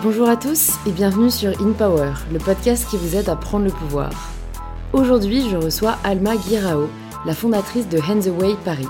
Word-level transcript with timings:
Bonjour 0.00 0.28
à 0.28 0.36
tous 0.36 0.74
et 0.86 0.92
bienvenue 0.92 1.28
sur 1.28 1.50
In 1.60 1.72
Power, 1.72 2.12
le 2.32 2.38
podcast 2.38 2.86
qui 2.88 2.96
vous 2.96 3.16
aide 3.16 3.28
à 3.28 3.34
prendre 3.34 3.64
le 3.64 3.72
pouvoir. 3.72 4.10
Aujourd'hui, 4.92 5.50
je 5.50 5.56
reçois 5.56 5.96
Alma 6.04 6.36
Guirao, 6.36 6.88
la 7.26 7.34
fondatrice 7.34 7.88
de 7.88 7.98
Hands 7.98 8.28
Away 8.28 8.54
Paris. 8.64 8.86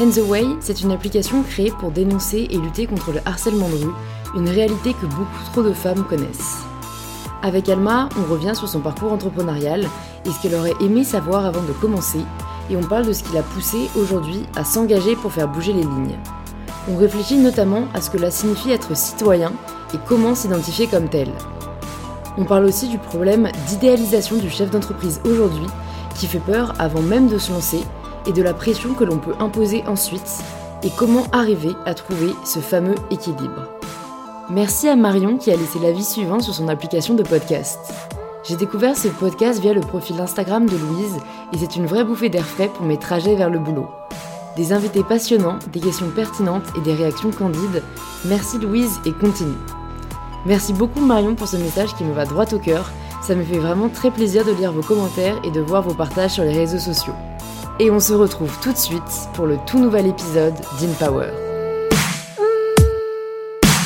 Hands 0.00 0.18
Away, 0.18 0.44
c'est 0.58 0.80
une 0.80 0.90
application 0.90 1.44
créée 1.44 1.70
pour 1.70 1.92
dénoncer 1.92 2.48
et 2.50 2.58
lutter 2.58 2.88
contre 2.88 3.12
le 3.12 3.20
harcèlement 3.24 3.68
de 3.68 3.76
rue, 3.76 3.92
une 4.34 4.48
réalité 4.48 4.94
que 4.94 5.06
beaucoup 5.06 5.44
trop 5.52 5.62
de 5.62 5.72
femmes 5.72 6.04
connaissent. 6.08 6.58
Avec 7.44 7.68
Alma, 7.68 8.08
on 8.18 8.28
revient 8.28 8.56
sur 8.56 8.68
son 8.68 8.80
parcours 8.80 9.12
entrepreneurial 9.12 9.86
et 10.24 10.30
ce 10.30 10.42
qu'elle 10.42 10.56
aurait 10.56 10.74
aimé 10.80 11.04
savoir 11.04 11.46
avant 11.46 11.62
de 11.62 11.72
commencer, 11.80 12.20
et 12.68 12.76
on 12.76 12.82
parle 12.82 13.06
de 13.06 13.12
ce 13.12 13.22
qui 13.22 13.32
l'a 13.32 13.44
poussée 13.44 13.88
aujourd'hui 13.96 14.42
à 14.56 14.64
s'engager 14.64 15.14
pour 15.14 15.32
faire 15.32 15.46
bouger 15.46 15.72
les 15.72 15.82
lignes. 15.82 16.18
On 16.90 16.96
réfléchit 16.96 17.36
notamment 17.36 17.84
à 17.94 18.00
ce 18.00 18.10
que 18.10 18.18
cela 18.18 18.32
signifie 18.32 18.72
être 18.72 18.96
citoyen 18.96 19.52
et 19.94 19.98
comment 20.06 20.34
s'identifier 20.34 20.86
comme 20.86 21.08
tel. 21.08 21.30
On 22.38 22.44
parle 22.44 22.64
aussi 22.64 22.88
du 22.88 22.98
problème 22.98 23.48
d'idéalisation 23.68 24.36
du 24.36 24.50
chef 24.50 24.70
d'entreprise 24.70 25.20
aujourd'hui 25.24 25.66
qui 26.18 26.26
fait 26.26 26.38
peur 26.38 26.74
avant 26.78 27.02
même 27.02 27.28
de 27.28 27.38
se 27.38 27.52
lancer 27.52 27.80
et 28.26 28.32
de 28.32 28.42
la 28.42 28.54
pression 28.54 28.94
que 28.94 29.04
l'on 29.04 29.18
peut 29.18 29.34
imposer 29.38 29.84
ensuite 29.86 30.42
et 30.82 30.90
comment 30.90 31.24
arriver 31.32 31.72
à 31.86 31.94
trouver 31.94 32.32
ce 32.44 32.58
fameux 32.58 32.94
équilibre. 33.10 33.68
Merci 34.50 34.88
à 34.88 34.96
Marion 34.96 35.38
qui 35.38 35.50
a 35.50 35.56
laissé 35.56 35.78
l'avis 35.78 36.04
suivant 36.04 36.40
sur 36.40 36.54
son 36.54 36.68
application 36.68 37.14
de 37.14 37.22
podcast. 37.22 37.78
J'ai 38.44 38.56
découvert 38.56 38.96
ce 38.96 39.08
podcast 39.08 39.60
via 39.60 39.72
le 39.72 39.80
profil 39.80 40.20
Instagram 40.20 40.66
de 40.66 40.76
Louise 40.76 41.16
et 41.52 41.58
c'est 41.58 41.74
une 41.76 41.86
vraie 41.86 42.04
bouffée 42.04 42.28
d'air 42.28 42.44
frais 42.44 42.70
pour 42.72 42.86
mes 42.86 42.98
trajets 42.98 43.34
vers 43.34 43.50
le 43.50 43.58
boulot. 43.58 43.88
Des 44.56 44.72
invités 44.72 45.02
passionnants, 45.02 45.58
des 45.72 45.80
questions 45.80 46.10
pertinentes 46.10 46.66
et 46.76 46.80
des 46.80 46.94
réactions 46.94 47.32
candides. 47.32 47.82
Merci 48.24 48.58
Louise 48.58 49.00
et 49.04 49.12
continue. 49.12 49.56
Merci 50.46 50.72
beaucoup 50.72 51.00
Marion 51.00 51.34
pour 51.34 51.48
ce 51.48 51.56
message 51.56 51.92
qui 51.96 52.04
me 52.04 52.12
va 52.12 52.24
droit 52.24 52.44
au 52.52 52.60
cœur. 52.60 52.92
Ça 53.20 53.34
me 53.34 53.42
fait 53.42 53.58
vraiment 53.58 53.88
très 53.88 54.12
plaisir 54.12 54.44
de 54.44 54.52
lire 54.52 54.70
vos 54.70 54.80
commentaires 54.80 55.34
et 55.42 55.50
de 55.50 55.60
voir 55.60 55.82
vos 55.82 55.92
partages 55.92 56.32
sur 56.32 56.44
les 56.44 56.52
réseaux 56.52 56.78
sociaux. 56.78 57.14
Et 57.80 57.90
on 57.90 57.98
se 57.98 58.12
retrouve 58.12 58.56
tout 58.62 58.70
de 58.70 58.76
suite 58.76 59.02
pour 59.34 59.46
le 59.46 59.58
tout 59.66 59.80
nouvel 59.80 60.06
épisode 60.06 60.54
d'InPower. 60.80 61.30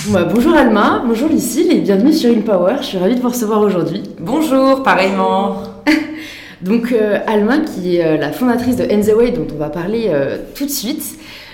Bah, 0.08 0.24
bonjour 0.24 0.54
Alma, 0.54 1.02
bonjour 1.06 1.30
Lucille 1.30 1.72
et 1.72 1.80
bienvenue 1.80 2.12
sur 2.12 2.30
InPower. 2.30 2.76
Je 2.82 2.86
suis 2.86 2.98
ravie 2.98 3.14
de 3.14 3.22
vous 3.22 3.30
recevoir 3.30 3.62
aujourd'hui. 3.62 4.02
Bonjour, 4.18 4.82
pareillement. 4.82 5.62
Donc 6.60 6.92
euh, 6.92 7.20
Alma, 7.26 7.60
qui 7.60 7.96
est 7.96 8.04
euh, 8.04 8.16
la 8.18 8.32
fondatrice 8.32 8.76
de 8.76 8.84
Way, 8.84 9.30
dont 9.30 9.46
on 9.50 9.58
va 9.58 9.70
parler 9.70 10.08
euh, 10.08 10.36
tout 10.54 10.66
de 10.66 10.70
suite. 10.70 11.04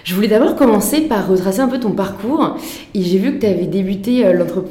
Je 0.06 0.14
voulais 0.14 0.28
d'abord 0.28 0.54
commencer 0.54 1.00
par 1.00 1.26
retracer 1.26 1.58
un 1.58 1.66
peu 1.66 1.80
ton 1.80 1.90
parcours. 1.90 2.54
Et 2.94 3.02
j'ai 3.02 3.18
vu 3.18 3.34
que 3.34 3.40
tu 3.40 3.46
avais 3.46 3.66
débuté 3.66 4.24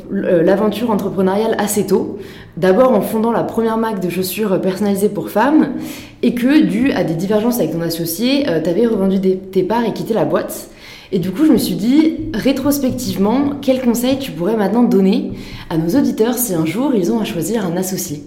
l'aventure 0.09 0.92
entrepreneuriale 0.92 1.58
assez 1.58 1.86
tôt. 1.86 2.19
D'abord 2.55 2.94
en 2.94 3.02
fondant 3.02 3.33
la 3.33 3.44
première 3.44 3.77
marque 3.77 4.00
de 4.00 4.09
chaussures 4.09 4.61
personnalisées 4.61 5.09
pour 5.09 5.30
femmes. 5.30 5.73
Et 6.22 6.36
que, 6.36 6.61
dû 6.61 6.94
à 6.94 7.03
des 7.03 7.16
divergences 7.16 7.58
avec 7.59 7.73
ton 7.73 7.81
associé, 7.81 8.45
tu 8.64 8.69
avais 8.69 8.88
revendu 8.88 9.19
tes 9.19 9.64
parts 9.64 9.83
et 9.83 9.92
quitté 9.92 10.14
la 10.14 10.23
boîte. 10.23 10.69
Et 11.11 11.19
du 11.19 11.31
coup, 11.31 11.45
je 11.45 11.52
me 11.52 11.58
suis 11.58 11.75
dit, 11.75 12.14
rétrospectivement, 12.33 13.55
quels 13.61 13.81
conseils 13.81 14.17
tu 14.17 14.31
pourrais 14.31 14.55
maintenant 14.55 14.83
donner 14.83 15.31
à 15.70 15.77
nos 15.77 15.99
auditeurs 15.99 16.36
si 16.36 16.53
un 16.53 16.66
jour 16.66 16.94
ils 16.95 17.11
ont 17.11 17.20
à 17.20 17.25
choisir 17.25 17.66
un 17.66 17.75
associé? 17.75 18.23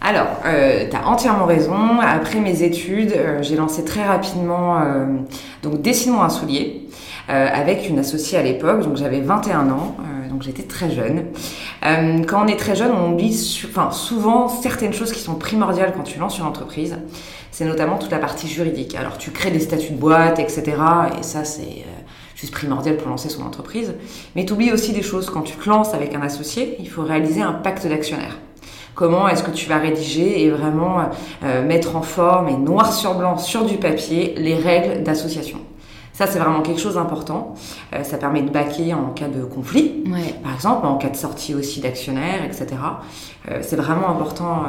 Alors, 0.00 0.28
euh, 0.46 0.86
tu 0.88 0.96
as 0.96 1.08
entièrement 1.08 1.46
raison. 1.46 2.00
Après 2.00 2.38
mes 2.40 2.62
études, 2.62 3.12
euh, 3.16 3.42
j'ai 3.42 3.56
lancé 3.56 3.84
très 3.84 4.04
rapidement 4.04 4.80
euh, 4.80 5.06
donc 5.62 5.82
Dessine-moi 5.82 6.24
un 6.24 6.28
soulier 6.28 6.84
avec 7.30 7.90
une 7.90 7.98
associée 7.98 8.38
à 8.38 8.42
l'époque. 8.42 8.84
Donc 8.84 8.96
j'avais 8.96 9.20
21 9.20 9.68
ans, 9.68 9.96
donc 10.30 10.42
j'étais 10.42 10.62
très 10.62 10.90
jeune. 10.90 11.24
quand 12.26 12.42
on 12.42 12.46
est 12.46 12.58
très 12.58 12.74
jeune, 12.74 12.90
on 12.90 13.12
oublie 13.12 13.38
enfin, 13.68 13.90
souvent 13.90 14.48
certaines 14.48 14.94
choses 14.94 15.12
qui 15.12 15.20
sont 15.20 15.34
primordiales 15.34 15.92
quand 15.94 16.04
tu 16.04 16.18
lances 16.18 16.38
une 16.38 16.46
entreprise. 16.46 16.96
C'est 17.50 17.66
notamment 17.66 17.98
toute 17.98 18.12
la 18.12 18.18
partie 18.18 18.48
juridique. 18.48 18.94
Alors 18.94 19.18
tu 19.18 19.30
crées 19.30 19.50
des 19.50 19.60
statuts 19.60 19.92
de 19.92 19.98
boîte, 19.98 20.38
etc. 20.38 20.72
Et 21.20 21.22
ça, 21.22 21.44
c'est 21.44 21.84
juste 22.34 22.54
primordial 22.54 22.96
pour 22.96 23.10
lancer 23.10 23.28
son 23.28 23.42
entreprise. 23.42 23.92
Mais 24.34 24.46
tu 24.46 24.54
oublies 24.54 24.72
aussi 24.72 24.94
des 24.94 25.02
choses. 25.02 25.28
Quand 25.28 25.42
tu 25.42 25.54
te 25.54 25.68
lances 25.68 25.92
avec 25.92 26.14
un 26.14 26.22
associé, 26.22 26.76
il 26.80 26.88
faut 26.88 27.02
réaliser 27.02 27.42
un 27.42 27.52
pacte 27.52 27.86
d'actionnaire. 27.86 28.38
Comment 28.98 29.28
est-ce 29.28 29.44
que 29.44 29.52
tu 29.52 29.68
vas 29.68 29.78
rédiger 29.78 30.42
et 30.42 30.50
vraiment 30.50 30.98
euh, 31.44 31.64
mettre 31.64 31.94
en 31.94 32.02
forme 32.02 32.48
et 32.48 32.56
noir 32.56 32.92
sur 32.92 33.14
blanc 33.14 33.38
sur 33.38 33.64
du 33.64 33.76
papier 33.76 34.34
les 34.36 34.56
règles 34.56 35.04
d'association 35.04 35.58
ça, 36.12 36.26
c'est 36.26 36.40
vraiment 36.40 36.62
quelque 36.62 36.80
chose 36.80 36.94
d'important. 36.94 37.54
Euh, 37.94 38.02
ça 38.02 38.16
permet 38.16 38.42
de 38.42 38.50
baquer 38.50 38.92
en 38.92 39.10
cas 39.10 39.28
de 39.28 39.44
conflit, 39.44 40.02
par 40.42 40.52
exemple, 40.52 40.84
en 40.84 40.96
cas 40.96 41.10
de 41.10 41.16
sortie 41.16 41.54
aussi 41.54 41.80
d'actionnaires, 41.80 42.44
etc. 42.44 42.66
Euh, 43.48 43.58
c'est 43.62 43.76
vraiment 43.76 44.08
important 44.08 44.64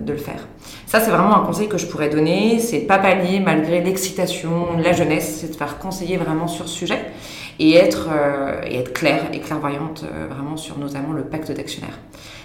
de 0.00 0.12
le 0.12 0.18
faire. 0.18 0.46
Ça, 0.86 1.00
c'est 1.00 1.10
vraiment 1.10 1.36
un 1.36 1.44
conseil 1.44 1.66
que 1.66 1.78
je 1.78 1.86
pourrais 1.86 2.10
donner. 2.10 2.60
C'est 2.60 2.78
pas 2.78 2.98
pallier 2.98 3.40
malgré 3.40 3.80
l'excitation, 3.80 4.76
la 4.78 4.92
jeunesse, 4.92 5.38
c'est 5.40 5.50
de 5.50 5.56
faire 5.56 5.78
conseiller 5.78 6.16
vraiment 6.16 6.46
sur 6.46 6.68
ce 6.68 6.76
sujet 6.76 7.06
et 7.58 7.74
être, 7.74 8.10
et 8.64 8.78
être 8.78 8.92
claire 8.92 9.30
et 9.32 9.40
clairvoyante 9.40 10.04
vraiment 10.30 10.56
sur 10.56 10.78
notamment 10.78 11.12
le 11.12 11.24
pacte 11.24 11.50
d'actionnaires. 11.50 11.98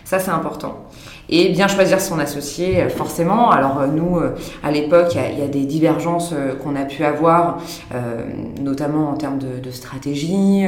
Ça, 0.09 0.17
c'est 0.17 0.31
important. 0.31 0.87
Et 1.31 1.49
bien 1.49 1.67
choisir 1.67 2.01
son 2.01 2.17
associé, 2.17 2.81
euh, 2.81 2.89
forcément. 2.89 3.51
Alors 3.51 3.79
euh, 3.79 3.87
nous, 3.87 4.17
euh, 4.17 4.35
à 4.63 4.71
l'époque, 4.71 5.13
il 5.13 5.39
y, 5.39 5.43
a 5.43 5.47
des 5.47 5.65
divergences 5.65 6.33
qu'on 6.63 6.75
a 6.75 6.83
pu 6.85 7.03
avoir, 7.03 7.59
notamment 8.59 9.09
en 9.09 9.13
termes 9.13 9.37
de, 9.37 9.71
stratégie. 9.71 10.65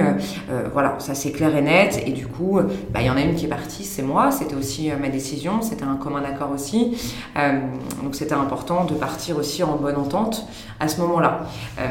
voilà, 0.73 0.95
ça 0.99 1.15
c'est 1.15 1.31
clair 1.31 1.55
et 1.55 1.61
net. 1.61 2.03
Et 2.05 2.11
du 2.11 2.27
coup, 2.27 2.59
bah, 2.91 3.01
il 3.01 3.07
y 3.07 3.09
en 3.09 3.17
a 3.17 3.21
une 3.21 3.35
qui 3.35 3.45
est 3.45 3.49
partie, 3.49 3.83
c'est 3.83 4.03
moi. 4.03 4.31
C'était 4.31 4.55
aussi 4.55 4.91
ma 4.99 5.09
décision. 5.09 5.61
C'était 5.61 5.83
un 5.83 5.95
commun 5.95 6.23
accord 6.23 6.51
aussi. 6.51 6.97
donc 8.03 8.13
c'était 8.13 8.33
important 8.33 8.85
de 8.85 8.93
partir 8.93 9.37
aussi 9.37 9.63
en 9.63 9.75
bonne 9.75 9.97
entente 9.97 10.45
à 10.79 10.87
ce 10.87 10.99
moment-là. 11.01 11.41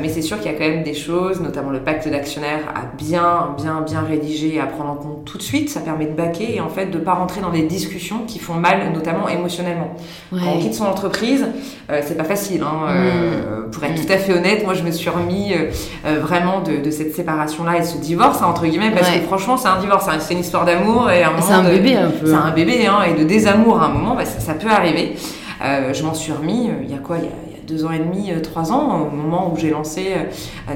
mais 0.00 0.09
c'est 0.09 0.22
sûr 0.22 0.38
qu'il 0.38 0.50
y 0.50 0.55
a 0.55 0.59
quand 0.59 0.69
même 0.69 0.82
des 0.82 0.94
choses, 0.94 1.41
notamment 1.41 1.71
le 1.71 1.81
pacte 1.81 2.09
d'actionnaires, 2.09 2.65
à 2.75 2.82
bien, 2.97 3.55
bien, 3.56 3.81
bien 3.81 4.00
rédiger 4.03 4.56
et 4.56 4.61
à 4.61 4.67
prendre 4.67 4.91
en 4.91 4.97
compte 4.97 5.25
tout 5.25 5.38
de 5.38 5.43
suite. 5.43 5.69
Ça 5.71 5.81
permet 5.81 6.06
de 6.06 6.15
baquer 6.15 6.56
et 6.56 6.61
en 6.61 6.69
fait 6.69 6.87
de 6.87 6.99
pas 6.99 7.15
rentrer 7.15 7.40
dans 7.41 7.51
des 7.51 7.62
discussions 7.62 8.21
qui 8.27 8.39
font 8.39 8.55
mal, 8.55 8.93
notamment 8.93 9.28
émotionnellement. 9.28 9.95
Quand 10.31 10.53
on 10.55 10.59
quitte 10.59 10.75
son 10.75 10.87
entreprise, 10.87 11.47
euh, 11.91 12.01
c'est 12.05 12.17
pas 12.17 12.25
facile. 12.25 12.62
Hein, 12.62 12.89
euh, 12.89 13.67
mm. 13.67 13.71
pour 13.71 13.84
être 13.84 13.95
tout 13.95 14.12
à 14.12 14.17
fait 14.17 14.33
honnête, 14.33 14.65
moi 14.65 14.75
je 14.75 14.83
me 14.83 14.91
suis 14.91 15.11
remis 15.11 15.53
euh, 15.53 16.21
vraiment 16.21 16.61
de, 16.61 16.91
cette 16.91 17.15
séparation-là 17.15 17.79
et 17.79 17.81
de 17.81 17.87
ce 17.87 17.99
divorce, 17.99 18.43
hein, 18.43 18.47
entre 18.49 18.67
guillemets, 18.67 18.91
parce 18.91 19.11
que 19.11 19.21
franchement 19.21 19.56
c'est 19.56 19.69
un 19.69 19.79
divorce, 19.79 20.06
hein, 20.09 20.19
c'est 20.19 20.34
une 20.34 20.41
histoire 20.41 20.65
d'amour 20.65 21.11
et 21.11 21.23
un 21.25 21.33
C'est 21.41 21.53
un 21.53 21.62
bébé 21.62 21.97
un 21.97 22.11
peu. 22.11 22.27
C'est 22.27 22.34
un 22.34 22.50
bébé, 22.50 22.89
et 23.06 23.19
de 23.19 23.25
désamour 23.25 23.81
à 23.81 23.87
un 23.87 23.91
moment, 23.91 24.15
bah, 24.15 24.25
ça, 24.25 24.55
peut 24.55 24.71
arriver. 24.71 25.17
je 25.61 26.03
m'en 26.03 26.15
suis 26.15 26.33
remis, 26.33 26.71
il 26.83 26.91
y 26.91 26.95
a 26.95 26.99
quoi 26.99 27.17
il 27.19 27.25
y 27.25 27.29
a, 27.29 27.50
deux 27.70 27.84
ans 27.84 27.92
et 27.92 27.98
demi, 27.98 28.32
trois 28.42 28.72
ans, 28.72 29.06
au 29.06 29.14
moment 29.14 29.53
où 29.53 29.56
j'ai 29.56 29.70
lancé 29.70 30.14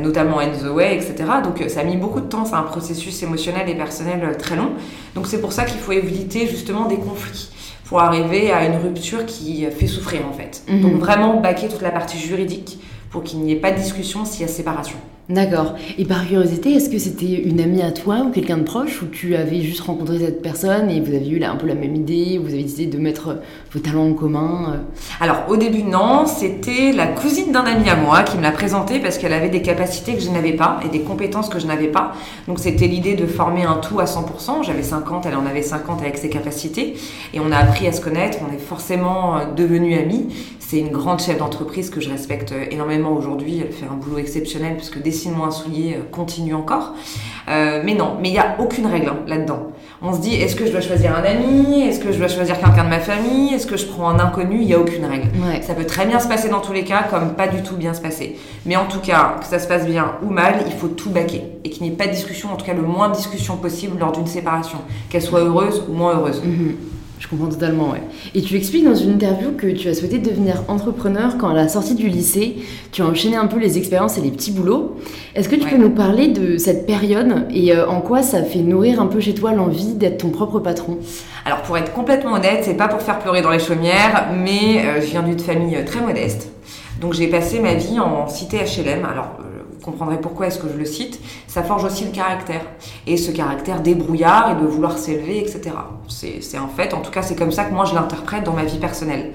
notamment 0.01 0.39
In 0.39 0.51
the 0.51 0.71
Way, 0.73 0.95
etc. 0.95 1.15
Donc 1.43 1.63
ça 1.69 1.81
a 1.81 1.85
mis 1.85 1.97
beaucoup 1.97 2.21
de 2.21 2.27
temps, 2.27 2.45
c'est 2.45 2.55
un 2.55 2.63
processus 2.63 3.23
émotionnel 3.23 3.69
et 3.69 3.75
personnel 3.75 4.37
très 4.39 4.57
long. 4.57 4.71
Donc 5.15 5.27
c'est 5.27 5.41
pour 5.41 5.53
ça 5.53 5.65
qu'il 5.65 5.81
faut 5.81 5.93
éviter 5.93 6.47
justement 6.47 6.87
des 6.87 6.97
conflits 6.97 7.51
pour 7.85 8.01
arriver 8.01 8.51
à 8.51 8.65
une 8.67 8.77
rupture 8.77 9.27
qui 9.27 9.67
fait 9.67 9.87
souffrir 9.87 10.21
en 10.29 10.33
fait. 10.33 10.63
Mhm. 10.69 10.81
Donc 10.81 10.95
vraiment 10.95 11.41
baquer 11.41 11.69
toute 11.69 11.83
la 11.83 11.91
partie 11.91 12.19
juridique 12.19 12.79
pour 13.11 13.23
qu'il 13.23 13.41
n'y 13.41 13.53
ait 13.53 13.57
pas 13.57 13.71
de 13.71 13.77
discussion 13.77 14.25
s'il 14.25 14.43
y 14.43 14.45
a 14.45 14.49
séparation. 14.49 14.97
D'accord. 15.31 15.73
Et 15.97 16.05
par 16.05 16.27
curiosité, 16.27 16.75
est-ce 16.75 16.91
que 16.91 16.99
c'était 16.99 17.25
une 17.25 17.59
amie 17.59 17.81
à 17.81 17.93
toi 17.93 18.27
ou 18.27 18.31
quelqu'un 18.31 18.59
de 18.59 18.63
proche 18.63 19.01
ou 19.01 19.07
tu 19.07 19.35
avais 19.37 19.63
juste 19.63 19.81
rencontré 19.81 20.19
cette 20.19 20.43
personne 20.43 20.91
et 20.91 21.01
vous 21.01 21.15
avez 21.15 21.27
eu 21.27 21.39
là, 21.39 21.51
un 21.51 21.57
peu 21.57 21.67
la 21.67 21.75
même 21.75 21.97
idée, 21.97 22.39
vous 22.39 22.53
avez 22.53 22.63
décidé 22.63 22.87
de 22.87 22.99
mettre 22.99 23.39
vos 23.73 23.81
talents 23.81 24.11
en 24.11 24.13
commun 24.13 24.75
euh? 24.75 24.77
Alors 25.21 25.45
au 25.49 25.57
début 25.57 25.83
non, 25.83 26.27
c'était 26.27 26.93
la 26.93 27.07
cousine 27.07 27.53
d'un 27.53 27.65
ami 27.65 27.89
à 27.89 27.97
moi 27.97 28.23
qui 28.23 28.37
me 28.37 28.43
l'a 28.43 28.51
présenté 28.51 29.01
parce 29.01 29.17
qu'elle 29.17 29.33
avait 29.33 29.49
des 29.49 29.63
capacités 29.63 30.13
que 30.13 30.21
je 30.21 30.29
n'avais 30.29 30.53
pas 30.53 30.79
et 30.85 30.91
des 30.91 31.01
compétences 31.01 31.49
que 31.49 31.59
je 31.59 31.67
n'avais 31.67 31.89
pas. 31.89 32.13
Donc 32.47 32.59
c'était 32.59 32.87
l'idée 32.87 33.15
de 33.15 33.27
former 33.27 33.63
un 33.63 33.77
tout 33.77 34.01
à 34.01 34.05
100%. 34.05 34.63
J'avais 34.63 34.83
50, 34.83 35.25
elle 35.25 35.37
en 35.37 35.47
avait 35.47 35.63
50 35.63 36.03
avec 36.03 36.19
ses 36.19 36.29
capacités 36.29 36.97
et 37.33 37.41
on 37.41 37.51
a 37.51 37.57
appris 37.57 37.87
à 37.87 37.93
se 37.93 38.03
connaître, 38.03 38.41
on 38.47 38.53
est 38.53 38.59
forcément 38.59 39.39
euh, 39.39 39.45
devenus 39.57 39.99
amis. 39.99 40.27
C'est 40.59 40.79
une 40.79 40.91
grande 40.91 41.21
chef 41.21 41.39
d'entreprise 41.39 41.89
que 41.89 42.01
je 42.01 42.11
respecte 42.11 42.53
euh, 42.53 42.65
énormément 42.71 43.13
aujourd'hui. 43.13 43.61
Elle 43.61 43.73
fait 43.73 43.87
un 43.87 43.97
boulot 43.97 44.19
exceptionnel 44.19 44.77
puisque 44.77 45.01
Dessine-moi 45.15 45.47
un 45.47 45.51
soulier 45.53 46.01
continue 46.11 46.55
encore. 46.55 46.93
mais 47.47 47.95
non, 47.95 48.17
mais 48.21 48.31
il 48.31 48.33
n'y 48.33 48.39
a 48.39 48.57
aucune 48.59 48.87
règle 48.87 49.11
hein, 49.11 49.19
là-dedans. 49.29 49.69
On 50.03 50.13
se 50.13 50.19
dit, 50.19 50.35
est-ce 50.35 50.57
que 50.57 50.67
je 50.67 50.73
dois 50.73 50.81
choisir 50.81 51.13
un 51.17 51.23
ami? 51.23 51.83
Est-ce 51.83 52.01
que 52.01 52.11
je 52.13 52.19
dois 52.19 52.27
choisir 52.27 52.59
quelqu'un 52.59 52.83
de 52.83 52.89
ma 52.91 52.99
famille? 52.99 53.55
Est-ce 53.55 53.67
que 53.67 53.77
je 53.77 53.87
prends 53.87 54.09
un 54.09 54.19
inconnu? 54.19 54.59
Il 54.61 54.67
n'y 54.67 54.75
a 54.75 54.81
aucune 54.81 55.05
règle. 55.05 55.29
Ça 55.63 55.75
peut 55.75 55.87
très 55.87 56.05
bien 56.05 56.19
se 56.19 56.27
passer 56.27 56.49
dans 56.49 56.61
tous 56.61 56.73
les 56.73 56.83
cas, 56.85 57.05
comme 57.09 57.35
pas 57.35 57.47
du 57.47 57.63
tout 57.63 57.77
bien 57.77 57.95
se 57.95 58.01
passer. 58.01 58.37
Mais 58.67 58.75
en 58.77 58.87
tout 58.87 58.99
cas, 58.99 59.37
que 59.41 59.47
ça 59.47 59.61
se 59.61 59.69
passe 59.69 59.87
bien 59.87 60.17
ou 60.23 60.31
mal, 60.31 60.65
il 60.67 60.73
faut 60.73 60.89
tout 60.89 61.11
baquer. 61.11 61.43
Et 61.63 61.71
qu'il 61.71 61.85
n'y 61.85 61.91
ait 61.91 61.97
pas 61.97 62.07
de 62.07 62.13
discussion, 62.13 62.53
en 62.53 62.57
tout 62.57 62.67
cas 62.67 62.75
le 62.75 62.83
moins 62.83 63.09
de 63.09 63.15
discussion 63.15 63.57
possible 63.57 63.99
lors 64.01 64.11
d'une 64.11 64.27
séparation. 64.27 64.79
Qu'elle 65.09 65.23
soit 65.23 65.41
heureuse 65.41 65.85
ou 65.89 65.93
moins 65.93 66.15
heureuse. 66.17 66.43
Mhm. 66.45 66.75
Je 67.21 67.29
comprends 67.29 67.49
totalement, 67.49 67.91
ouais. 67.93 68.03
Et 68.35 68.43
tu 68.43 68.57
expliques 68.57 68.85
dans 68.85 68.95
une 68.95 69.13
interview 69.13 69.53
que 69.53 69.69
tu 69.69 69.89
as 69.89 69.95
souhaité 69.95 70.19
devenir 70.19 70.63
entrepreneur 70.69 71.39
quand 71.39 71.49
à 71.49 71.55
la 71.55 71.69
sortie 71.69 71.95
du 71.95 72.09
lycée, 72.09 72.57
tu 72.93 73.03
as 73.03 73.07
enchaîné 73.07 73.37
un 73.37 73.47
peu 73.47 73.59
les 73.59 73.79
expériences 73.79 74.19
et 74.19 74.21
les 74.21 74.31
petits 74.31 74.51
boulots. 74.51 74.97
Est-ce 75.35 75.49
que 75.49 75.57
tu 75.57 75.67
peux 75.67 75.77
nous 75.79 75.91
parler 75.91 76.29
de 76.29 76.59
cette 76.59 76.87
période 76.87 77.47
et 77.51 77.73
euh, 77.73 77.89
en 77.89 78.01
quoi 78.01 78.23
ça 78.23 78.43
fait 78.43 78.59
nourrir 78.59 79.01
un 79.01 79.07
peu 79.07 79.21
chez 79.21 79.33
toi 79.33 79.53
l'envie 79.53 79.95
d'être 79.95 80.19
ton 80.19 80.31
propre 80.31 80.59
patron? 80.59 80.99
Alors 81.45 81.63
pour 81.63 81.79
être 81.79 81.93
complètement 81.93 82.33
honnête, 82.33 82.63
c'est 82.63 82.77
pas 82.77 82.89
pour 82.89 83.01
faire 83.01 83.19
pleurer 83.21 83.43
dans 83.43 83.51
les 83.51 83.59
chaumières, 83.59 84.29
mais 84.37 84.85
euh, 84.85 85.01
je 85.01 85.07
viens 85.07 85.23
d'une 85.23 85.39
famille 85.39 85.79
très 85.87 86.01
modeste. 86.01 86.51
Donc 87.01 87.15
j'ai 87.15 87.29
passé 87.29 87.61
ma 87.61 87.75
vie 87.75 87.99
en 88.01 88.29
cité 88.29 88.59
HLM. 88.59 89.05
Alors 89.05 89.39
comprendrez 89.85 90.21
pourquoi 90.21 90.47
est-ce 90.47 90.59
que 90.59 90.69
je 90.69 90.77
le 90.77 90.85
cite, 90.85 91.21
ça 91.47 91.63
forge 91.63 91.85
aussi 91.85 92.05
le 92.05 92.11
caractère. 92.11 92.63
Et 93.07 93.17
ce 93.17 93.31
caractère 93.31 93.81
débrouillard 93.81 94.53
et 94.53 94.63
de 94.63 94.67
vouloir 94.67 94.99
s'élever, 94.99 95.39
etc. 95.39 95.71
C'est 96.09 96.59
en 96.59 96.69
fait, 96.69 96.95
en 96.95 97.01
tout 97.01 97.11
cas, 97.11 97.23
c'est 97.23 97.37
comme 97.37 97.53
ça 97.53 97.65
que 97.65 97.75
moi 97.75 97.85
je 97.85 97.95
l'interprète 97.95 98.45
dans 98.45 98.53
ma 98.53 98.65
vie 98.65 98.79
personnelle. 98.79 99.33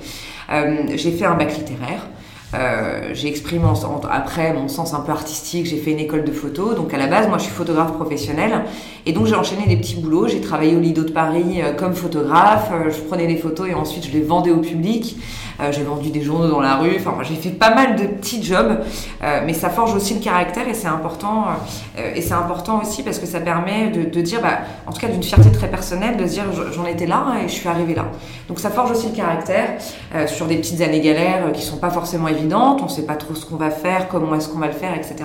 Euh, 0.51 0.83
j'ai 0.95 1.11
fait 1.11 1.25
un 1.25 1.35
bac 1.35 1.55
littéraire. 1.55 2.07
Euh, 2.55 3.11
j'ai 3.13 3.27
exprimé 3.27 3.65
après 4.09 4.53
mon 4.53 4.67
sens 4.67 4.95
un 4.95 5.01
peu 5.01 5.11
artistique, 5.11 5.67
j'ai 5.67 5.77
fait 5.77 5.91
une 5.91 5.99
école 5.99 6.23
de 6.23 6.31
photo. 6.31 6.73
Donc 6.73 6.93
à 6.93 6.97
la 6.97 7.07
base, 7.07 7.27
moi 7.27 7.37
je 7.37 7.43
suis 7.43 7.53
photographe 7.53 7.93
professionnel. 7.93 8.63
Et 9.09 9.11
donc 9.11 9.25
j'ai 9.25 9.33
enchaîné 9.33 9.65
des 9.65 9.75
petits 9.75 9.95
boulots. 9.95 10.27
J'ai 10.27 10.39
travaillé 10.39 10.75
au 10.75 10.79
Lido 10.79 11.01
de 11.03 11.09
Paris 11.09 11.63
euh, 11.63 11.73
comme 11.73 11.95
photographe. 11.95 12.69
Euh, 12.71 12.91
je 12.91 12.99
prenais 12.99 13.25
des 13.25 13.37
photos 13.37 13.67
et 13.67 13.73
ensuite 13.73 14.05
je 14.05 14.11
les 14.11 14.21
vendais 14.21 14.51
au 14.51 14.59
public. 14.59 15.17
Euh, 15.59 15.71
j'ai 15.71 15.81
vendu 15.81 16.11
des 16.11 16.21
journaux 16.21 16.47
dans 16.47 16.59
la 16.59 16.75
rue. 16.75 16.91
Enfin, 16.99 17.15
j'ai 17.23 17.33
fait 17.33 17.49
pas 17.49 17.73
mal 17.73 17.95
de 17.95 18.05
petits 18.05 18.43
jobs. 18.43 18.77
mais 19.47 19.53
ça 19.53 19.71
forge 19.71 19.95
aussi 19.95 20.13
le 20.13 20.19
caractère 20.19 20.67
et 20.67 20.75
c'est 20.75 20.87
important. 20.87 21.45
et 22.15 22.21
c'est 22.21 22.33
important 22.33 22.79
aussi 22.81 23.01
parce 23.01 23.17
que 23.17 23.25
ça 23.25 23.39
permet 23.39 23.89
de, 23.89 24.21
dire, 24.21 24.41
bah, 24.41 24.59
en 24.85 24.91
tout 24.93 25.01
cas 25.01 25.07
d'une 25.07 25.23
fierté 25.23 25.51
très 25.51 25.67
personnelle, 25.67 26.15
de 26.15 26.25
se 26.27 26.33
dire 26.33 26.43
j'en 26.71 26.85
étais 26.85 27.07
là 27.07 27.25
et 27.43 27.47
je 27.49 27.53
suis 27.53 27.67
arrivée 27.67 27.95
là. 27.95 28.05
Donc 28.47 28.59
ça 28.59 28.69
forge 28.69 28.91
aussi 28.91 29.07
le 29.09 29.15
caractère 29.15 29.79
sur 30.27 30.45
des 30.45 30.57
petites 30.57 30.81
années 30.81 31.01
galères 31.01 31.51
qui 31.51 31.63
sont 31.63 31.77
pas 31.77 31.89
forcément 31.89 32.27
évidentes. 32.27 32.81
On 32.81 32.87
sait 32.87 33.05
pas 33.05 33.15
trop 33.15 33.35
ce 33.35 33.45
qu'on 33.45 33.57
va 33.57 33.71
faire, 33.71 34.07
comment 34.07 34.35
est-ce 34.35 34.47
qu'on 34.47 34.59
va 34.59 34.67
le 34.67 34.73
faire, 34.73 34.95
etc. 34.95 35.15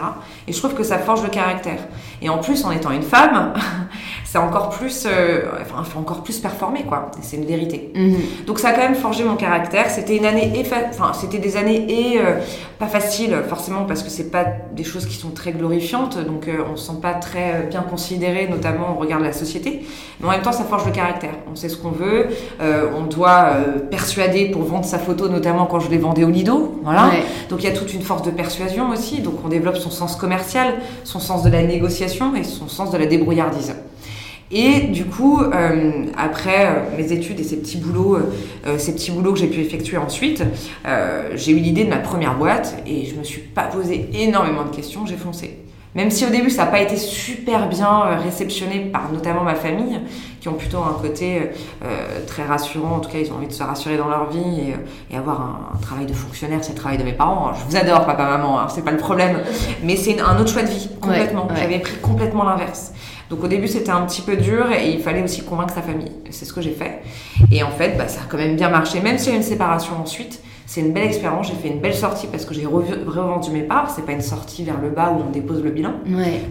Et 0.48 0.52
je 0.52 0.58
trouve 0.58 0.74
que 0.74 0.82
ça 0.82 0.98
forge 0.98 1.22
le 1.22 1.28
caractère. 1.28 1.78
Et 2.24 2.30
en 2.30 2.38
plus, 2.38 2.64
en 2.64 2.70
étant 2.72 2.90
une 2.90 3.02
femme, 3.02 3.52
c'est 4.34 4.40
encore 4.40 4.70
plus, 4.70 5.06
euh, 5.06 5.42
enfin, 5.60 5.84
encore 5.96 6.24
plus 6.24 6.40
performer, 6.40 6.82
quoi. 6.82 7.12
C'est 7.22 7.36
une 7.36 7.44
vérité. 7.44 7.92
Mhm. 7.94 8.16
Donc 8.48 8.58
ça 8.58 8.70
a 8.70 8.72
quand 8.72 8.80
même 8.80 8.96
forgé 8.96 9.22
mon 9.22 9.36
caractère. 9.36 9.88
C'était 9.90 10.16
une 10.16 10.26
année, 10.26 10.52
enfin, 10.90 11.12
c'était 11.12 11.38
des 11.38 11.56
années 11.56 11.86
et 11.88 12.18
euh, 12.18 12.40
pas 12.80 12.88
faciles, 12.88 13.36
forcément, 13.48 13.84
parce 13.84 14.02
que 14.02 14.10
c'est 14.10 14.32
pas 14.32 14.44
des 14.72 14.82
choses 14.82 15.06
qui 15.06 15.14
sont 15.14 15.30
très 15.30 15.52
glorifiantes, 15.52 16.18
donc 16.18 16.48
euh, 16.48 16.64
on 16.68 16.74
se 16.74 16.88
sent 16.88 16.98
pas 17.00 17.14
très 17.14 17.68
bien 17.70 17.82
considéré, 17.82 18.48
notamment 18.48 18.96
au 18.96 18.98
regard 18.98 19.20
de 19.20 19.24
la 19.24 19.32
société. 19.32 19.86
Mais 20.18 20.26
en 20.26 20.30
même 20.32 20.42
temps, 20.42 20.50
ça 20.50 20.64
forge 20.64 20.84
le 20.84 20.90
caractère. 20.90 21.34
On 21.48 21.54
sait 21.54 21.68
ce 21.68 21.76
qu'on 21.76 21.92
veut, 21.92 22.26
on 22.60 23.04
doit 23.04 23.50
persuader 23.88 24.46
pour 24.46 24.62
vendre 24.62 24.84
sa 24.84 24.98
photo, 24.98 25.28
notamment 25.28 25.66
quand 25.66 25.78
je 25.78 25.88
l'ai 25.90 25.98
vendais 25.98 26.24
au 26.24 26.30
Lido, 26.30 26.80
voilà. 26.82 27.10
Donc 27.50 27.62
il 27.62 27.68
y 27.68 27.72
a 27.72 27.76
toute 27.76 27.94
une 27.94 28.02
force 28.02 28.22
de 28.22 28.32
persuasion 28.32 28.90
aussi. 28.90 29.20
Donc 29.20 29.34
on 29.44 29.48
développe 29.48 29.76
son 29.76 29.90
sens 29.90 30.16
commercial, 30.16 30.74
son 31.04 31.20
sens 31.20 31.44
de 31.44 31.50
la 31.50 31.62
négociation 31.62 32.34
et 32.34 32.42
son 32.42 32.66
sens 32.66 32.90
de 32.90 32.98
la 32.98 33.06
débrouillardise. 33.06 33.74
Et 34.56 34.82
du 34.82 35.04
coup, 35.04 35.40
euh, 35.42 36.06
après 36.16 36.66
euh, 36.66 36.96
mes 36.96 37.12
études 37.12 37.40
et 37.40 37.42
ces 37.42 37.56
petits 37.56 37.78
boulots, 37.78 38.18
euh, 38.66 38.78
ces 38.78 38.94
petits 38.94 39.10
boulots 39.10 39.32
que 39.32 39.40
j'ai 39.40 39.48
pu 39.48 39.60
effectuer 39.60 39.98
ensuite, 39.98 40.44
j'ai 41.34 41.52
eu 41.52 41.56
l'idée 41.56 41.84
de 41.84 41.90
ma 41.90 41.98
première 41.98 42.38
boîte 42.38 42.76
et 42.86 43.04
je 43.04 43.16
me 43.16 43.24
suis 43.24 43.40
pas 43.40 43.64
posé 43.64 44.08
énormément 44.14 44.64
de 44.64 44.74
questions, 44.74 45.06
j'ai 45.06 45.16
foncé. 45.16 45.58
Même 45.96 46.10
si 46.10 46.24
au 46.26 46.30
début 46.30 46.50
ça 46.50 46.64
n'a 46.64 46.70
pas 46.70 46.80
été 46.80 46.96
super 46.96 47.68
bien 47.68 48.16
réceptionné 48.16 48.80
par 48.92 49.12
notamment 49.12 49.42
ma 49.42 49.54
famille, 49.54 50.00
qui 50.40 50.48
ont 50.48 50.54
plutôt 50.54 50.78
un 50.78 50.96
côté 51.00 51.50
très 52.26 52.44
rassurant, 52.44 52.96
en 52.96 53.00
tout 53.00 53.10
cas 53.10 53.18
ils 53.18 53.30
ont 53.32 53.36
envie 53.36 53.46
de 53.46 53.52
se 53.52 53.62
rassurer 53.62 53.96
dans 53.96 54.08
leur 54.08 54.28
vie 54.28 54.72
et, 55.10 55.16
avoir 55.16 55.70
un, 55.72 55.78
travail 55.78 56.06
de 56.06 56.12
fonctionnaire, 56.12 56.58
c'est 56.62 56.72
le 56.72 56.78
travail 56.78 56.98
de 56.98 57.04
mes 57.04 57.12
parents. 57.12 57.52
Je 57.54 57.64
vous 57.70 57.76
adore 57.76 58.06
papa, 58.06 58.24
maman, 58.24 58.60
hein, 58.60 58.66
c'est 58.68 58.84
pas 58.84 58.90
le 58.90 58.96
problème, 58.96 59.38
mais 59.84 59.94
c'est 59.94 60.20
un 60.20 60.38
autre 60.38 60.50
choix 60.50 60.62
de 60.62 60.70
vie, 60.70 60.90
complètement. 61.00 61.48
J'avais 61.54 61.78
pris 61.78 61.96
complètement 61.98 62.42
l'inverse. 62.42 62.92
Donc 63.30 63.42
au 63.42 63.48
début 63.48 63.68
c'était 63.68 63.90
un 63.90 64.02
petit 64.02 64.22
peu 64.22 64.36
dur 64.36 64.70
et 64.72 64.90
il 64.90 65.00
fallait 65.00 65.22
aussi 65.22 65.42
convaincre 65.42 65.74
sa 65.74 65.82
famille. 65.82 66.12
C'est 66.30 66.44
ce 66.44 66.52
que 66.52 66.60
j'ai 66.60 66.72
fait. 66.72 67.02
Et 67.50 67.62
en 67.62 67.70
fait 67.70 67.96
bah, 67.96 68.08
ça 68.08 68.20
a 68.20 68.24
quand 68.28 68.38
même 68.38 68.56
bien 68.56 68.68
marché, 68.68 69.00
même 69.00 69.18
s'il 69.18 69.28
y 69.28 69.32
a 69.32 69.34
eu 69.34 69.38
une 69.38 69.44
séparation 69.44 69.94
ensuite. 70.00 70.40
C'est 70.66 70.80
une 70.80 70.92
belle 70.92 71.04
expérience, 71.04 71.48
j'ai 71.48 71.54
fait 71.54 71.68
une 71.68 71.80
belle 71.80 71.94
sortie 71.94 72.26
parce 72.26 72.46
que 72.46 72.54
j'ai 72.54 72.64
revendu 72.64 73.50
mes 73.50 73.62
parts. 73.62 73.92
C'est 73.94 74.04
pas 74.04 74.12
une 74.12 74.22
sortie 74.22 74.64
vers 74.64 74.80
le 74.80 74.88
bas 74.88 75.14
où 75.14 75.22
on 75.28 75.30
dépose 75.30 75.62
le 75.62 75.70
bilan. 75.70 75.92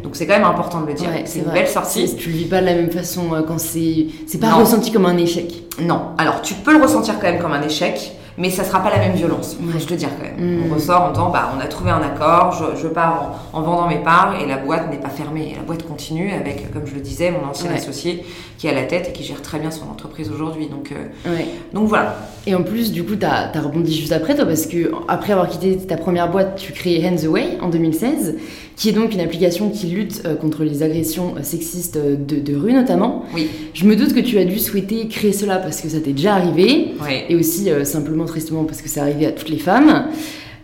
Donc 0.04 0.16
c'est 0.16 0.28
quand 0.28 0.36
même 0.36 0.46
important 0.46 0.82
de 0.82 0.88
le 0.88 0.94
dire. 0.94 1.10
c'est 1.26 1.40
une 1.40 1.52
belle 1.52 1.68
sortie. 1.68 2.16
Tu 2.16 2.30
le 2.30 2.36
vis 2.36 2.46
pas 2.46 2.62
de 2.62 2.66
la 2.68 2.76
même 2.76 2.92
façon 2.92 3.34
euh, 3.34 3.42
quand 3.42 3.60
c'est. 3.60 4.08
C'est 4.28 4.40
pas 4.40 4.54
ressenti 4.54 4.92
comme 4.92 5.08
un 5.08 5.18
échec. 5.18 5.64
Non. 5.82 6.10
Alors 6.18 6.42
tu 6.42 6.54
peux 6.54 6.78
le 6.78 6.82
ressentir 6.82 7.16
quand 7.20 7.32
même 7.32 7.42
comme 7.42 7.54
un 7.54 7.64
échec 7.64 8.14
mais 8.38 8.50
ça 8.50 8.64
sera 8.64 8.80
pas 8.80 8.90
la 8.90 8.98
même 8.98 9.14
violence, 9.14 9.58
je 9.78 9.86
te 9.86 9.94
dire 9.94 10.10
quand 10.18 10.24
même. 10.24 10.58
Mm. 10.58 10.64
On 10.72 10.74
ressort 10.74 11.02
en 11.02 11.12
disant, 11.12 11.30
bah, 11.30 11.52
on 11.56 11.60
a 11.60 11.68
trouvé 11.68 11.92
un 11.92 12.02
accord, 12.02 12.52
je, 12.76 12.88
pars 12.88 13.50
en, 13.54 13.62
vendant 13.62 13.88
mes 13.88 14.00
parts 14.00 14.36
et 14.42 14.48
la 14.48 14.58
boîte 14.58 14.90
n'est 14.90 14.98
pas 14.98 15.10
fermée. 15.10 15.52
Et 15.52 15.56
la 15.56 15.62
boîte 15.62 15.84
continue 15.84 16.32
avec, 16.32 16.72
comme 16.72 16.86
je 16.86 16.96
le 16.96 17.02
disais, 17.02 17.32
mon 17.32 17.48
ancien 17.48 17.72
associé 17.72 18.26
qui 18.58 18.68
est 18.68 18.70
à 18.70 18.74
la 18.74 18.84
tête 18.84 19.10
et 19.10 19.12
qui 19.12 19.24
gère 19.24 19.42
très 19.42 19.60
bien 19.60 19.72
son 19.72 19.90
entreprise 19.90 20.32
aujourd'hui. 20.32 20.68
Donc, 20.68 20.92
euh, 20.92 21.38
donc 21.74 21.88
voilà. 21.88 22.18
Et 22.48 22.56
en 22.56 22.64
plus, 22.64 22.92
du 22.92 23.04
coup, 23.04 23.16
tu 23.16 23.26
as, 23.26 23.52
rebondi 23.62 23.96
juste 23.96 24.12
après, 24.12 24.36
toi, 24.36 24.46
parce 24.46 24.66
que 24.66 24.92
après 25.08 25.34
avoir 25.34 25.50
quitté 25.50 25.78
ta 25.78 25.98
première 25.98 26.32
boîte, 26.32 26.56
tu 26.56 26.74
crées 26.74 27.04
Hands 27.06 27.26
Away 27.26 27.58
en 27.62 27.70
2016, 27.70 28.36
qui 28.76 28.90
est 28.90 28.94
donc 28.94 29.14
une 29.14 29.20
application 29.20 29.70
qui 29.70 29.88
lutte 29.88 30.24
euh, 30.26 30.36
contre 30.36 30.64
les 30.64 30.82
agressions 30.82 31.36
euh, 31.38 31.44
sexistes 31.44 31.98
de, 31.98 32.40
de, 32.40 32.56
rue 32.56 32.74
notamment. 32.74 33.26
Oui. 33.34 33.50
Je 33.74 33.86
me 33.86 33.96
doute 33.96 34.14
que 34.14 34.20
tu 34.20 34.38
as 34.40 34.46
dû 34.46 34.60
souhaiter 34.60 35.08
créer 35.08 35.34
cela 35.34 35.58
parce 35.58 35.82
que 35.82 35.90
ça 35.90 36.00
t'est 36.00 36.14
déjà 36.14 36.34
arrivé, 36.36 36.94
et 37.30 37.36
aussi 37.36 37.70
simplement 37.84 38.23
tristement 38.26 38.64
parce 38.64 38.82
que 38.82 38.90
c'est 38.90 39.00
arrivé 39.00 39.26
à 39.26 39.32
toutes 39.32 39.50
les 39.50 39.60
femmes. 39.60 40.06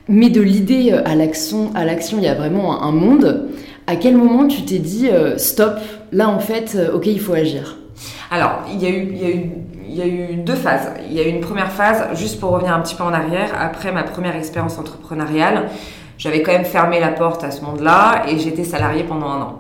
Mais 0.08 0.30
de 0.30 0.42
l'idée 0.42 0.92
à 0.92 1.16
l'action, 1.16 1.72
à 1.76 1.86
l'action, 1.86 2.18
il 2.18 2.24
y 2.24 2.28
a 2.28 2.34
vraiment 2.34 2.82
un, 2.82 2.92
monde. 2.92 3.48
À 3.86 3.96
quel 3.96 4.18
moment 4.18 4.48
tu 4.48 4.64
t'es 4.64 4.80
dit 4.80 5.08
stop, 5.38 5.78
là 6.12 6.30
en 6.30 6.40
fait, 6.40 6.78
ok, 6.94 7.06
il 7.06 7.20
faut 7.20 7.34
agir? 7.34 7.78
Alors, 8.32 8.62
il 8.72 8.82
y, 8.82 8.86
a 8.86 8.90
eu, 8.90 9.10
il, 9.12 9.22
y 9.22 9.26
a 9.26 9.30
eu, 9.30 9.50
il 9.88 9.96
y 9.96 10.02
a 10.02 10.08
eu 10.08 10.36
deux 10.38 10.56
phases. 10.56 10.92
Il 11.10 11.14
y 11.14 11.20
a 11.20 11.28
eu 11.28 11.30
une 11.30 11.42
première 11.42 11.72
phase, 11.72 12.08
juste 12.18 12.40
pour 12.40 12.52
revenir 12.52 12.74
un 12.74 12.82
petit 12.82 12.96
peu 12.96 13.04
en 13.04 13.14
arrière, 13.14 13.52
après 13.60 13.92
ma 13.92 14.04
première 14.04 14.36
expérience 14.36 14.78
entrepreneuriale, 14.78 15.70
j'avais 16.18 16.42
quand 16.42 16.52
même 16.52 16.66
fermé 16.66 17.00
la 17.00 17.10
porte 17.10 17.44
à 17.44 17.52
ce 17.52 17.62
monde-là 17.62 18.24
et 18.28 18.38
j'étais 18.38 18.64
salariée 18.64 19.04
pendant 19.04 19.28
un 19.28 19.42
an. 19.42 19.59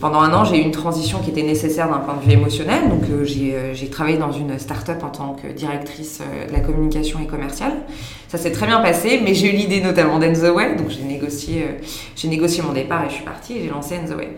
Pendant 0.00 0.20
un 0.20 0.32
an, 0.34 0.44
j'ai 0.44 0.58
eu 0.58 0.62
une 0.62 0.70
transition 0.70 1.18
qui 1.20 1.30
était 1.30 1.42
nécessaire 1.42 1.88
d'un 1.88 1.98
point 1.98 2.14
de 2.14 2.24
vue 2.24 2.32
émotionnel. 2.32 2.88
Donc, 2.88 3.02
euh, 3.10 3.24
euh, 3.24 3.74
j'ai 3.74 3.88
travaillé 3.88 4.18
dans 4.18 4.30
une 4.30 4.58
start-up 4.58 5.02
en 5.02 5.08
tant 5.08 5.34
que 5.34 5.48
directrice 5.48 6.20
euh, 6.20 6.46
de 6.46 6.52
la 6.52 6.60
communication 6.60 7.18
et 7.20 7.26
commerciale. 7.26 7.72
Ça 8.28 8.38
s'est 8.38 8.52
très 8.52 8.66
bien 8.66 8.80
passé, 8.80 9.20
mais 9.24 9.34
j'ai 9.34 9.52
eu 9.52 9.56
l'idée 9.56 9.80
notamment 9.80 10.18
d'Enzo 10.18 10.54
Way. 10.54 10.76
Donc, 10.76 10.90
j'ai 10.90 11.02
négocié, 11.02 11.66
j'ai 12.14 12.28
négocié 12.28 12.62
mon 12.62 12.72
départ 12.72 13.04
et 13.04 13.08
je 13.08 13.14
suis 13.14 13.24
partie 13.24 13.54
et 13.54 13.62
j'ai 13.62 13.70
lancé 13.70 13.94
Enzo 13.94 14.16
Way. 14.16 14.36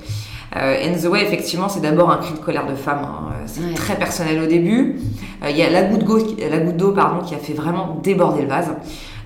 Euh, 0.57 0.97
the 1.01 1.07
Way, 1.07 1.23
effectivement, 1.23 1.69
c'est 1.69 1.81
d'abord 1.81 2.11
un 2.11 2.17
cri 2.17 2.35
de 2.35 2.39
colère 2.39 2.67
de 2.67 2.75
femme. 2.75 3.03
Hein. 3.05 3.33
C'est 3.47 3.75
très 3.75 3.97
personnel 3.97 4.43
au 4.43 4.47
début. 4.47 4.97
Euh, 5.45 5.51
il 5.51 5.57
y 5.57 5.63
a 5.63 5.71
la 5.71 5.83
goutte 5.85 6.77
d'eau 6.77 6.93
pardon, 6.93 7.25
qui 7.25 7.35
a 7.35 7.39
fait 7.39 7.53
vraiment 7.53 7.99
déborder 8.03 8.43
le 8.43 8.49
vase. 8.49 8.71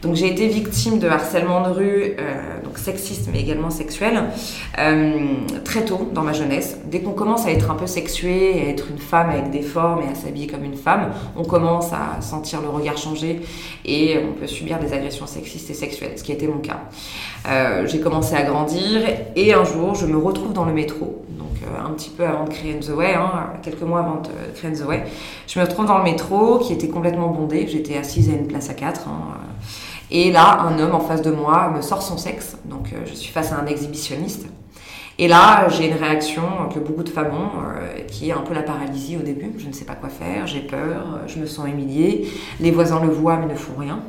Donc 0.05 0.17
j'ai 0.17 0.31
été 0.31 0.49
victime 0.49 0.99
de 0.99 1.09
harcèlement 1.09 1.67
de 1.67 1.73
rue, 1.73 2.17
euh, 2.19 2.63
donc 2.63 2.77
sexiste 2.77 3.31
mais 3.33 3.41
également 3.41 3.71
sexuel, 3.71 4.25
euh, 4.79 5.19
très 5.65 5.87
tôt 5.87 6.11
dans 6.13 6.21
ma 6.21 6.35
jeunesse. 6.35 6.77
Dès 6.85 7.01
qu'on 7.01 7.13
commence 7.13 7.47
à 7.47 7.51
être 7.51 7.71
un 7.71 7.75
peu 7.75 7.87
sexué, 7.87 8.61
à 8.61 8.69
être 8.69 8.91
une 8.91 8.99
femme 8.99 9.31
avec 9.31 9.51
des 9.51 9.63
formes 9.63 10.03
et 10.03 10.11
à 10.11 10.15
s'habiller 10.15 10.47
comme 10.47 10.63
une 10.63 10.77
femme, 10.77 11.11
on 11.39 11.45
commence 11.45 11.91
à 11.95 12.21
sentir 12.21 12.61
le 12.61 12.69
regard 12.69 12.99
changer 12.99 13.41
et 13.87 14.19
on 14.19 14.39
peut 14.39 14.47
subir 14.47 14.79
des 14.79 14.93
agressions 14.93 15.27
sexistes 15.27 15.71
et 15.71 15.75
sexuelles, 15.75 16.13
ce 16.17 16.23
qui 16.23 16.33
a 16.33 16.35
été 16.35 16.49
mon 16.49 16.59
cas. 16.59 16.81
Euh, 17.49 17.87
j'ai 17.87 18.01
commencé 18.01 18.35
à 18.35 18.43
grandir 18.43 19.01
et 19.35 19.55
un 19.55 19.65
jour 19.65 19.95
je 19.95 20.05
me 20.05 20.19
retrouve 20.19 20.53
dans 20.53 20.67
le 20.67 20.75
métro, 20.75 21.25
donc 21.31 21.49
un 21.83 21.91
petit 21.93 22.11
peu 22.11 22.27
avant 22.27 22.45
de 22.45 22.51
créer 22.51 22.79
The 22.79 22.91
Way, 22.91 23.15
hein, 23.15 23.55
quelques 23.63 23.81
mois 23.81 24.01
avant 24.01 24.21
de 24.21 24.29
créer 24.55 24.73
The 24.73 24.85
Way. 24.87 25.05
Je 25.47 25.59
me 25.59 25.65
retrouve 25.65 25.87
dans 25.87 25.97
le 25.97 26.05
métro 26.05 26.59
qui 26.59 26.75
était 26.75 26.89
complètement 26.89 27.29
bondé, 27.29 27.67
j'étais 27.67 27.97
assise 27.97 28.29
à 28.29 28.35
une 28.35 28.49
place 28.49 28.69
à 28.69 28.75
quatre. 28.75 29.09
Hein, 29.09 29.39
et 30.11 30.31
là, 30.31 30.61
un 30.63 30.79
homme 30.79 30.95
en 30.95 31.01
face 31.01 31.23
de 31.23 31.31
moi 31.31 31.73
me 31.75 31.81
sort 31.81 32.03
son 32.03 32.19
sexe. 32.19 32.59
Donc, 32.65 32.93
euh, 32.93 32.99
je 33.07 33.15
suis 33.15 33.33
face 33.33 33.53
à 33.53 33.59
un 33.59 33.67
exhibitionniste. 33.67 34.47
Et 35.19 35.29
là, 35.29 35.69
j'ai 35.69 35.89
une 35.89 35.97
réaction 35.97 36.43
que 36.75 36.81
beaucoup 36.81 37.05
de 37.05 37.09
femmes 37.09 37.33
ont, 37.33 37.61
euh, 37.61 38.01
qui 38.09 38.31
est 38.31 38.33
un 38.33 38.41
peu 38.41 38.53
la 38.53 38.63
paralysie 38.63 39.17
au 39.17 39.23
début. 39.23 39.53
Je 39.59 39.67
ne 39.67 39.73
sais 39.73 39.85
pas 39.85 39.95
quoi 39.95 40.09
faire, 40.09 40.47
j'ai 40.47 40.61
peur, 40.61 41.07
euh, 41.15 41.29
je 41.29 41.39
me 41.39 41.47
sens 41.47 41.69
humiliée. 41.69 42.29
Les 42.61 42.71
voisins 42.71 43.01
le 43.01 43.09
voient 43.09 43.37
mais 43.37 43.53
ne 43.53 43.57
font 43.57 43.75
rien. 43.79 44.01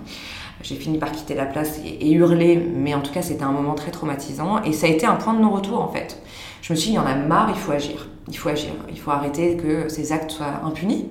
J'ai 0.63 0.75
fini 0.75 0.97
par 0.97 1.11
quitter 1.11 1.35
la 1.35 1.45
place 1.45 1.79
et, 1.85 2.11
hurler, 2.11 2.55
mais 2.57 2.95
en 2.95 3.01
tout 3.01 3.11
cas, 3.11 3.21
c'était 3.21 3.43
un 3.43 3.51
moment 3.51 3.75
très 3.75 3.91
traumatisant. 3.91 4.63
Et 4.63 4.73
ça 4.73 4.87
a 4.87 4.89
été 4.89 5.05
un 5.05 5.15
point 5.15 5.33
de 5.33 5.39
non-retour 5.39 5.79
en 5.79 5.89
fait. 5.89 6.19
Je 6.63 6.73
me 6.73 6.77
suis 6.77 6.89
dit, 6.89 6.95
il 6.95 6.97
y 6.97 6.99
en 6.99 7.05
a 7.05 7.13
marre, 7.13 7.51
il 7.53 7.59
faut 7.59 7.71
agir. 7.71 8.07
Il 8.27 8.35
faut 8.35 8.49
agir. 8.49 8.71
Il 8.89 8.99
faut 8.99 9.11
arrêter 9.11 9.57
que 9.57 9.87
ces 9.89 10.11
actes 10.11 10.31
soient 10.31 10.61
impunis. 10.65 11.07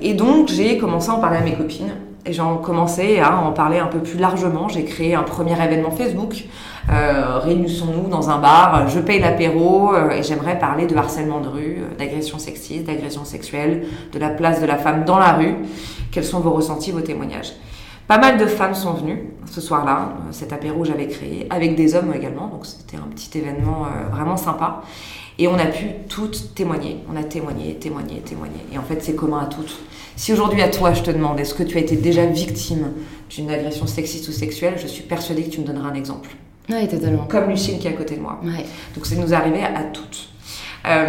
et 0.00 0.14
donc, 0.14 0.48
j'ai 0.48 0.78
commencé 0.78 1.10
à 1.10 1.14
en 1.14 1.20
parler 1.20 1.36
à 1.36 1.42
mes 1.42 1.54
copines 1.54 1.92
et 2.26 2.32
j'ai 2.32 2.42
commencé 2.62 3.20
à 3.20 3.36
en 3.36 3.52
parler 3.52 3.78
un 3.78 3.86
peu 3.86 3.98
plus 3.98 4.18
largement. 4.18 4.68
J'ai 4.68 4.84
créé 4.84 5.14
un 5.14 5.22
premier 5.22 5.52
événement 5.52 5.90
Facebook. 5.90 6.44
Euh, 6.90 7.38
réunissons-nous 7.38 8.08
dans 8.08 8.30
un 8.30 8.38
bar, 8.38 8.88
je 8.88 8.98
paye 8.98 9.20
l'apéro 9.20 9.94
euh, 9.94 10.10
et 10.10 10.22
j'aimerais 10.22 10.58
parler 10.58 10.86
de 10.86 10.96
harcèlement 10.96 11.40
de 11.40 11.48
rue, 11.48 11.78
euh, 11.78 11.96
d'agression 11.98 12.38
sexiste, 12.38 12.84
d'agression 12.84 13.24
sexuelle, 13.24 13.86
de 14.12 14.18
la 14.18 14.30
place 14.30 14.60
de 14.60 14.66
la 14.66 14.76
femme 14.76 15.04
dans 15.04 15.18
la 15.18 15.32
rue. 15.32 15.54
Quels 16.10 16.24
sont 16.24 16.40
vos 16.40 16.50
ressentis, 16.50 16.90
vos 16.90 17.00
témoignages? 17.00 17.52
Pas 18.08 18.18
mal 18.18 18.38
de 18.38 18.46
femmes 18.46 18.74
sont 18.74 18.94
venues 18.94 19.30
ce 19.46 19.60
soir-là, 19.60 20.14
cet 20.32 20.52
apéro 20.52 20.84
j'avais 20.84 21.06
créé, 21.06 21.46
avec 21.48 21.76
des 21.76 21.94
hommes 21.94 22.12
également, 22.12 22.48
donc 22.48 22.66
c'était 22.66 22.96
un 22.96 23.08
petit 23.08 23.38
événement 23.38 23.86
vraiment 24.10 24.36
sympa. 24.36 24.82
Et 25.38 25.48
on 25.48 25.54
a 25.54 25.66
pu 25.66 25.86
toutes 26.08 26.54
témoigner. 26.54 26.98
On 27.10 27.16
a 27.16 27.22
témoigné, 27.22 27.74
témoigné, 27.76 28.20
témoigné. 28.20 28.58
Et 28.72 28.78
en 28.78 28.82
fait, 28.82 29.02
c'est 29.02 29.14
commun 29.14 29.38
à 29.38 29.46
toutes. 29.46 29.78
Si 30.20 30.34
aujourd'hui, 30.34 30.60
à 30.60 30.68
toi, 30.68 30.92
je 30.92 31.00
te 31.00 31.10
demande, 31.10 31.40
est-ce 31.40 31.54
que 31.54 31.62
tu 31.62 31.78
as 31.78 31.80
été 31.80 31.96
déjà 31.96 32.26
victime 32.26 32.92
d'une 33.30 33.50
agression 33.50 33.86
sexiste 33.86 34.28
ou 34.28 34.32
sexuelle, 34.32 34.74
je 34.76 34.86
suis 34.86 35.02
persuadée 35.02 35.44
que 35.44 35.48
tu 35.48 35.60
me 35.62 35.64
donneras 35.64 35.88
un 35.88 35.94
exemple. 35.94 36.28
Oui, 36.68 36.86
totalement. 36.88 37.24
Comme 37.24 37.48
Lucille 37.48 37.78
qui 37.78 37.86
est 37.86 37.90
à 37.90 37.94
côté 37.94 38.16
de 38.16 38.20
moi. 38.20 38.38
Ouais. 38.44 38.66
Donc, 38.94 39.06
c'est 39.06 39.16
nous 39.16 39.32
arrivé 39.32 39.62
à 39.62 39.82
toutes. 39.82 40.28
Euh, 40.86 41.06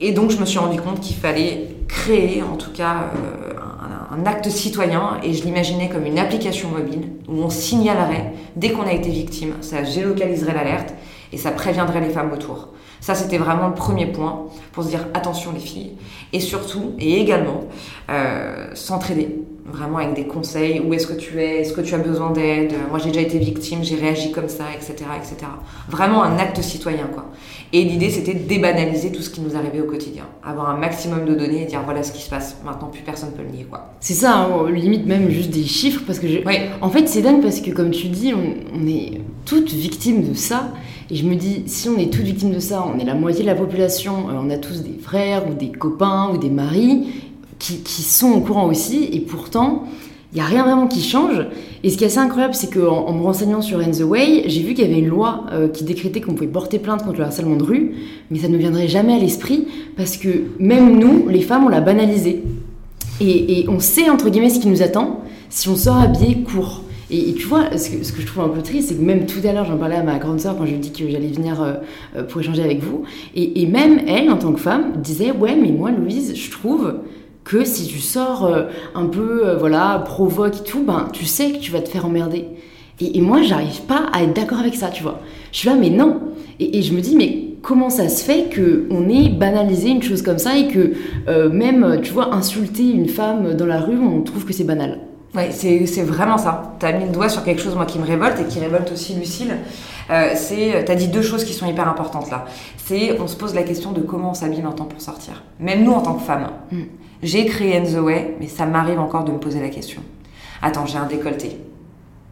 et 0.00 0.12
donc, 0.12 0.30
je 0.30 0.36
me 0.36 0.44
suis 0.44 0.60
rendu 0.60 0.80
compte 0.80 1.00
qu'il 1.00 1.16
fallait 1.16 1.70
créer, 1.88 2.40
en 2.44 2.54
tout 2.54 2.70
cas, 2.70 3.10
euh, 3.16 3.54
un, 4.14 4.16
un, 4.16 4.26
acte 4.26 4.48
citoyen. 4.48 5.18
Et 5.24 5.32
je 5.32 5.42
l'imaginais 5.42 5.88
comme 5.88 6.06
une 6.06 6.20
application 6.20 6.68
mobile 6.68 7.08
où 7.26 7.42
on 7.42 7.50
signalerait 7.50 8.32
dès 8.54 8.70
qu'on 8.70 8.86
a 8.86 8.92
été 8.92 9.10
victime. 9.10 9.54
Ça 9.60 9.82
géolocaliserait 9.82 10.54
l'alerte 10.54 10.94
et 11.32 11.36
ça 11.36 11.50
préviendrait 11.50 12.00
les 12.00 12.10
femmes 12.10 12.32
autour. 12.32 12.68
Ça, 13.00 13.14
c'était 13.14 13.38
vraiment 13.38 13.68
le 13.68 13.74
premier 13.74 14.06
point 14.06 14.46
pour 14.72 14.84
se 14.84 14.88
dire 14.88 15.06
attention 15.14 15.52
les 15.52 15.60
filles. 15.60 15.92
Et 16.32 16.40
surtout, 16.40 16.94
et 16.98 17.20
également, 17.20 17.64
euh, 18.10 18.68
s'entraider 18.74 19.36
vraiment 19.70 19.98
avec 19.98 20.14
des 20.14 20.26
conseils. 20.26 20.80
Où 20.80 20.92
est-ce 20.94 21.06
que 21.06 21.14
tu 21.14 21.40
es? 21.40 21.60
Est-ce 21.60 21.72
que 21.72 21.80
tu 21.80 21.94
as 21.94 21.98
besoin 21.98 22.30
d'aide? 22.30 22.72
Moi, 22.90 22.98
j'ai 22.98 23.08
déjà 23.08 23.20
été 23.20 23.38
victime, 23.38 23.82
j'ai 23.82 23.96
réagi 23.96 24.32
comme 24.32 24.48
ça, 24.48 24.64
etc., 24.74 25.08
etc. 25.16 25.50
Vraiment 25.88 26.22
un 26.22 26.38
acte 26.38 26.60
citoyen, 26.62 27.06
quoi. 27.12 27.26
Et 27.72 27.82
l'idée, 27.82 28.10
c'était 28.10 28.34
de 28.34 28.46
débanaliser 28.46 29.10
tout 29.10 29.22
ce 29.22 29.30
qui 29.30 29.40
nous 29.40 29.56
arrivait 29.56 29.80
au 29.80 29.86
quotidien. 29.86 30.24
Avoir 30.44 30.70
un 30.70 30.76
maximum 30.76 31.24
de 31.24 31.34
données 31.34 31.62
et 31.62 31.66
dire 31.66 31.82
voilà 31.84 32.02
ce 32.02 32.12
qui 32.12 32.22
se 32.22 32.30
passe. 32.30 32.56
Maintenant, 32.64 32.88
plus 32.88 33.02
personne 33.02 33.30
ne 33.30 33.36
peut 33.36 33.42
le 33.42 33.50
nier, 33.50 33.66
quoi. 33.68 33.92
C'est 34.00 34.14
ça, 34.14 34.34
hein, 34.36 34.70
limite 34.70 35.06
même 35.06 35.28
juste 35.30 35.50
des 35.50 35.64
chiffres, 35.64 36.02
parce 36.06 36.18
que 36.18 36.28
je... 36.28 36.38
En 36.80 36.90
fait, 36.90 37.08
c'est 37.08 37.22
dingue 37.22 37.42
parce 37.42 37.60
que, 37.60 37.70
comme 37.70 37.90
tu 37.90 38.08
dis, 38.08 38.32
on, 38.34 38.78
on 38.78 38.86
est 38.86 39.20
toutes 39.44 39.72
victimes 39.72 40.28
de 40.28 40.34
ça. 40.34 40.72
Et 41.08 41.14
je 41.14 41.24
me 41.24 41.36
dis, 41.36 41.62
si 41.66 41.88
on 41.88 41.98
est 41.98 42.12
toutes 42.12 42.24
victimes 42.24 42.52
de 42.52 42.58
ça, 42.58 42.84
on 42.84 42.98
est 42.98 43.04
la 43.04 43.14
moitié 43.14 43.42
de 43.42 43.46
la 43.46 43.54
population, 43.54 44.28
euh, 44.28 44.40
on 44.42 44.50
a 44.50 44.58
tous 44.58 44.82
des 44.82 44.98
frères 45.00 45.48
ou 45.48 45.54
des 45.54 45.70
copains 45.70 46.30
ou 46.34 46.38
des 46.38 46.50
maris 46.50 47.06
qui, 47.58 48.02
sont 48.02 48.32
au 48.32 48.40
courant 48.40 48.66
aussi, 48.66 49.08
et 49.12 49.20
pourtant, 49.20 49.84
il 50.32 50.36
n'y 50.36 50.42
a 50.42 50.44
rien 50.44 50.64
vraiment 50.64 50.86
qui 50.86 51.02
change. 51.02 51.46
Et 51.82 51.90
ce 51.90 51.96
qui 51.96 52.04
est 52.04 52.08
assez 52.08 52.18
incroyable, 52.18 52.54
c'est 52.54 52.72
qu'en 52.72 53.06
en 53.06 53.12
me 53.12 53.22
renseignant 53.22 53.62
sur 53.62 53.78
End 53.78 53.90
the 53.90 54.02
Way, 54.02 54.44
j'ai 54.46 54.62
vu 54.62 54.74
qu'il 54.74 54.84
y 54.84 54.90
avait 54.90 55.00
une 55.00 55.08
loi 55.08 55.44
euh, 55.52 55.68
qui 55.68 55.84
décrétait 55.84 56.20
qu'on 56.20 56.34
pouvait 56.34 56.46
porter 56.46 56.78
plainte 56.78 57.04
contre 57.04 57.18
le 57.18 57.24
harcèlement 57.24 57.56
de 57.56 57.62
rue, 57.62 57.94
mais 58.30 58.38
ça 58.38 58.48
ne 58.48 58.56
viendrait 58.56 58.88
jamais 58.88 59.14
à 59.14 59.18
l'esprit 59.18 59.66
parce 59.96 60.16
que 60.16 60.28
même 60.58 60.98
nous, 60.98 61.28
les 61.28 61.42
femmes, 61.42 61.64
on 61.64 61.68
l'a 61.68 61.80
banalisé. 61.80 62.42
Et, 63.20 63.64
on 63.68 63.80
sait, 63.80 64.10
entre 64.10 64.28
guillemets, 64.28 64.50
ce 64.50 64.60
qui 64.60 64.68
nous 64.68 64.82
attend 64.82 65.20
si 65.48 65.68
on 65.68 65.76
sort 65.76 65.96
habillé 65.96 66.42
court. 66.42 66.82
Et, 67.10 67.34
tu 67.34 67.46
vois, 67.46 67.76
ce 67.78 67.88
que, 67.90 68.20
je 68.20 68.26
trouve 68.26 68.44
un 68.44 68.48
peu 68.48 68.62
triste, 68.62 68.88
c'est 68.88 68.96
que 68.96 69.02
même 69.02 69.26
tout 69.26 69.38
à 69.44 69.52
l'heure, 69.52 69.64
j'en 69.64 69.78
parlais 69.78 69.96
à 69.96 70.02
ma 70.02 70.18
grande 70.18 70.40
sœur 70.40 70.56
quand 70.56 70.66
je 70.66 70.70
lui 70.70 70.76
ai 70.76 70.80
dit 70.80 70.92
que 70.92 71.08
j'allais 71.08 71.28
venir 71.28 71.62
euh, 71.62 71.74
euh, 72.16 72.24
pour 72.24 72.40
échanger 72.40 72.62
avec 72.62 72.82
vous. 72.82 73.04
Et, 73.34 73.66
même 73.66 74.00
elle, 74.08 74.30
en 74.30 74.36
tant 74.36 74.52
que 74.52 74.60
femme, 74.60 75.00
disait 75.00 75.30
Ouais, 75.30 75.56
mais 75.56 75.70
moi, 75.70 75.90
Louise, 75.92 76.34
je 76.34 76.50
trouve 76.50 76.94
que 77.46 77.64
si 77.64 77.86
tu 77.86 78.00
sors 78.00 78.44
euh, 78.44 78.64
un 78.94 79.06
peu, 79.06 79.46
euh, 79.46 79.56
voilà, 79.56 80.02
provoque 80.04 80.56
et 80.56 80.64
tout, 80.64 80.82
ben, 80.82 81.08
tu 81.12 81.24
sais 81.24 81.52
que 81.52 81.58
tu 81.58 81.70
vas 81.70 81.80
te 81.80 81.88
faire 81.88 82.04
emmerder. 82.04 82.44
Et, 83.00 83.18
et 83.18 83.20
moi, 83.20 83.40
j'arrive 83.42 83.82
pas 83.82 84.06
à 84.12 84.24
être 84.24 84.34
d'accord 84.34 84.58
avec 84.58 84.74
ça, 84.74 84.88
tu 84.88 85.04
vois. 85.04 85.20
Je 85.52 85.58
suis 85.58 85.68
là, 85.68 85.76
mais 85.76 85.90
non. 85.90 86.20
Et, 86.58 86.82
je 86.82 86.92
me 86.92 87.00
dis, 87.00 87.14
mais 87.14 87.54
comment 87.62 87.88
ça 87.88 88.08
se 88.08 88.24
fait 88.24 88.48
qu'on 88.52 89.08
ait 89.08 89.28
banalisé 89.28 89.90
une 89.90 90.02
chose 90.02 90.22
comme 90.22 90.38
ça 90.38 90.56
et 90.58 90.66
que 90.66 90.94
euh, 91.28 91.48
même, 91.48 92.00
tu 92.02 92.12
vois, 92.12 92.34
insulter 92.34 92.90
une 92.90 93.08
femme 93.08 93.54
dans 93.54 93.66
la 93.66 93.80
rue, 93.80 93.98
on 93.98 94.22
trouve 94.22 94.44
que 94.44 94.52
c'est 94.52 94.64
banal? 94.64 94.98
Oui, 95.34 95.42
c'est 95.50 96.02
vraiment 96.02 96.38
ça. 96.38 96.74
Tu 96.80 96.86
as 96.86 96.92
mis 96.92 97.04
le 97.04 97.12
doigt 97.12 97.28
sur 97.28 97.44
quelque 97.44 97.60
chose, 97.60 97.76
moi, 97.76 97.84
qui 97.84 97.98
me 97.98 98.06
révolte 98.06 98.40
et 98.40 98.44
qui 98.44 98.58
révolte 98.58 98.90
aussi 98.90 99.14
Lucille. 99.14 99.54
Euh, 100.10 100.30
c'est, 100.34 100.84
tu 100.84 100.90
as 100.90 100.94
dit 100.94 101.08
deux 101.08 101.22
choses 101.22 101.44
qui 101.44 101.52
sont 101.52 101.66
hyper 101.66 101.88
importantes 101.88 102.30
là. 102.30 102.46
C'est, 102.78 103.20
on 103.20 103.26
se 103.26 103.36
pose 103.36 103.54
la 103.54 103.62
question 103.62 103.92
de 103.92 104.00
comment 104.00 104.30
on 104.30 104.34
s'habille 104.34 104.62
maintenant 104.62 104.86
pour 104.86 105.00
sortir. 105.00 105.42
Même 105.60 105.84
nous, 105.84 105.92
en 105.92 106.00
tant 106.00 106.14
que 106.14 106.22
femmes. 106.22 106.48
Mm. 106.72 106.82
J'ai 107.22 107.46
créé 107.46 107.78
In 107.78 107.84
The 107.84 107.98
Way, 107.98 108.36
mais 108.40 108.48
ça 108.48 108.66
m'arrive 108.66 109.00
encore 109.00 109.24
de 109.24 109.32
me 109.32 109.38
poser 109.38 109.60
la 109.60 109.68
question. 109.68 110.02
Attends, 110.62 110.86
j'ai 110.86 110.98
un 110.98 111.06
décolleté. 111.06 111.60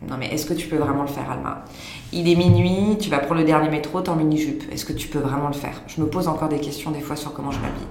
Non 0.08 0.16
mais 0.18 0.26
est-ce 0.26 0.44
que 0.44 0.52
tu 0.52 0.68
peux 0.68 0.76
vraiment 0.76 1.02
le 1.02 1.08
faire, 1.08 1.30
Alma? 1.30 1.64
Il 2.12 2.28
est 2.28 2.36
minuit, 2.36 2.98
tu 2.98 3.08
vas 3.08 3.18
prendre 3.18 3.40
le 3.40 3.46
dernier 3.46 3.70
métro, 3.70 4.02
t'es 4.02 4.10
en 4.10 4.16
mini-jupe. 4.16 4.70
Est-ce 4.70 4.84
que 4.84 4.92
tu 4.92 5.08
peux 5.08 5.18
vraiment 5.18 5.48
le 5.48 5.54
faire? 5.54 5.82
Je 5.86 6.00
me 6.00 6.06
pose 6.06 6.28
encore 6.28 6.48
des 6.48 6.60
questions 6.60 6.90
des 6.90 7.00
fois 7.00 7.16
sur 7.16 7.32
comment 7.32 7.50
je 7.50 7.58
m'habille. 7.60 7.86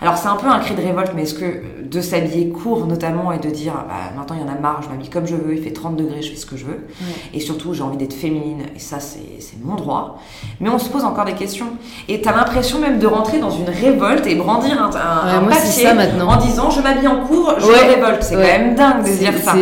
Alors 0.00 0.16
c'est 0.16 0.28
un 0.28 0.36
peu 0.36 0.46
un 0.46 0.58
cri 0.60 0.74
de 0.74 0.80
révolte, 0.80 1.12
mais 1.14 1.22
est-ce 1.22 1.34
que 1.34 1.62
de 1.82 2.00
s'habiller 2.00 2.50
court 2.50 2.86
notamment 2.86 3.32
et 3.32 3.38
de 3.38 3.48
dire 3.48 3.72
bah, 3.72 4.12
maintenant 4.16 4.36
il 4.36 4.46
y 4.46 4.48
en 4.48 4.52
a 4.52 4.58
marre, 4.58 4.82
je 4.82 4.88
m'habille 4.88 5.08
comme 5.08 5.26
je 5.26 5.34
veux, 5.34 5.56
il 5.56 5.62
fait 5.62 5.72
30 5.72 5.96
degrés, 5.96 6.22
je 6.22 6.30
fais 6.30 6.36
ce 6.36 6.46
que 6.46 6.56
je 6.56 6.66
veux. 6.66 6.86
Et 7.34 7.40
surtout 7.40 7.74
j'ai 7.74 7.82
envie 7.82 7.96
d'être 7.96 8.12
féminine 8.12 8.62
et 8.76 8.78
ça 8.78 9.00
c'est 9.00 9.18
mon 9.62 9.74
droit. 9.74 10.20
Mais 10.60 10.68
on 10.68 10.78
se 10.78 10.88
pose 10.88 11.04
encore 11.04 11.24
des 11.24 11.32
questions. 11.32 11.66
Et 12.08 12.20
t'as 12.20 12.34
l'impression 12.34 12.78
même 12.78 12.98
de 12.98 13.06
rentrer 13.06 13.38
dans 13.38 13.50
une 13.50 13.68
révolte 13.68 14.26
et 14.26 14.36
brandir 14.36 14.80
un, 14.80 14.90
un, 14.90 15.42
papier 15.44 15.88
en 16.20 16.36
disant 16.36 16.70
je 16.70 16.80
m'habille 16.80 17.08
en 17.08 17.26
court, 17.26 17.54
je 17.58 17.66
me 17.66 17.94
révolte. 17.94 18.22
C'est 18.22 18.34
quand 18.34 18.40
même 18.40 18.74
dingue 18.74 19.04
de 19.04 19.18
dire 19.18 19.32
ça. 19.42 19.54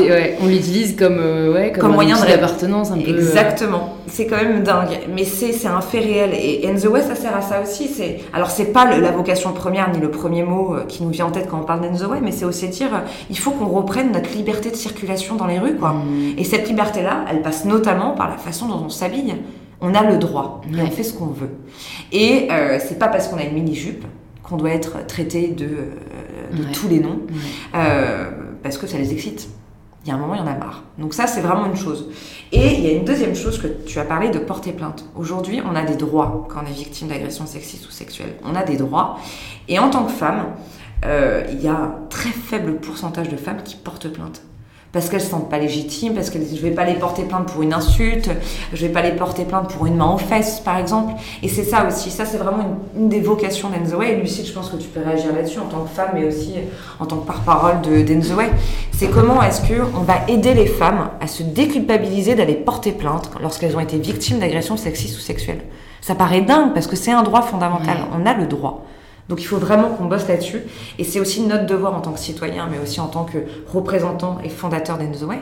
On 0.43 0.47
l'utilise 0.47 0.97
comme, 0.97 1.19
euh, 1.19 1.71
comme, 1.79 1.93
moyen 1.93 2.19
d'appartenance 2.19 2.91
un 2.91 2.99
peu. 2.99 3.11
Euh. 3.11 3.19
Exactement. 3.19 3.96
C'est 4.09 4.27
quand 4.27 4.37
même 4.37 4.63
dingue. 4.63 5.01
Mais 5.15 5.25
c'est 5.25 5.67
un 5.67 5.81
fait 5.81 5.99
réel. 5.99 6.31
Et 6.35 6.69
In 6.69 6.75
the 6.75 6.87
West 6.87 7.09
ça 7.09 7.15
sert 7.15 7.37
à 7.37 7.43
ça 7.43 7.61
aussi. 7.63 7.91
Alors 8.33 8.51
c'est 8.51 8.73
pas 8.73 8.85
la 8.99 9.11
vocation 9.11 9.53
première 9.53 9.91
ni 9.91 9.99
le 9.99 10.11
premier 10.11 10.43
mot 10.43 10.75
euh, 10.75 10.85
qui 10.85 11.03
nous 11.03 11.11
vient 11.11 11.27
en 11.27 11.31
tête 11.31 11.49
quand 11.51 11.61
on 11.61 11.65
parle 11.65 11.81
d'Enzo 11.81 12.07
Way, 12.07 12.21
mais 12.23 12.33
c'est 12.33 12.45
aussi 12.45 12.69
dire 12.69 12.95
euh, 12.95 12.99
il 13.31 13.39
faut 13.39 13.51
qu'on 13.51 13.67
reprenne 13.67 14.13
notre 14.13 14.33
liberté 14.33 14.71
de 14.71 14.77
circulation 14.77 15.37
dans 15.37 15.47
les 15.47 15.59
rues, 15.59 15.77
quoi. 15.77 15.93
Mm. 15.93 16.39
Et 16.39 16.45
cette 16.45 16.69
liberté-là, 16.69 17.25
elle 17.31 17.43
passe 17.43 17.65
notamment 17.65 18.13
par 18.13 18.29
la 18.29 18.37
façon 18.37 18.69
dont 18.69 18.83
on 18.85 18.89
s'habille. 18.89 19.35
On 19.81 19.95
a 19.95 20.03
le 20.03 20.17
droit, 20.17 20.63
on 20.73 20.91
fait 20.91 21.03
ce 21.03 21.13
qu'on 21.13 21.27
veut. 21.27 21.51
Et 22.11 22.49
euh, 22.51 22.79
c'est 22.81 22.99
pas 22.99 23.09
parce 23.09 23.29
qu'on 23.29 23.37
a 23.37 23.43
une 23.43 23.53
mini-jupe 23.53 24.05
qu'on 24.43 24.57
doit 24.57 24.71
être 24.71 25.07
traité 25.07 25.49
de, 25.49 25.69
de 26.57 26.65
tous 26.73 26.89
les 26.89 27.01
noms, 27.01 27.21
parce 28.63 28.79
que 28.79 28.87
ça 28.87 28.97
les 28.97 29.13
excite 29.13 29.51
il 30.07 30.11
y 30.11 30.13
a 30.13 30.15
un 30.15 30.19
moment, 30.19 30.35
il 30.35 30.39
y 30.39 30.41
en 30.41 30.47
a 30.47 30.55
marre. 30.55 30.85
Donc 30.99 31.15
ça, 31.15 31.27
c'est 31.27 31.41
vraiment 31.41 31.67
une 31.67 31.77
chose. 31.77 32.09
Et 32.53 32.75
il 32.75 32.81
y 32.81 32.89
a 32.89 32.93
une 32.93 33.05
deuxième 33.05 33.35
chose 33.35 33.61
que 33.61 33.67
tu 33.67 33.99
as 33.99 34.05
parlé 34.05 34.31
de 34.31 34.39
porter 34.39 34.71
plainte. 34.73 35.05
Aujourd'hui, 35.17 35.61
on 35.69 35.75
a 35.75 35.83
des 35.83 35.97
droits 35.97 36.47
quand 36.49 36.61
on 36.63 36.67
est 36.67 36.73
victime 36.73 37.09
d'agression 37.09 37.45
sexiste 37.45 37.89
ou 37.89 37.91
sexuelle. 37.91 38.37
On 38.45 38.55
a 38.55 38.63
des 38.63 38.77
droits. 38.77 39.19
Et 39.67 39.81
en 39.81 39.91
tant 39.91 40.05
que 40.05 40.13
femme, 40.13 40.45
euh, 41.05 41.45
il 41.51 41.61
y 41.61 41.67
a 41.67 41.75
un 41.75 41.95
très 42.09 42.31
faible 42.31 42.77
pourcentage 42.77 43.29
de 43.29 43.37
femmes 43.37 43.65
qui 43.65 43.75
portent 43.75 44.09
plainte 44.09 44.43
parce 44.97 45.11
qu'elles 45.11 45.21
se 45.21 45.29
sentent 45.29 45.51
pas 45.51 45.59
légitimes, 45.59 46.15
parce 46.15 46.31
que 46.31 46.39
je 46.39 46.63
vais 46.63 46.71
pas 46.71 46.87
les 46.87 46.95
porter 46.95 47.25
plainte 47.25 47.53
pour 47.53 47.61
une 47.61 47.75
insulte, 47.75 48.31
je 48.73 48.87
vais 48.87 48.91
pas 48.91 49.03
les 49.03 49.13
porter 49.13 49.45
plainte 49.45 49.69
pour 49.69 49.85
une 49.85 49.97
main 49.97 50.11
aux 50.11 50.17
fesses, 50.17 50.61
par 50.61 50.79
exemple. 50.79 51.13
Et 51.43 51.49
c'est 51.49 51.65
ça 51.65 51.87
aussi, 51.87 52.11
ça 52.11 52.25
c'est 52.25 52.39
vraiment 52.39 52.65
une, 52.97 53.11
des 53.11 53.21
vocations 53.21 53.69
d'Enzoé. 53.69 54.13
Et 54.13 54.17
Lucie, 54.17 54.47
je 54.47 54.55
pense 54.55 54.71
que 54.71 54.77
tu 54.77 54.89
peux 54.89 55.01
réagir 55.01 55.35
là-dessus 55.35 55.59
en 55.59 55.67
tant 55.67 55.81
que 55.81 55.91
femme, 55.91 56.13
mais 56.15 56.25
aussi 56.25 56.55
en 56.99 57.05
tant 57.05 57.17
que 57.19 57.27
porte-parole 57.27 57.83
d'Enzoé. 57.83 58.47
C'est 58.93 59.09
comment 59.09 59.43
est-ce 59.43 59.61
qu'on 59.61 60.01
va 60.01 60.15
aider 60.29 60.55
les 60.55 60.67
femmes 60.67 61.11
à 61.21 61.27
se 61.27 61.43
déculpabiliser 61.43 62.35
d'aller 62.35 62.55
porter 62.55 62.93
plainte 62.93 63.29
lorsqu'elles 63.43 63.77
ont 63.77 63.81
été 63.81 63.99
victimes 63.99 64.39
d'agressions 64.39 64.79
sexistes 64.79 65.19
ou 65.19 65.21
sexuelles? 65.21 65.61
Ça 66.01 66.15
paraît 66.15 66.41
dingue 66.41 66.73
parce 66.73 66.87
que 66.87 66.97
c'est 66.97 67.13
un 67.13 67.23
droit 67.23 67.43
fondamental. 67.43 67.99
On 68.19 68.25
a 68.25 68.33
le 68.33 68.47
droit. 68.47 68.87
Donc 69.29 69.43
il 69.43 69.47
faut 69.47 69.59
vraiment 69.59 69.91
qu'on 69.91 70.07
bosse 70.07 70.29
là-dessus. 70.29 70.63
Et 70.99 71.05
c'est 71.05 71.21
aussi 71.21 71.41
notre 71.43 71.67
devoir 71.67 71.95
en 71.95 72.01
tant 72.01 72.13
que 72.13 72.21
citoyen, 72.21 72.69
mais 72.71 72.79
aussi 72.79 73.01
en 73.01 73.09
tant 73.09 73.25
que 73.25 73.39
représentant 73.73 74.39
et 74.45 74.49
fondateur 74.49 74.99
d'Enzoway, 74.99 75.41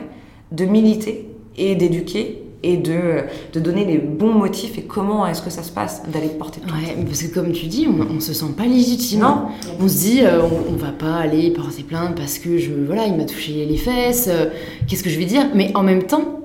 de 0.51 0.65
militer 0.65 1.29
et 1.57 1.75
d'éduquer 1.75 2.41
et 2.63 2.77
de, 2.77 3.21
de, 3.53 3.59
donner 3.59 3.85
les 3.85 3.99
bons 3.99 4.33
motifs 4.33 4.79
et 4.79 4.81
comment 4.81 5.27
est-ce 5.27 5.43
que 5.43 5.51
ça 5.51 5.61
se 5.61 5.71
passe 5.71 6.01
d'aller 6.11 6.29
porter 6.29 6.61
plainte. 6.61 6.75
Ouais, 6.75 7.05
parce 7.05 7.21
que 7.21 7.31
comme 7.31 7.51
tu 7.51 7.67
dis, 7.67 7.87
on, 7.87 8.15
on 8.15 8.19
se 8.19 8.33
sent 8.33 8.53
pas 8.57 8.65
légitime. 8.65 9.19
Non. 9.19 9.49
On 9.79 9.87
se 9.87 9.97
dit, 9.97 10.21
euh, 10.23 10.41
on, 10.41 10.73
on, 10.73 10.75
va 10.75 10.91
pas 10.91 11.15
aller 11.15 11.51
porter 11.51 11.83
plainte 11.83 12.15
parce 12.15 12.39
que 12.39 12.57
je, 12.57 12.71
voilà, 12.71 13.05
il 13.05 13.15
m'a 13.15 13.25
touché 13.25 13.65
les 13.65 13.77
fesses. 13.77 14.27
Euh, 14.29 14.47
Qu'est-ce 14.87 15.03
que 15.03 15.11
je 15.11 15.19
vais 15.19 15.25
dire? 15.25 15.43
Mais 15.53 15.71
en 15.75 15.83
même 15.83 16.03
temps, 16.03 16.39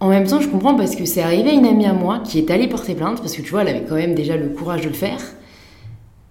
en 0.00 0.08
même 0.08 0.26
temps, 0.26 0.40
je 0.40 0.48
comprends 0.48 0.74
parce 0.74 0.96
que 0.96 1.04
c'est 1.04 1.22
arrivé 1.22 1.50
à 1.50 1.52
une 1.52 1.66
amie 1.66 1.86
à 1.86 1.92
moi 1.92 2.20
qui 2.24 2.38
est 2.38 2.50
allée 2.50 2.68
porter 2.68 2.94
plainte 2.94 3.18
parce 3.20 3.34
que 3.34 3.42
tu 3.42 3.50
vois, 3.50 3.60
elle 3.60 3.68
avait 3.68 3.84
quand 3.86 3.96
même 3.96 4.14
déjà 4.14 4.36
le 4.36 4.48
courage 4.48 4.82
de 4.82 4.88
le 4.88 4.94
faire. 4.94 5.20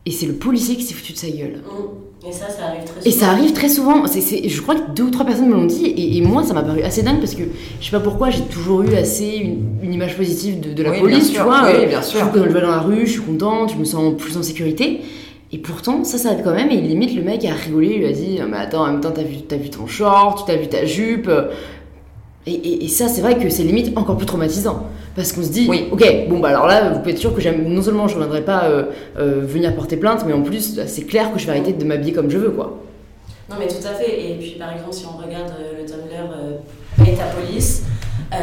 Et 0.07 0.11
c'est 0.11 0.25
le 0.25 0.35
policier 0.35 0.77
qui 0.77 0.83
s'est 0.83 0.93
foutu 0.93 1.11
de 1.11 1.17
sa 1.17 1.27
gueule. 1.27 1.57
Mmh. 1.65 2.29
Et 2.29 2.31
ça, 2.31 2.47
ça 2.47 2.67
arrive 2.67 2.85
très 2.85 3.01
souvent. 3.01 3.05
Et 3.05 3.11
ça 3.11 3.29
arrive 3.29 3.51
très 3.51 3.67
souvent. 3.67 4.03
je 4.05 4.61
crois 4.61 4.75
que 4.75 4.91
deux 4.91 5.03
ou 5.03 5.09
trois 5.09 5.25
personnes 5.25 5.49
me 5.49 5.53
l'ont 5.55 5.65
dit. 5.65 5.93
Et, 5.97 6.21
moi, 6.21 6.45
ça 6.45 6.53
m'a 6.53 6.63
paru 6.63 6.81
assez 6.81 7.03
dingue 7.03 7.19
parce 7.19 7.35
que 7.35 7.43
je 7.81 7.85
sais 7.85 7.91
pas 7.91 7.99
pourquoi, 7.99 8.29
j'ai 8.29 8.43
toujours 8.43 8.83
eu 8.83 8.95
assez 8.95 9.53
une, 9.83 9.93
image 9.93 10.15
positive 10.15 10.61
de, 10.61 10.81
la 10.81 10.93
police, 10.93 11.33
tu 11.33 11.41
vois. 11.41 11.63
Oui, 11.65 11.87
bien 11.87 12.01
sûr. 12.01 12.21
Quand 12.33 12.41
je 12.41 12.49
vais 12.49 12.61
dans 12.61 12.71
la 12.71 12.79
rue, 12.79 13.05
je 13.05 13.11
suis 13.11 13.21
contente, 13.21 13.73
je 13.73 13.77
me 13.77 13.83
sens 13.83 14.15
plus 14.17 14.37
en 14.37 14.43
sécurité. 14.43 15.01
Et 15.51 15.57
pourtant, 15.57 16.05
ça, 16.05 16.17
ça 16.17 16.29
arrive 16.29 16.43
quand 16.45 16.55
même. 16.55 16.71
Et 16.71 16.79
limite, 16.79 17.13
le 17.13 17.21
mec 17.21 17.43
a 17.43 17.53
rigolé, 17.53 17.95
il 17.95 17.99
lui 17.99 18.07
a 18.07 18.13
dit 18.13 18.39
Mais 18.49 18.57
attends, 18.57 18.83
en 18.83 18.91
même 18.93 19.01
temps, 19.01 19.11
t'as 19.11 19.23
vu, 19.23 19.35
as 19.51 19.57
vu 19.57 19.69
ton 19.69 19.87
short, 19.87 20.47
t'as 20.47 20.55
vu 20.55 20.67
ta 20.69 20.85
jupe. 20.85 21.29
Et, 22.47 22.85
et, 22.85 22.87
ça, 22.87 23.09
c'est 23.09 23.21
vrai 23.21 23.37
que 23.37 23.49
c'est 23.49 23.63
limite 23.63 23.97
encore 23.97 24.15
plus 24.15 24.25
traumatisant. 24.25 24.87
Parce 25.15 25.33
qu'on 25.33 25.43
se 25.43 25.49
dit 25.49 25.67
Oui. 25.69 25.89
Ok, 25.91 26.03
bon, 26.29 26.39
bah 26.39 26.49
alors 26.49 26.65
là, 26.65 26.89
vous 26.91 26.99
pouvez 26.99 27.11
être 27.11 27.17
sûr 27.17 27.35
que. 27.35 27.41
Non 27.49 27.81
seulement 27.81 28.07
je 28.07 28.15
ne 28.15 28.19
viendrai 28.21 28.41
pas 28.41 28.63
euh, 28.65 28.85
euh, 29.19 29.41
venir 29.43 29.75
porter 29.75 29.97
plainte, 29.97 30.23
mais 30.25 30.33
en 30.33 30.41
plus, 30.41 30.79
c'est 30.87 31.03
clair 31.03 31.33
que 31.33 31.39
je 31.39 31.45
vais 31.45 31.51
arrêter 31.51 31.73
de 31.73 31.83
m'habiller 31.83 32.13
comme 32.13 32.29
je 32.29 32.37
veux, 32.37 32.51
quoi. 32.51 32.79
Non, 33.49 33.55
mais 33.57 33.67
tout 33.67 33.85
à 33.87 33.93
fait. 33.93 34.31
Et 34.31 34.35
puis, 34.35 34.55
par 34.59 34.73
exemple, 34.73 34.93
si 34.93 35.05
on 35.05 35.17
regarde 35.17 35.53
euh, 35.59 35.81
le 35.81 35.85
Tumblr 35.85 36.33
euh, 36.33 36.57
Paye 36.97 37.15
ta 37.15 37.25
police, 37.25 37.83
euh, 38.33 38.37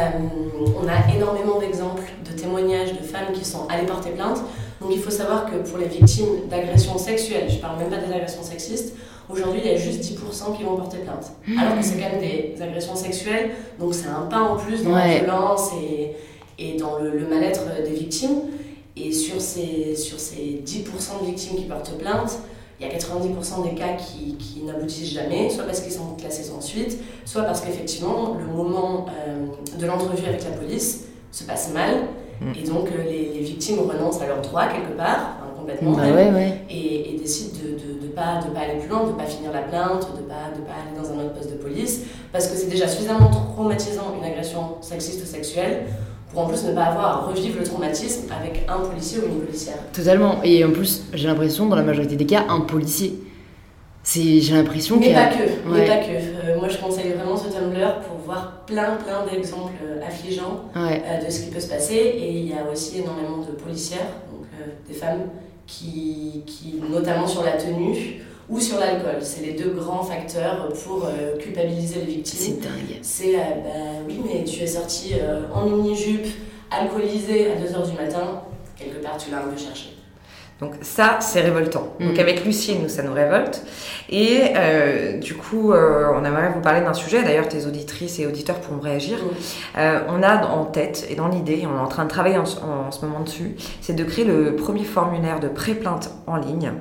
on 0.81 0.87
a 0.87 1.15
énormément 1.15 1.59
d'exemples 1.59 2.03
de 2.27 2.35
témoignages 2.35 2.93
de 2.93 3.03
femmes 3.05 3.31
qui 3.33 3.45
sont 3.45 3.67
allées 3.69 3.85
porter 3.85 4.11
plainte. 4.11 4.39
Donc, 4.81 4.89
il 4.91 4.99
faut 4.99 5.11
savoir 5.11 5.45
que 5.45 5.57
pour 5.57 5.77
les 5.77 5.87
victimes 5.87 6.47
d'agressions 6.49 6.97
sexuelles, 6.97 7.47
je 7.49 7.57
parle 7.57 7.77
même 7.77 7.89
pas 7.89 7.97
des 7.97 8.11
agressions 8.11 8.41
sexistes, 8.41 8.95
aujourd'hui, 9.29 9.61
il 9.63 9.71
y 9.71 9.73
a 9.73 9.77
juste 9.77 10.01
10% 10.03 10.57
qui 10.57 10.63
vont 10.63 10.75
porter 10.75 10.97
plainte. 10.99 11.31
Alors 11.59 11.77
que 11.77 11.83
c'est 11.83 11.95
quand 11.95 12.09
même 12.11 12.21
des 12.21 12.55
agressions 12.61 12.95
sexuelles, 12.95 13.51
donc 13.79 13.93
c'est 13.93 14.07
un 14.07 14.27
pas 14.29 14.41
en 14.41 14.55
plus 14.57 14.83
dans 14.83 14.95
la 14.95 15.07
violence 15.19 15.71
et, 15.81 16.11
et 16.59 16.77
dans 16.77 16.99
le, 16.99 17.11
le 17.11 17.27
mal-être 17.27 17.61
des 17.83 17.93
victimes. 17.93 18.41
Et 18.97 19.11
sur 19.11 19.41
ces, 19.41 19.95
sur 19.95 20.19
ces 20.19 20.61
10% 20.65 21.21
de 21.21 21.25
victimes 21.25 21.57
qui 21.57 21.65
portent 21.65 21.97
plainte, 21.97 22.39
il 22.79 22.87
y 22.87 22.89
a 22.89 22.93
90% 22.93 23.69
des 23.69 23.75
cas 23.75 23.93
qui, 23.93 24.35
qui 24.35 24.61
n'aboutissent 24.63 25.11
jamais, 25.13 25.49
soit 25.49 25.63
parce 25.65 25.81
qu'ils 25.81 25.91
sont 25.91 26.15
classés 26.17 26.43
sans 26.43 26.61
suite, 26.61 26.97
soit 27.25 27.43
parce 27.43 27.61
qu'effectivement, 27.61 28.35
le 28.39 28.45
moment 28.45 29.05
euh, 29.27 29.47
de 29.77 29.85
l'entrevue 29.85 30.25
avec 30.27 30.43
la 30.43 30.51
police 30.51 31.05
se 31.31 31.43
passe 31.43 31.73
mal, 31.73 32.03
Mm. 32.41 32.51
et 32.59 32.67
donc 32.67 32.87
euh, 32.87 33.03
les, 33.03 33.29
les 33.33 33.39
victimes 33.39 33.79
renoncent 33.79 34.21
à 34.21 34.27
leurs 34.27 34.41
droits 34.41 34.67
quelque 34.67 34.97
part, 34.97 35.37
complètement, 35.65 35.91
Bah 35.91 36.03
même, 36.03 36.33
ouais, 36.35 36.39
ouais. 36.41 36.61
et, 36.69 37.15
et 37.15 37.17
décident 37.17 37.57
de 37.63 37.69
ne 37.71 37.73
de, 38.01 38.01
de 38.07 38.07
pas, 38.13 38.39
de 38.45 38.53
pas 38.53 38.61
aller 38.61 38.79
plus 38.79 38.87
loin, 38.89 39.03
de 39.05 39.11
ne 39.11 39.15
pas 39.17 39.25
finir 39.25 39.51
la 39.51 39.61
plainte, 39.61 40.07
de 40.15 40.21
ne 40.21 40.27
pas, 40.27 40.51
de 40.55 40.61
pas 40.61 40.73
aller 40.77 40.95
dans 40.95 41.09
un 41.11 41.25
autre 41.25 41.33
poste 41.33 41.51
de 41.51 41.57
police, 41.57 42.01
parce 42.31 42.47
que 42.47 42.55
c'est 42.55 42.69
déjà 42.69 42.87
suffisamment 42.87 43.29
traumatisant 43.29 44.13
une 44.19 44.25
agression 44.25 44.75
sexiste 44.81 45.23
ou 45.23 45.25
sexuelle, 45.25 45.85
pour 46.31 46.43
en 46.43 46.47
plus 46.47 46.63
ne 46.65 46.73
pas 46.73 46.83
avoir 46.85 47.05
à 47.05 47.15
revivre 47.27 47.57
le 47.59 47.63
traumatisme 47.65 48.27
avec 48.31 48.65
un 48.67 48.79
policier 48.79 49.19
ou 49.19 49.25
une 49.25 49.41
policière. 49.41 49.77
Totalement. 49.93 50.35
Et 50.43 50.63
en 50.65 50.71
plus, 50.71 51.03
j'ai 51.13 51.27
l'impression, 51.27 51.65
dans 51.67 51.75
la 51.75 51.83
majorité 51.83 52.15
des 52.15 52.25
cas, 52.25 52.43
un 52.49 52.61
policier. 52.61 53.19
C'est, 54.03 54.39
j'ai 54.39 54.53
l'impression 54.53 54.99
qu'il 54.99 55.11
y 55.11 55.15
a- 55.15 55.27
pas 55.27 55.33
que, 55.35 55.43
Ouais. 55.43 55.79
mais 55.79 55.85
pas 55.87 55.97
que. 55.97 56.11
Euh, 56.11 56.59
moi, 56.59 56.67
je 56.69 56.77
conseille 56.77 57.11
vraiment 57.13 57.35
ce 57.35 57.47
Tumblr 57.49 58.01
pour 58.01 58.17
voir 58.23 58.61
plein, 58.67 58.97
plein 58.97 59.25
d'exemples 59.31 59.73
euh, 59.83 60.05
affligeants 60.07 60.65
Ouais. 60.75 61.01
euh, 61.07 61.25
de 61.25 61.31
ce 61.31 61.41
qui 61.41 61.49
peut 61.49 61.59
se 61.59 61.69
passer. 61.69 61.95
Et 61.95 62.31
il 62.39 62.47
y 62.49 62.53
a 62.53 62.71
aussi 62.71 62.99
énormément 62.99 63.39
de 63.39 63.53
policières, 63.53 64.05
donc 64.31 64.45
des 64.87 64.93
femmes, 64.93 65.21
qui, 65.67 66.43
qui, 66.45 66.75
notamment 66.89 67.27
sur 67.27 67.43
la 67.43 67.53
tenue 67.53 68.21
ou 68.47 68.59
sur 68.59 68.79
l'alcool, 68.79 69.17
c'est 69.21 69.43
les 69.43 69.53
deux 69.53 69.71
grands 69.71 70.03
facteurs 70.03 70.71
pour 70.83 71.05
euh, 71.05 71.37
culpabiliser 71.37 72.01
les 72.01 72.13
victimes. 72.15 72.39
C'est 72.39 72.61
dingue. 72.61 72.99
C'est, 73.01 73.35
euh, 73.35 73.39
bah 73.63 74.03
oui, 74.07 74.21
mais 74.23 74.43
tu 74.43 74.61
es 74.61 74.67
sorti 74.67 75.13
euh, 75.19 75.41
en 75.53 75.65
mini-jupe, 75.65 76.27
alcoolisé 76.69 77.51
à 77.51 77.55
2h 77.55 77.89
du 77.89 77.97
matin, 77.97 78.43
quelque 78.77 79.01
part 79.01 79.17
tu 79.17 79.31
l'as 79.31 79.39
un 79.39 79.47
peu 79.47 79.57
cherché. 79.57 79.94
Donc 80.61 80.71
ça, 80.81 81.17
c'est 81.19 81.41
révoltant. 81.41 81.95
Donc 81.99 82.15
Mm. 82.15 82.19
avec 82.19 82.45
Lucie, 82.45 82.77
nous, 82.81 82.87
ça 82.87 83.03
nous 83.03 83.13
révolte. 83.13 83.61
Et 84.09 84.53
euh, 84.55 85.17
du 85.17 85.33
coup, 85.33 85.73
euh, 85.73 86.07
on 86.15 86.23
aimerait 86.23 86.49
vous 86.53 86.61
parler 86.61 86.79
d'un 86.79 86.93
sujet. 86.93 87.23
D'ailleurs, 87.23 87.49
tes 87.49 87.65
auditrices 87.65 88.19
et 88.19 88.25
auditeurs 88.27 88.61
pourront 88.61 88.79
réagir. 88.79 89.17
Euh, 89.77 89.99
on 90.07 90.23
a 90.23 90.45
en 90.47 90.63
tête 90.63 91.07
et 91.09 91.15
dans 91.15 91.27
l'idée, 91.27 91.65
on 91.69 91.77
est 91.77 91.81
en 91.81 91.87
train 91.87 92.05
de 92.05 92.09
travailler 92.09 92.37
en, 92.37 92.43
en 92.43 92.91
ce 92.91 93.05
moment 93.05 93.19
dessus, 93.19 93.55
c'est 93.81 93.93
de 93.95 94.03
créer 94.05 94.23
le 94.23 94.55
premier 94.55 94.85
formulaire 94.85 95.39
de 95.41 95.49
pré-plainte 95.49 96.11
en 96.27 96.37
ligne 96.37 96.71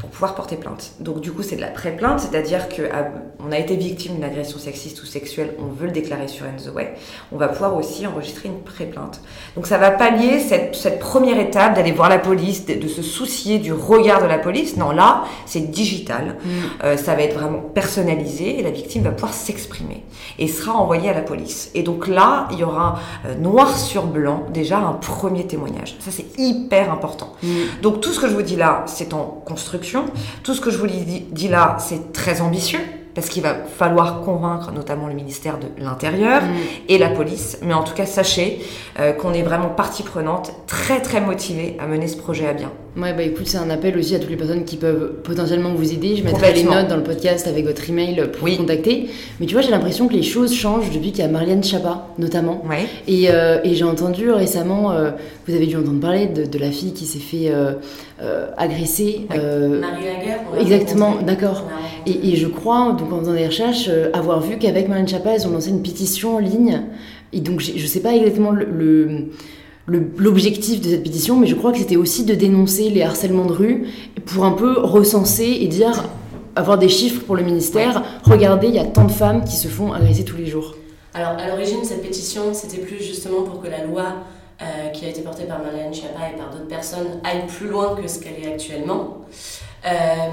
pour 0.00 0.08
pouvoir 0.10 0.34
porter 0.34 0.56
plainte. 0.56 0.92
Donc 0.98 1.20
du 1.20 1.30
coup, 1.30 1.42
c'est 1.42 1.56
de 1.56 1.60
la 1.60 1.68
pré-plainte, 1.68 2.20
c'est-à-dire 2.20 2.68
que 2.68 2.82
ah, 2.92 3.08
on 3.46 3.52
a 3.52 3.58
été 3.58 3.76
victime 3.76 4.14
d'une 4.14 4.24
agression 4.24 4.58
sexiste 4.58 5.00
ou 5.02 5.06
sexuelle, 5.06 5.54
on 5.60 5.72
veut 5.72 5.86
le 5.86 5.92
déclarer 5.92 6.26
sur 6.26 6.44
In 6.46 6.56
the 6.60 6.74
Way. 6.74 6.94
On 7.30 7.36
va 7.36 7.48
pouvoir 7.48 7.76
aussi 7.76 8.04
enregistrer 8.06 8.48
une 8.48 8.62
pré-plainte. 8.62 9.20
Donc 9.54 9.66
ça 9.68 9.78
va 9.78 9.92
pallier 9.92 10.40
cette, 10.40 10.74
cette 10.74 10.98
première 10.98 11.38
étape 11.38 11.74
d'aller 11.74 11.92
voir 11.92 12.08
la 12.08 12.18
police, 12.18 12.66
de, 12.66 12.74
de 12.74 12.88
se 12.88 13.02
soucier 13.12 13.58
du 13.58 13.72
regard 13.72 14.22
de 14.22 14.26
la 14.26 14.38
police. 14.38 14.76
Non, 14.76 14.90
là, 14.90 15.24
c'est 15.46 15.70
digital. 15.70 16.36
Euh, 16.82 16.96
ça 16.96 17.14
va 17.14 17.22
être 17.22 17.38
vraiment 17.38 17.58
personnalisé 17.58 18.58
et 18.58 18.62
la 18.62 18.70
victime 18.70 19.02
va 19.02 19.10
pouvoir 19.10 19.34
s'exprimer 19.34 20.04
et 20.38 20.48
sera 20.48 20.72
envoyée 20.72 21.10
à 21.10 21.14
la 21.14 21.20
police. 21.20 21.70
Et 21.74 21.82
donc 21.82 22.08
là, 22.08 22.48
il 22.52 22.58
y 22.58 22.64
aura 22.64 22.98
euh, 23.26 23.34
noir 23.34 23.76
sur 23.76 24.06
blanc 24.06 24.46
déjà 24.52 24.78
un 24.78 24.94
premier 24.94 25.46
témoignage. 25.46 25.96
Ça, 26.00 26.10
c'est 26.10 26.26
hyper 26.38 26.92
important. 26.92 27.34
Mm. 27.42 27.48
Donc 27.82 28.00
tout 28.00 28.12
ce 28.12 28.20
que 28.20 28.28
je 28.28 28.34
vous 28.34 28.42
dis 28.42 28.56
là, 28.56 28.84
c'est 28.86 29.12
en 29.12 29.24
construction. 29.44 30.06
Tout 30.42 30.54
ce 30.54 30.60
que 30.60 30.70
je 30.70 30.78
vous 30.78 30.86
dis, 30.86 31.26
dis 31.30 31.48
là, 31.48 31.76
c'est 31.78 32.12
très 32.12 32.40
ambitieux 32.40 32.80
parce 33.14 33.28
qu'il 33.28 33.42
va 33.42 33.54
falloir 33.54 34.22
convaincre 34.22 34.72
notamment 34.72 35.06
le 35.08 35.14
ministère 35.14 35.58
de 35.58 35.66
l'Intérieur 35.82 36.42
Mm. 36.42 36.46
et 36.88 36.98
la 36.98 37.08
police. 37.10 37.58
Mais 37.62 37.74
en 37.74 37.82
tout 37.84 37.94
cas, 37.94 38.06
sachez 38.06 38.60
euh, 38.98 39.12
qu'on 39.12 39.32
est 39.32 39.42
vraiment 39.42 39.68
partie 39.68 40.02
prenante, 40.02 40.52
très 40.66 41.00
très 41.02 41.20
motivée 41.20 41.76
à 41.78 41.86
mener 41.86 42.06
ce 42.08 42.16
projet 42.16 42.46
à 42.46 42.52
bien. 42.52 42.70
Ouais, 42.94 43.14
bah 43.14 43.22
écoute, 43.22 43.46
c'est 43.46 43.56
un 43.56 43.70
appel 43.70 43.96
aussi 43.96 44.14
à 44.14 44.18
toutes 44.18 44.28
les 44.28 44.36
personnes 44.36 44.64
qui 44.64 44.76
peuvent 44.76 45.14
potentiellement 45.24 45.70
vous 45.74 45.92
aider. 45.94 46.14
Je 46.16 46.22
mettrai 46.24 46.52
les 46.52 46.62
notes 46.64 46.88
dans 46.88 46.96
le 46.98 47.02
podcast 47.02 47.46
avec 47.48 47.64
votre 47.64 47.88
email 47.88 48.28
pour 48.32 48.42
Oui. 48.44 48.52
vous 48.52 48.58
contacter. 48.58 49.08
Mais 49.40 49.46
tu 49.46 49.54
vois, 49.54 49.62
j'ai 49.62 49.70
l'impression 49.70 50.08
que 50.08 50.12
les 50.12 50.22
choses 50.22 50.52
changent 50.54 50.90
depuis 50.90 51.10
qu'il 51.10 51.20
y 51.24 51.26
a 51.26 51.28
Marianne 51.28 51.64
Chapa, 51.64 52.08
notamment. 52.18 52.62
Ouais. 52.68 52.86
Et, 53.08 53.30
euh, 53.30 53.60
et 53.64 53.74
j'ai 53.74 53.84
entendu 53.84 54.30
récemment, 54.30 54.92
euh, 54.92 55.10
vous 55.48 55.54
avez 55.54 55.66
dû 55.66 55.76
entendre 55.76 56.00
parler 56.00 56.26
de, 56.26 56.44
de 56.44 56.58
la 56.58 56.70
fille 56.70 56.92
qui 56.92 57.06
s'est 57.06 57.18
fait 57.18 57.50
euh. 58.22 58.46
Ouais. 59.30 59.36
euh, 59.38 59.80
Marie 59.80 60.04
Laguerre, 60.04 60.40
exactement, 60.60 61.16
d'accord. 61.26 61.64
Et, 62.06 62.32
et 62.32 62.36
je 62.36 62.46
crois, 62.46 62.92
donc 62.98 63.12
en 63.12 63.18
faisant 63.20 63.32
des 63.34 63.46
recherches, 63.46 63.86
euh, 63.88 64.10
avoir 64.12 64.40
vu 64.40 64.58
qu'avec 64.58 64.88
Marlène 64.88 65.08
Chapa, 65.08 65.30
elles 65.30 65.46
ont 65.46 65.50
lancé 65.50 65.70
une 65.70 65.82
pétition 65.82 66.36
en 66.36 66.38
ligne. 66.38 66.82
Et 67.32 67.40
donc, 67.40 67.60
je 67.60 67.86
sais 67.86 68.00
pas 68.00 68.14
exactement 68.14 68.50
le- 68.50 68.64
le- 68.66 69.26
le- 69.86 70.10
l'objectif 70.18 70.80
de 70.80 70.88
cette 70.90 71.02
pétition, 71.02 71.36
mais 71.36 71.46
je 71.46 71.54
crois 71.54 71.72
que 71.72 71.78
c'était 71.78 71.96
aussi 71.96 72.24
de 72.24 72.34
dénoncer 72.34 72.90
les 72.90 73.02
harcèlements 73.02 73.46
de 73.46 73.52
rue 73.52 73.84
pour 74.26 74.44
un 74.44 74.52
peu 74.52 74.78
recenser 74.80 75.58
et 75.60 75.66
dire, 75.66 76.04
avoir 76.54 76.76
des 76.78 76.88
chiffres 76.88 77.22
pour 77.24 77.34
le 77.36 77.42
ministère. 77.42 78.02
Regardez, 78.24 78.68
il 78.68 78.74
y 78.74 78.78
a 78.78 78.84
tant 78.84 79.04
de 79.04 79.10
femmes 79.10 79.42
qui 79.44 79.56
se 79.56 79.68
font 79.68 79.92
agresser 79.92 80.24
tous 80.24 80.36
les 80.36 80.46
jours. 80.46 80.74
Alors, 81.14 81.30
à 81.38 81.48
l'origine, 81.48 81.78
cette 81.84 82.02
pétition, 82.02 82.42
c'était 82.52 82.78
plus 82.78 83.02
justement 83.02 83.42
pour 83.42 83.60
que 83.60 83.68
la 83.68 83.84
loi 83.84 84.04
euh, 84.62 84.88
qui 84.90 85.04
a 85.06 85.08
été 85.08 85.22
portée 85.22 85.44
par 85.44 85.58
Marlène 85.58 85.92
Schiappa 85.92 86.30
et 86.32 86.36
par 86.38 86.50
d'autres 86.50 86.68
personnes 86.68 87.20
aille 87.24 87.46
plus 87.46 87.68
loin 87.68 87.96
que 87.96 88.06
ce 88.08 88.20
qu'elle 88.20 88.38
est 88.42 88.52
actuellement. 88.52 89.18
Euh, 89.84 89.88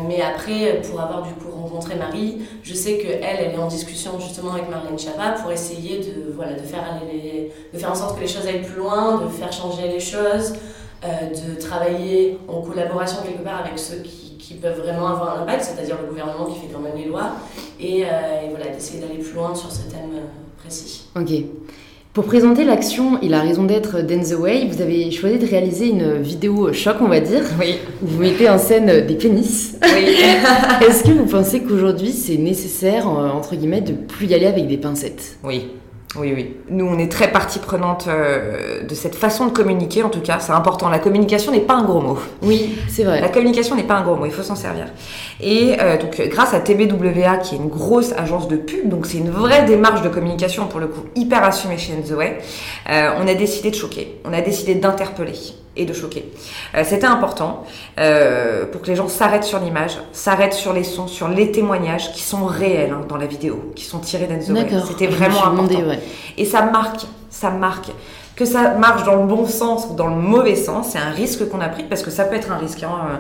mais 0.08 0.22
après, 0.22 0.80
pour 0.88 1.00
avoir 1.02 1.24
du 1.24 1.34
coup 1.34 1.50
rencontré 1.52 1.96
Marie, 1.96 2.42
je 2.62 2.74
sais 2.76 3.00
qu'elle, 3.00 3.24
elle 3.24 3.52
est 3.54 3.58
en 3.58 3.66
discussion 3.68 4.20
justement 4.20 4.54
avec 4.54 4.70
Marlène 4.70 5.00
Schiappa 5.00 5.32
pour 5.42 5.52
essayer 5.52 5.98
de, 6.00 6.32
voilà, 6.36 6.54
de, 6.54 6.60
faire 6.62 6.84
aller 6.84 7.12
les- 7.12 7.52
de 7.74 7.78
faire 7.80 7.92
en 7.92 7.96
sorte 7.96 8.16
que 8.18 8.22
les 8.22 8.28
choses 8.28 8.46
aillent 8.46 8.62
plus 8.62 8.78
loin, 8.80 9.20
de 9.24 9.28
faire 9.30 9.52
changer 9.52 9.88
les 9.88 10.00
choses, 10.00 10.54
euh, 11.04 11.08
de 11.56 11.60
travailler 11.60 12.38
en 12.48 12.62
collaboration 12.62 13.24
quelque 13.24 13.44
part 13.44 13.62
avec 13.66 13.80
ceux 13.80 13.98
qui, 14.04 14.38
qui 14.38 14.54
peuvent 14.56 14.80
vraiment 14.80 15.08
avoir 15.08 15.40
un 15.40 15.42
impact, 15.44 15.64
c'est-à-dire 15.64 15.98
le 16.00 16.08
gouvernement 16.10 16.46
qui 16.46 16.60
fait 16.60 16.68
quand 16.72 16.80
même 16.82 16.96
les 16.96 17.06
lois, 17.06 17.32
et, 17.80 18.04
voilà, 18.52 18.68
d'essayer 18.68 19.00
d'aller 19.00 19.18
plus 19.20 19.34
loin 19.34 19.56
sur 19.56 19.72
ce 19.72 19.82
thème 19.90 20.12
précis. 20.60 21.06
Ok. 21.16 21.30
Pour 22.14 22.26
présenter 22.26 22.64
l'action 22.66 23.20
Il 23.22 23.34
a 23.36 23.42
raison 23.42 23.64
d'être 23.64 24.02
d'En 24.02 24.22
the 24.22 24.34
Way, 24.40 24.68
vous 24.72 24.82
avez 24.82 25.12
choisi 25.12 25.38
de 25.38 25.46
réaliser 25.46 25.90
une 25.90 26.18
vidéo 26.22 26.74
choc, 26.74 26.96
on 27.02 27.08
va 27.08 27.20
dire, 27.20 27.44
Oui. 27.60 27.76
où 28.02 28.08
vous 28.08 28.20
mettez 28.20 28.50
en 28.50 28.58
scène 28.58 29.06
des 29.06 29.14
pénis. 29.16 29.76
Oui. 29.84 30.16
Est-ce 30.88 31.04
que 31.04 31.12
vous 31.12 31.26
pensez 31.28 31.62
qu'aujourd'hui 31.62 32.12
c'est 32.12 32.38
nécessaire, 32.38 33.08
euh, 33.08 33.30
entre 33.30 33.56
guillemets, 33.56 33.82
de 33.82 33.94
plus 33.94 34.26
y 34.26 34.34
aller 34.34 34.48
avec 34.48 34.68
des 34.68 34.78
pincettes? 34.78 35.38
Oui. 35.44 35.68
Oui, 36.16 36.34
oui. 36.36 36.56
Nous, 36.70 36.86
on 36.86 36.98
est 36.98 37.12
très 37.12 37.32
partie 37.32 37.60
prenante 37.60 38.08
euh, 38.08 38.84
de 38.84 38.96
cette 38.96 39.14
façon 39.14 39.46
de 39.46 39.52
communiquer, 39.52 40.02
en 40.02 40.10
tout 40.10 40.22
cas. 40.22 40.40
C'est 40.40 40.52
important. 40.52 40.90
La 40.90 40.98
communication 40.98 41.52
n'est 41.52 41.60
pas 41.60 41.76
un 41.76 41.84
gros 41.84 42.02
mot. 42.02 42.18
Oui, 42.42 42.80
c'est 42.88 43.04
vrai. 43.04 43.22
La 43.22 43.30
communication 43.30 43.76
n'est 43.76 43.84
pas 43.84 43.94
un 43.94 44.04
gros 44.04 44.16
mot, 44.16 44.26
il 44.26 44.32
faut 44.32 44.42
s'en 44.42 44.56
servir. 44.56 44.88
Et 45.40 45.76
euh, 45.80 45.98
donc, 46.00 46.20
grâce 46.30 46.56
à 46.56 46.62
TBWA, 46.62 47.38
qui 47.38 47.54
est 47.54 47.58
une 47.60 47.70
grosse 47.70 48.12
agence 48.14 48.48
de 48.48 48.56
pub, 48.56 48.90
donc 48.90 49.06
c'est 49.06 49.20
une 49.20 49.30
vraie 49.30 49.66
démarche 49.66 50.02
de 50.02 50.10
communication, 50.10 50.66
pour 50.66 50.80
le 50.80 50.88
coup, 50.88 51.02
hyper 51.16 51.44
assumée 51.44 51.78
chez 51.78 51.94
Way, 52.12 52.40
euh, 52.90 53.12
on 53.20 53.28
a 53.28 53.36
décidé 53.36 53.70
de 53.70 53.76
choquer. 53.76 54.20
On 54.26 54.34
a 54.34 54.42
décidé 54.42 54.74
d'interpeller 54.74 55.34
et 55.76 55.86
de 55.86 55.94
choquer. 55.94 56.26
Euh, 56.76 56.84
C'était 56.86 57.06
important 57.08 57.64
euh, 58.00 58.66
pour 58.66 58.82
que 58.82 58.88
les 58.88 58.96
gens 58.96 59.08
s'arrêtent 59.08 59.44
sur 59.44 59.60
l'image, 59.60 59.98
s'arrêtent 60.12 60.54
sur 60.54 60.74
les 60.74 60.84
sons, 60.84 61.08
sur 61.08 61.28
les 61.28 61.52
témoignages 61.52 62.12
qui 62.14 62.22
sont 62.22 62.46
réels 62.46 62.92
hein, 62.92 63.06
dans 63.08 63.18
la 63.18 63.26
vidéo, 63.28 63.72
qui 63.76 63.86
sont 63.86 64.00
tirés. 64.00 64.28
D'accord. 64.28 64.86
C'était 64.88 65.08
vraiment 65.08 65.46
important. 65.46 65.80
ouais. 65.88 66.00
Et 66.38 66.46
ça 66.46 66.64
marque, 66.64 67.06
ça 67.30 67.50
marque 67.50 67.92
Que 68.40 68.46
ça 68.46 68.76
marche 68.76 69.04
dans 69.04 69.18
le 69.18 69.28
bon 69.28 69.46
sens 69.46 69.88
ou 69.92 69.96
dans 69.96 70.08
le 70.08 70.16
mauvais 70.16 70.56
sens, 70.56 70.92
c'est 70.92 70.98
un 70.98 71.10
risque 71.10 71.50
qu'on 71.50 71.60
a 71.60 71.68
pris 71.68 71.84
parce 71.84 72.02
que 72.02 72.10
ça 72.10 72.24
peut 72.24 72.38
être 72.38 72.54
un 72.54 72.56
risque, 72.56 72.82
hein, 72.84 73.20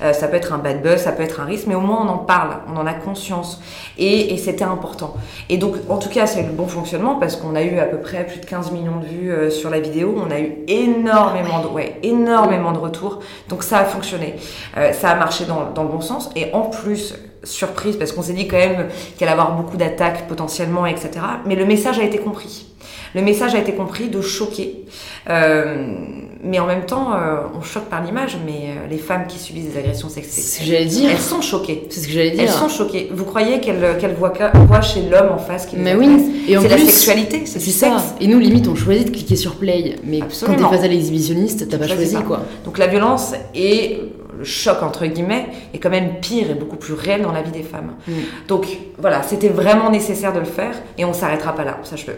euh, 0.00 0.12
ça 0.12 0.28
peut 0.28 0.36
être 0.36 0.52
un 0.52 0.58
bad 0.58 0.80
buzz, 0.80 0.98
ça 0.98 1.10
peut 1.10 1.24
être 1.24 1.40
un 1.40 1.44
risque, 1.44 1.66
mais 1.66 1.74
au 1.74 1.80
moins 1.80 2.06
on 2.06 2.08
en 2.08 2.18
parle, 2.18 2.50
on 2.72 2.76
en 2.76 2.86
a 2.86 2.94
conscience 2.94 3.60
et, 3.98 4.36
c'était 4.36 4.62
important. 4.62 5.14
Et 5.48 5.56
donc 5.56 5.74
en 5.88 5.98
tout 5.98 6.08
cas 6.08 6.28
c'est 6.28 6.44
le 6.44 6.52
bon 6.52 6.68
fonctionnement 6.68 7.16
parce 7.16 7.34
qu'on 7.34 7.56
a 7.56 7.64
eu 7.64 7.80
à 7.80 7.86
peu 7.86 7.96
près 7.96 8.24
plus 8.24 8.38
de 8.38 8.46
15 8.46 8.70
millions 8.70 9.00
de 9.00 9.06
vues 9.06 9.32
euh, 9.32 9.50
sur 9.50 9.70
la 9.70 9.80
vidéo, 9.80 10.14
on 10.16 10.30
a 10.30 10.38
eu 10.38 10.58
énormément 10.68 11.62
de, 11.62 11.66
ouais, 11.66 11.98
énormément 12.04 12.70
de 12.70 12.78
retours, 12.78 13.18
donc 13.48 13.64
ça 13.64 13.78
a 13.78 13.84
fonctionné, 13.84 14.36
euh, 14.76 14.92
ça 14.92 15.10
a 15.10 15.16
marché 15.16 15.46
dans, 15.46 15.72
dans 15.74 15.82
le 15.82 15.88
bon 15.88 16.00
sens 16.00 16.30
et 16.36 16.54
en 16.54 16.62
plus 16.62 17.16
surprise 17.42 17.96
parce 17.96 18.12
qu'on 18.12 18.22
s'est 18.22 18.34
dit 18.34 18.46
quand 18.46 18.56
même 18.56 18.86
qu'elle 19.18 19.26
allait 19.26 19.40
avoir 19.40 19.56
beaucoup 19.56 19.76
d'attaques 19.76 20.28
potentiellement, 20.28 20.86
etc. 20.86 21.10
Mais 21.44 21.56
le 21.56 21.64
message 21.64 21.98
a 21.98 22.04
été 22.04 22.18
compris. 22.18 22.69
Le 23.14 23.22
message 23.22 23.54
a 23.54 23.58
été 23.58 23.72
compris 23.72 24.08
de 24.08 24.20
choquer. 24.20 24.84
Euh, 25.28 25.94
mais 26.42 26.58
en 26.58 26.66
même 26.66 26.86
temps, 26.86 27.12
euh, 27.12 27.36
on 27.58 27.60
choque 27.62 27.84
par 27.84 28.02
l'image, 28.02 28.38
mais 28.46 28.68
euh, 28.70 28.86
les 28.88 28.96
femmes 28.96 29.26
qui 29.28 29.38
subissent 29.38 29.66
des 29.72 29.78
agressions 29.78 30.08
sexuelles, 30.08 30.32
C'est 30.32 30.40
ce 30.40 30.58
que 30.60 30.64
j'allais 30.64 30.84
dire. 30.86 31.10
elles 31.10 31.18
sont 31.18 31.42
choquées. 31.42 31.86
C'est 31.90 32.00
ce 32.00 32.06
que 32.06 32.12
j'allais 32.12 32.30
dire. 32.30 32.42
Elles 32.42 32.48
sont 32.48 32.68
choquées. 32.68 33.10
Vous 33.12 33.24
croyez 33.24 33.60
qu'elles 33.60 33.98
qu'elles 34.00 34.14
voient, 34.14 34.32
chez 34.80 35.02
l'homme 35.02 35.32
en 35.32 35.38
face 35.38 35.66
qui 35.66 35.76
les 35.76 35.82
Mais 35.82 35.90
agresse 35.92 36.08
oui. 36.24 36.44
Et 36.48 36.56
en 36.56 36.62
C'est 36.62 36.68
la 36.68 36.76
plus, 36.76 36.86
sexualité, 36.86 37.42
c'est 37.44 37.58
C'est 37.58 37.66
du 37.66 37.70
ça. 37.72 37.98
sexe. 37.98 38.14
Et 38.20 38.26
nous, 38.26 38.38
limite, 38.38 38.68
on 38.68 38.74
choisit 38.74 39.06
de 39.06 39.10
cliquer 39.10 39.36
sur 39.36 39.56
play. 39.56 39.96
Mais 40.04 40.22
Absolument. 40.22 40.56
quand 40.58 40.70
t'es 40.70 40.76
face 40.76 40.84
à 40.84 40.88
l'exhibitionniste, 40.88 41.68
t'as 41.68 41.78
pas 41.78 41.86
choisis 41.86 42.10
choisi, 42.12 42.16
pas. 42.24 42.28
quoi. 42.36 42.42
Donc 42.64 42.78
la 42.78 42.86
violence 42.86 43.34
et 43.54 44.00
le 44.38 44.44
choc 44.44 44.82
entre 44.82 45.04
guillemets 45.06 45.48
est 45.74 45.78
quand 45.78 45.90
même 45.90 46.20
pire 46.22 46.50
et 46.50 46.54
beaucoup 46.54 46.76
plus 46.76 46.94
réel 46.94 47.20
dans 47.20 47.32
la 47.32 47.42
vie 47.42 47.50
des 47.50 47.62
femmes. 47.62 47.92
Mm. 48.08 48.12
Donc 48.48 48.66
voilà, 48.98 49.22
c'était 49.22 49.48
vraiment 49.48 49.90
nécessaire 49.90 50.32
de 50.32 50.38
le 50.38 50.46
faire 50.46 50.74
et 50.96 51.04
on 51.04 51.12
s'arrêtera 51.12 51.54
pas 51.54 51.64
là, 51.64 51.78
sache-le. 51.82 52.14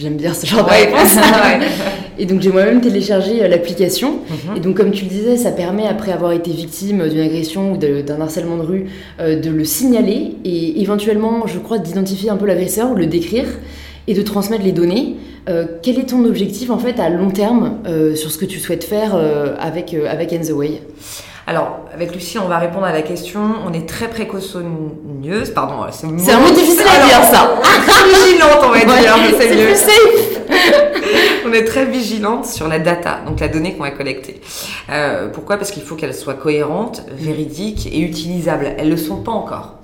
J'aime 0.00 0.16
bien 0.16 0.32
ce 0.32 0.46
genre 0.46 0.64
de 0.64 0.70
réponse. 0.70 1.16
ouais. 1.16 1.66
Et 2.18 2.26
donc 2.26 2.40
j'ai 2.40 2.50
moi-même 2.50 2.80
téléchargé 2.80 3.42
euh, 3.42 3.48
l'application. 3.48 4.20
Mhm. 4.28 4.56
Et 4.56 4.60
donc 4.60 4.76
comme 4.76 4.90
tu 4.90 5.04
le 5.04 5.10
disais, 5.10 5.36
ça 5.36 5.50
permet 5.50 5.86
après 5.86 6.12
avoir 6.12 6.32
été 6.32 6.50
victime 6.50 7.08
d'une 7.08 7.20
agression 7.20 7.72
ou 7.72 7.76
d'un 7.76 8.20
harcèlement 8.20 8.56
de 8.56 8.62
rue 8.62 8.86
euh, 9.20 9.40
de 9.40 9.50
le 9.50 9.64
signaler 9.64 10.36
et 10.44 10.80
éventuellement, 10.80 11.46
je 11.46 11.58
crois, 11.58 11.78
d'identifier 11.78 12.30
un 12.30 12.36
peu 12.36 12.46
l'agresseur 12.46 12.92
ou 12.92 12.94
le 12.94 13.06
décrire 13.06 13.46
et 14.08 14.14
de 14.14 14.22
transmettre 14.22 14.64
les 14.64 14.72
données. 14.72 15.16
Euh, 15.48 15.66
quel 15.82 15.98
est 15.98 16.10
ton 16.10 16.24
objectif 16.24 16.70
en 16.70 16.78
fait 16.78 16.98
à 17.00 17.08
long 17.08 17.30
terme 17.30 17.78
euh, 17.86 18.14
sur 18.14 18.30
ce 18.30 18.38
que 18.38 18.44
tu 18.44 18.58
souhaites 18.58 18.84
faire 18.84 19.14
euh, 19.14 19.54
avec, 19.58 19.94
euh, 19.94 20.06
avec 20.10 20.32
In 20.32 20.40
The 20.40 20.50
Way 20.50 20.82
Alors, 21.48 21.78
avec 21.94 22.12
Lucie, 22.12 22.38
on 22.38 22.46
va 22.46 22.58
répondre 22.58 22.84
à 22.84 22.92
la 22.92 23.00
question. 23.00 23.40
On 23.66 23.72
est 23.72 23.88
très 23.88 24.08
précautionneuse, 24.08 25.48
pardon, 25.54 25.76
c'est 25.90 26.06
le 26.06 26.18
C'est 26.18 26.32
un 26.32 26.40
mot 26.40 26.50
difficile 26.50 26.82
à 26.82 27.06
dire 27.06 27.24
ça 27.24 27.54
vigilante, 28.04 28.58
on 28.64 28.68
va 28.68 28.80
dire, 28.80 29.14
c'est 29.40 29.56
mieux. 29.56 29.64
plus 29.64 29.76
safe 29.76 30.40
On 31.48 31.52
est 31.52 31.64
très 31.64 31.86
vigilante 31.86 32.44
sur 32.44 32.68
la 32.68 32.78
data, 32.78 33.20
donc 33.26 33.40
la 33.40 33.48
donnée 33.48 33.74
qu'on 33.74 33.84
va 33.84 33.90
collecter. 33.90 34.42
Euh, 34.90 35.28
pourquoi? 35.28 35.56
Parce 35.56 35.70
qu'il 35.70 35.82
faut 35.82 35.94
qu'elle 35.94 36.14
soit 36.14 36.34
cohérente, 36.34 37.02
véridique 37.10 37.86
et 37.90 38.00
utilisable. 38.00 38.74
Elles 38.76 38.90
le 38.90 38.98
sont 38.98 39.22
pas 39.22 39.32
encore. 39.32 39.76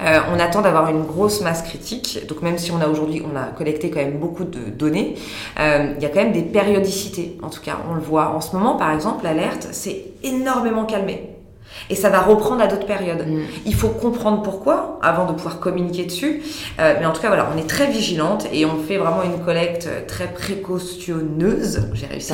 Euh, 0.00 0.18
on 0.34 0.40
attend 0.40 0.62
d'avoir 0.62 0.90
une 0.90 1.02
grosse 1.02 1.40
masse 1.40 1.62
critique. 1.62 2.26
Donc 2.28 2.42
même 2.42 2.58
si 2.58 2.72
on 2.72 2.80
a 2.80 2.88
aujourd'hui, 2.88 3.22
on 3.24 3.36
a 3.36 3.44
collecté 3.44 3.90
quand 3.90 4.00
même 4.00 4.18
beaucoup 4.18 4.42
de 4.42 4.70
données, 4.70 5.14
euh, 5.60 5.92
il 5.96 6.02
y 6.02 6.06
a 6.06 6.08
quand 6.08 6.24
même 6.24 6.32
des 6.32 6.42
périodicités. 6.42 7.38
En 7.42 7.50
tout 7.50 7.60
cas, 7.60 7.78
on 7.88 7.94
le 7.94 8.00
voit 8.00 8.30
en 8.30 8.40
ce 8.40 8.56
moment, 8.56 8.74
par 8.76 8.92
exemple, 8.92 9.22
l'alerte 9.22 9.68
s'est 9.70 10.06
énormément 10.24 10.86
calmée. 10.86 11.41
Et 11.90 11.94
ça 11.94 12.08
va 12.10 12.20
reprendre 12.20 12.62
à 12.62 12.66
d'autres 12.66 12.86
périodes. 12.86 13.26
Mm. 13.26 13.42
Il 13.66 13.74
faut 13.74 13.88
comprendre 13.88 14.42
pourquoi 14.42 14.98
avant 15.02 15.26
de 15.26 15.32
pouvoir 15.32 15.60
communiquer 15.60 16.04
dessus. 16.04 16.42
Euh, 16.80 16.94
mais 17.00 17.06
en 17.06 17.12
tout 17.12 17.20
cas, 17.20 17.28
voilà, 17.28 17.48
on 17.54 17.58
est 17.58 17.68
très 17.68 17.86
vigilante 17.86 18.46
et 18.52 18.64
on 18.64 18.82
fait 18.82 18.96
vraiment 18.96 19.22
une 19.22 19.44
collecte 19.44 19.88
très 20.06 20.28
précautionneuse. 20.28 21.88
J'ai 21.94 22.06
réussi. 22.06 22.32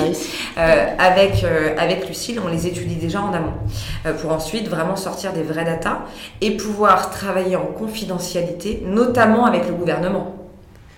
Euh, 0.59 0.87
avec, 0.99 1.45
euh, 1.45 1.75
avec 1.79 2.09
Lucille, 2.09 2.41
on 2.45 2.49
les 2.49 2.67
étudie 2.67 2.97
déjà 2.97 3.21
en 3.21 3.33
amont 3.33 3.53
euh, 4.07 4.13
pour 4.13 4.33
ensuite 4.33 4.69
vraiment 4.69 4.97
sortir 4.97 5.33
des 5.33 5.43
vrais 5.43 5.65
datas 5.65 6.01
et 6.41 6.57
pouvoir 6.57 7.11
travailler 7.11 7.57
en 7.57 7.67
confidentialité, 7.67 8.83
notamment 8.87 9.47
avec 9.47 9.67
le 9.67 9.75
gouvernement. 9.75 10.35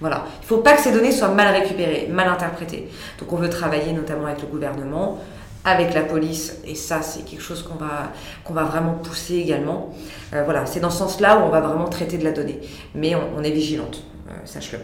Voilà. 0.01 0.25
Il 0.41 0.45
ne 0.45 0.47
faut 0.47 0.59
pas 0.59 0.75
que 0.75 0.81
ces 0.81 0.93
données 0.93 1.13
soient 1.13 1.29
mal 1.29 1.55
récupérées, 1.55 2.09
mal 2.11 2.29
interprétées. 2.29 2.89
Donc 3.19 3.33
on 3.33 3.37
veut 3.37 3.51
travailler 3.51 3.93
notamment 3.93 4.27
avec 4.27 4.41
le 4.41 4.47
gouvernement, 4.47 5.19
avec 5.65 5.95
la 5.95 6.03
police, 6.03 6.57
et 6.65 6.75
ça 6.75 7.03
c'est 7.03 7.25
quelque 7.25 7.43
chose 7.43 7.63
qu'on 7.63 7.75
va, 7.75 8.13
qu'on 8.45 8.55
va 8.55 8.65
vraiment 8.65 8.95
pousser 8.95 9.37
également. 9.37 9.91
Euh, 10.33 10.43
voilà, 10.45 10.67
c'est 10.67 10.81
dans 10.81 10.91
ce 10.91 10.99
sens-là 10.99 11.39
où 11.39 11.43
on 11.43 11.51
va 11.51 11.61
vraiment 11.61 11.89
traiter 11.89 12.17
de 12.19 12.25
la 12.25 12.33
donnée. 12.33 12.61
Mais 12.95 13.15
on, 13.15 13.43
est 13.43 13.51
vigilante, 13.51 14.03
euh, 14.29 14.33
sache-le. 14.45 14.79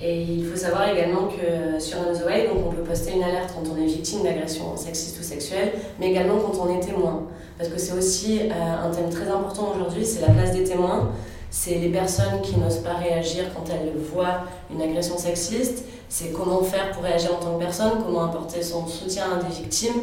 Et 0.00 0.22
il 0.22 0.46
faut 0.46 0.56
savoir 0.56 0.88
également 0.88 1.28
que 1.28 1.80
sur 1.80 1.98
On 1.98 2.14
the 2.14 2.24
Way, 2.26 2.48
donc 2.48 2.66
on 2.66 2.70
peut 2.70 2.82
poster 2.82 3.12
une 3.14 3.22
alerte 3.22 3.54
quand 3.54 3.70
on 3.70 3.82
est 3.82 3.86
victime 3.86 4.22
d'agression 4.22 4.76
sexiste 4.76 5.18
ou 5.20 5.22
sexuelle, 5.22 5.72
mais 5.98 6.10
également 6.10 6.38
quand 6.38 6.66
on 6.66 6.78
est 6.78 6.80
témoin. 6.80 7.26
Parce 7.58 7.70
que 7.70 7.78
c'est 7.78 7.94
aussi 7.94 8.40
euh, 8.40 8.52
un 8.52 8.90
thème 8.90 9.08
très 9.10 9.28
important 9.28 9.72
aujourd'hui, 9.74 10.04
c'est 10.04 10.20
la 10.20 10.32
place 10.32 10.52
des 10.52 10.64
témoins. 10.64 11.12
C'est 11.58 11.76
les 11.76 11.88
personnes 11.88 12.42
qui 12.42 12.58
n'osent 12.58 12.80
pas 12.82 12.96
réagir 13.02 13.44
quand 13.54 13.64
elles 13.72 13.90
voient 14.12 14.40
une 14.70 14.82
agression 14.82 15.16
sexiste. 15.16 15.84
C'est 16.06 16.30
comment 16.30 16.62
faire 16.62 16.90
pour 16.92 17.02
réagir 17.02 17.30
en 17.34 17.42
tant 17.42 17.54
que 17.56 17.64
personne, 17.64 17.92
comment 18.04 18.24
apporter 18.26 18.62
son 18.62 18.86
soutien 18.86 19.24
à 19.32 19.42
des 19.42 19.54
victimes. 19.62 20.02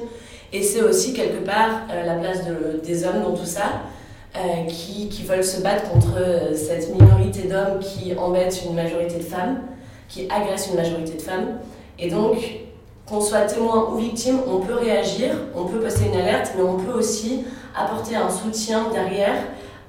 Et 0.51 0.63
c'est 0.63 0.81
aussi 0.81 1.13
quelque 1.13 1.45
part 1.45 1.81
euh, 1.91 2.05
la 2.07 2.15
place 2.15 2.39
de- 2.47 2.81
des 2.83 3.05
hommes 3.05 3.21
dans 3.23 3.33
tout 3.35 3.45
ça, 3.45 3.81
euh, 4.35 4.65
qui, 4.67 5.09
qui 5.09 5.23
veulent 5.25 5.43
se 5.43 5.61
battre 5.61 5.91
contre 5.91 6.15
euh, 6.17 6.55
cette 6.55 6.89
minorité 6.99 7.43
d'hommes 7.47 7.79
qui 7.79 8.15
embêtent 8.17 8.63
une 8.67 8.73
majorité 8.75 9.17
de 9.17 9.23
femmes 9.23 9.59
qui 10.09 10.27
agresse 10.31 10.69
une 10.71 10.75
majorité 10.75 11.13
de 11.13 11.21
femmes. 11.21 11.59
Et 11.99 12.09
donc, 12.09 12.35
qu'on 13.07 13.21
soit 13.21 13.41
témoin 13.41 13.89
ou 13.93 13.97
victime, 13.97 14.39
on 14.51 14.57
peut 14.57 14.73
réagir, 14.75 15.35
on 15.55 15.65
peut 15.65 15.79
poster 15.79 16.07
une 16.07 16.19
alerte, 16.19 16.53
mais 16.57 16.63
on 16.63 16.77
peut 16.77 16.97
aussi 16.97 17.43
apporter 17.79 18.15
un 18.15 18.29
soutien 18.31 18.87
derrière 18.91 19.35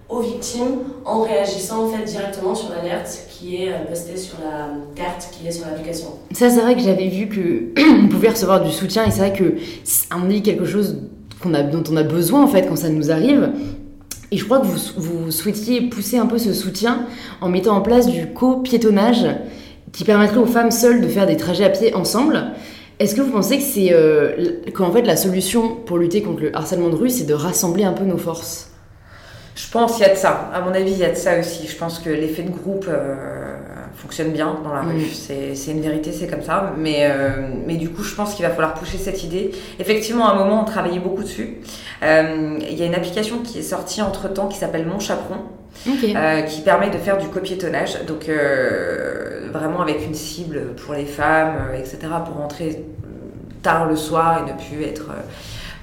aux 0.09 0.21
victimes 0.21 0.81
en 1.05 1.23
réagissant 1.23 1.85
en 1.85 1.89
fait 1.89 2.05
directement 2.05 2.55
sur 2.55 2.71
l'alerte 2.71 3.27
qui 3.31 3.57
est 3.57 3.73
euh, 3.73 3.85
postée 3.89 4.17
sur 4.17 4.37
la 4.39 4.69
carte 4.95 5.31
qui 5.33 5.47
est 5.47 5.51
sur 5.51 5.67
l'application. 5.67 6.09
Ça, 6.33 6.51
c'est 6.51 6.61
vrai 6.61 6.75
que 6.75 6.83
j'avais 6.83 7.09
vu 7.09 7.29
que 7.29 7.81
on 8.05 8.09
pouvait 8.09 8.29
recevoir 8.29 8.63
du 8.63 8.71
soutien 8.71 9.05
et 9.07 9.11
c'est 9.11 9.21
vrai 9.21 9.33
que 9.33 9.55
à 10.11 10.19
mon 10.19 10.27
avis 10.27 10.43
quelque 10.43 10.67
chose 10.67 10.99
qu'on 11.43 11.55
a, 11.55 11.63
dont 11.63 11.83
on 11.91 11.97
a 11.97 12.03
besoin 12.03 12.43
en 12.43 12.47
fait 12.47 12.67
quand 12.69 12.77
ça 12.77 12.89
nous 12.91 13.11
arrive. 13.11 13.51
Et 14.31 14.37
je 14.37 14.45
crois 14.45 14.59
que 14.59 14.67
vous, 14.67 15.31
souhaitiez 15.31 15.83
pousser 15.83 16.19
un 16.19 16.27
peu 16.27 16.39
ce 16.39 16.53
soutien 16.53 17.07
en 17.41 17.49
mettant 17.49 17.77
en 17.77 17.81
place 17.81 18.09
du 18.09 18.33
co-piétonnage 18.33 19.27
qui 19.93 20.03
permettrait 20.03 20.39
aux 20.39 20.47
femmes 20.47 20.73
seules 20.73 21.01
de 21.01 21.07
faire 21.07 21.27
des 21.27 21.37
trajets 21.37 21.65
à 21.65 21.71
pied 21.71 21.95
ensemble. 21.95 22.43
Est-ce 22.99 23.15
que 23.15 23.21
vous 23.21 23.31
pensez 23.31 23.59
que 23.59 23.63
c'est 23.63 23.93
euh, 23.93 24.61
qu'en 24.75 24.91
fait 24.91 25.03
la 25.03 25.17
solution 25.17 25.77
pour 25.87 25.99
lutter 25.99 26.23
contre 26.23 26.43
le 26.43 26.57
harcèlement 26.57 26.89
de 26.89 26.97
rue, 26.97 27.11
c'est 27.11 27.27
de 27.27 27.35
rassembler 27.35 27.85
un 27.85 27.93
peu 27.93 28.05
nos 28.05 28.19
forces? 28.19 28.74
Je 29.55 29.71
pense 29.71 29.97
qu'il 29.97 30.07
y 30.07 30.09
a 30.09 30.13
de 30.13 30.19
ça. 30.19 30.51
À 30.53 30.61
mon 30.61 30.75
avis, 30.75 30.91
il 30.93 30.99
y 30.99 31.05
a 31.05 31.11
de 31.11 31.15
ça 31.17 31.39
aussi. 31.39 31.67
Je 31.69 31.77
pense 31.77 31.99
que 32.01 32.11
l'effet 32.11 32.43
de 32.43 32.51
groupe 32.51 32.87
euh, 32.89 33.57
fonctionne 33.97 34.33
bien 34.33 34.57
dans 34.65 34.75
la 34.75 34.83
Mm. 34.83 34.89
rue. 34.91 35.05
C'est 35.13 35.55
c'est 35.55 35.71
une 35.71 35.81
vérité, 35.81 36.11
c'est 36.13 36.27
comme 36.27 36.43
ça. 36.43 36.73
Mais, 36.77 37.07
euh, 37.09 37.49
mais 37.67 37.77
du 37.77 37.91
coup, 37.91 38.03
je 38.03 38.15
pense 38.15 38.35
qu'il 38.35 38.45
va 38.45 38.51
falloir 38.51 38.75
pousser 38.75 38.99
cette 38.99 39.23
idée. 39.23 39.53
Effectivement, 39.79 40.27
à 40.29 40.33
un 40.33 40.35
moment, 40.35 40.63
on 40.63 40.65
travaillait 40.65 40.99
beaucoup 40.99 41.23
dessus. 41.23 41.59
Euh, 42.03 42.59
Il 42.69 42.75
y 42.79 42.83
a 42.83 42.87
une 42.87 42.95
application 42.97 43.39
qui 43.39 43.61
est 43.61 43.63
sortie 43.63 44.03
entre-temps 44.03 44.49
qui 44.49 44.59
s'appelle 44.59 44.87
Mon 44.87 44.99
Chaperon. 44.99 45.37
Ok. 45.89 46.05
euh, 46.05 46.43
qui 46.43 46.61
permet 46.63 46.89
de 46.89 46.99
faire 46.99 47.19
du 47.19 47.27
copiétonnage, 47.29 48.05
donc 48.07 48.29
euh, 48.29 49.49
vraiment 49.53 49.83
avec 49.83 50.07
une 50.07 50.15
cible 50.15 50.75
pour 50.77 50.95
les 50.95 51.05
femmes, 51.05 51.57
euh, 51.73 51.77
etc., 51.77 51.99
pour 52.25 52.37
rentrer 52.37 52.85
tard 53.61 53.87
le 53.87 53.97
soir 53.97 54.39
et 54.47 54.53
ne 54.53 54.57
plus 54.57 54.85
être 54.85 55.09
euh, 55.11 55.21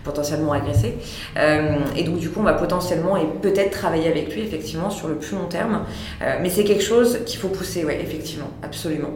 potentiellement 0.04 0.54
agressé. 0.54 0.98
Euh, 1.38 1.78
et 1.96 2.04
donc 2.04 2.18
du 2.18 2.30
coup, 2.30 2.40
on 2.40 2.44
va 2.44 2.54
potentiellement 2.54 3.18
et 3.18 3.26
peut-être 3.42 3.72
travailler 3.72 4.08
avec 4.08 4.34
lui 4.34 4.42
effectivement 4.42 4.90
sur 4.90 5.08
le 5.08 5.16
plus 5.16 5.36
long 5.36 5.46
terme. 5.46 5.86
Euh, 6.22 6.38
mais 6.42 6.50
c'est 6.50 6.64
quelque 6.64 6.84
chose 6.84 7.20
qu'il 7.26 7.40
faut 7.40 7.50
pousser, 7.50 7.86
ouais, 7.86 8.00
effectivement, 8.02 8.50
absolument. 8.64 9.12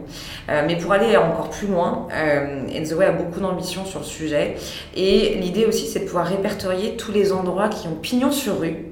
Euh, 0.48 0.62
mais 0.66 0.76
pour 0.76 0.92
aller 0.92 1.16
encore 1.16 1.50
plus 1.50 1.68
loin, 1.68 2.08
Enzoé 2.74 3.06
a 3.06 3.12
beaucoup 3.12 3.40
d'ambition 3.40 3.84
sur 3.84 4.00
le 4.00 4.04
sujet. 4.04 4.56
Et 4.94 5.36
l'idée 5.40 5.66
aussi, 5.66 5.86
c'est 5.86 6.00
de 6.00 6.04
pouvoir 6.04 6.26
répertorier 6.26 6.96
tous 6.96 7.12
les 7.12 7.32
endroits 7.32 7.68
qui 7.68 7.88
ont 7.88 7.96
pignon 7.96 8.30
sur 8.30 8.60
rue 8.60 8.86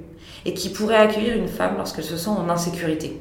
et 0.46 0.54
qui 0.54 0.68
pourraient 0.68 0.96
accueillir 0.96 1.37
une 1.37 1.48
femme 1.48 1.74
lorsqu'elle 1.76 2.04
se 2.04 2.16
sent 2.16 2.30
en 2.30 2.48
insécurité. 2.48 3.20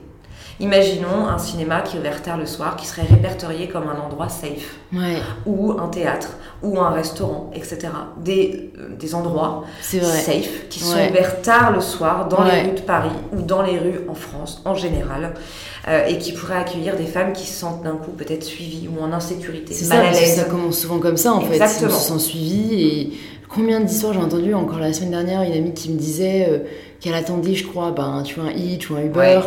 Imaginons 0.60 1.28
un 1.28 1.38
cinéma 1.38 1.82
qui 1.82 1.98
est 1.98 2.00
ouvert 2.00 2.22
tard 2.22 2.38
le 2.38 2.46
soir, 2.46 2.76
qui 2.76 2.86
serait 2.86 3.02
répertorié 3.10 3.68
comme 3.68 3.84
un 3.84 4.00
endroit 4.00 4.30
safe, 4.30 4.76
Ouais, 4.94 5.18
ou 5.46 5.72
un 5.80 5.88
théâtre, 5.88 6.30
ou 6.62 6.80
un 6.80 6.92
restaurant, 6.92 7.50
etc. 7.56 7.88
Des, 8.24 8.72
euh, 8.80 8.96
des 8.98 9.16
endroits 9.16 9.64
safe 9.82 10.70
qui 10.70 10.80
sont 10.80 10.96
Ouais. 10.96 11.10
ouverts 11.10 11.42
tard 11.42 11.72
le 11.72 11.82
soir 11.82 12.28
dans 12.28 12.44
Ouais. 12.44 12.64
les 12.64 12.70
rues 12.70 12.76
de 12.76 12.82
Paris 12.82 13.10
ou 13.36 13.42
dans 13.42 13.64
les 13.64 13.80
rues 13.80 14.02
en 14.08 14.14
France 14.14 14.62
en 14.66 14.76
général, 14.76 15.34
euh, 15.88 16.06
et 16.08 16.18
qui 16.20 16.34
pourraient 16.34 16.58
accueillir 16.58 16.96
des 16.96 17.06
femmes 17.08 17.34
qui 17.34 17.48
se 17.48 17.60
sentent 17.60 17.84
d'un 17.84 17.96
coup 17.96 18.12
peut-être 18.12 18.44
suivies 18.44 18.88
ou 18.88 19.04
en 19.04 19.12
insécurité, 19.12 19.74
C'est 19.74 19.86
ça, 19.86 19.96
mal 19.98 20.06
à 20.08 20.12
l'aise. 20.12 20.36
ça 20.36 20.44
commence 20.44 20.78
souvent 20.78 21.00
comme 21.00 21.18
ça 21.18 21.34
en 21.34 21.42
fait. 21.42 21.56
Exactement. 21.56 21.92
On 21.96 22.00
se 22.00 22.14
sent 22.14 22.20
suivi 22.20 22.82
et 22.82 23.14
Combien 23.56 23.82
d'histoires 23.82 24.14
j'ai 24.14 24.20
entendu 24.20 24.52
encore 24.56 24.80
la 24.80 24.92
semaine 24.94 25.12
dernière, 25.12 25.44
une 25.44 25.54
amie 25.54 25.76
qui 25.76 25.92
me 25.92 25.96
disait 26.00 26.48
euh, 26.50 26.60
qu'elle 27.04 27.16
attendait, 27.16 27.54
je 27.54 27.68
crois, 27.68 27.92
ben, 27.92 28.24
tu 28.24 28.40
vois, 28.40 28.50
un 28.50 28.54
Hitch 28.54 28.90
ou 28.90 28.96
un 28.96 29.02
Uber, 29.02 29.42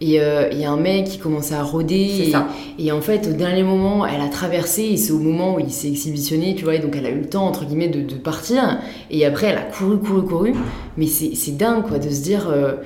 et 0.00 0.18
euh, 0.18 0.48
il 0.50 0.58
y 0.58 0.64
a 0.64 0.70
un 0.70 0.78
mec 0.78 1.04
qui 1.04 1.18
commençait 1.18 1.54
à 1.54 1.62
rôder, 1.62 1.94
et, 1.94 2.30
ça. 2.30 2.48
et 2.78 2.90
en 2.90 3.02
fait, 3.02 3.28
au 3.28 3.34
dernier 3.34 3.62
moment, 3.62 4.06
elle 4.06 4.22
a 4.22 4.28
traversé, 4.28 4.82
et 4.84 4.96
c'est 4.96 5.12
au 5.12 5.18
moment 5.18 5.56
où 5.56 5.60
il 5.60 5.70
s'est 5.70 5.88
exhibitionné, 5.88 6.54
tu 6.54 6.64
vois, 6.64 6.76
et 6.76 6.78
donc 6.78 6.96
elle 6.96 7.04
a 7.04 7.10
eu 7.10 7.18
le 7.20 7.28
temps, 7.28 7.46
entre 7.46 7.66
guillemets, 7.66 7.88
de, 7.88 8.00
de 8.00 8.14
partir, 8.14 8.78
et 9.10 9.26
après, 9.26 9.48
elle 9.48 9.58
a 9.58 9.62
couru, 9.62 9.98
couru, 9.98 10.22
couru, 10.24 10.54
mais 10.96 11.06
c'est 11.06 11.34
c'est 11.34 11.56
dingue, 11.56 11.86
quoi, 11.86 11.98
de 11.98 12.08
se 12.08 12.22
dire... 12.22 12.48
euh, 12.48 12.76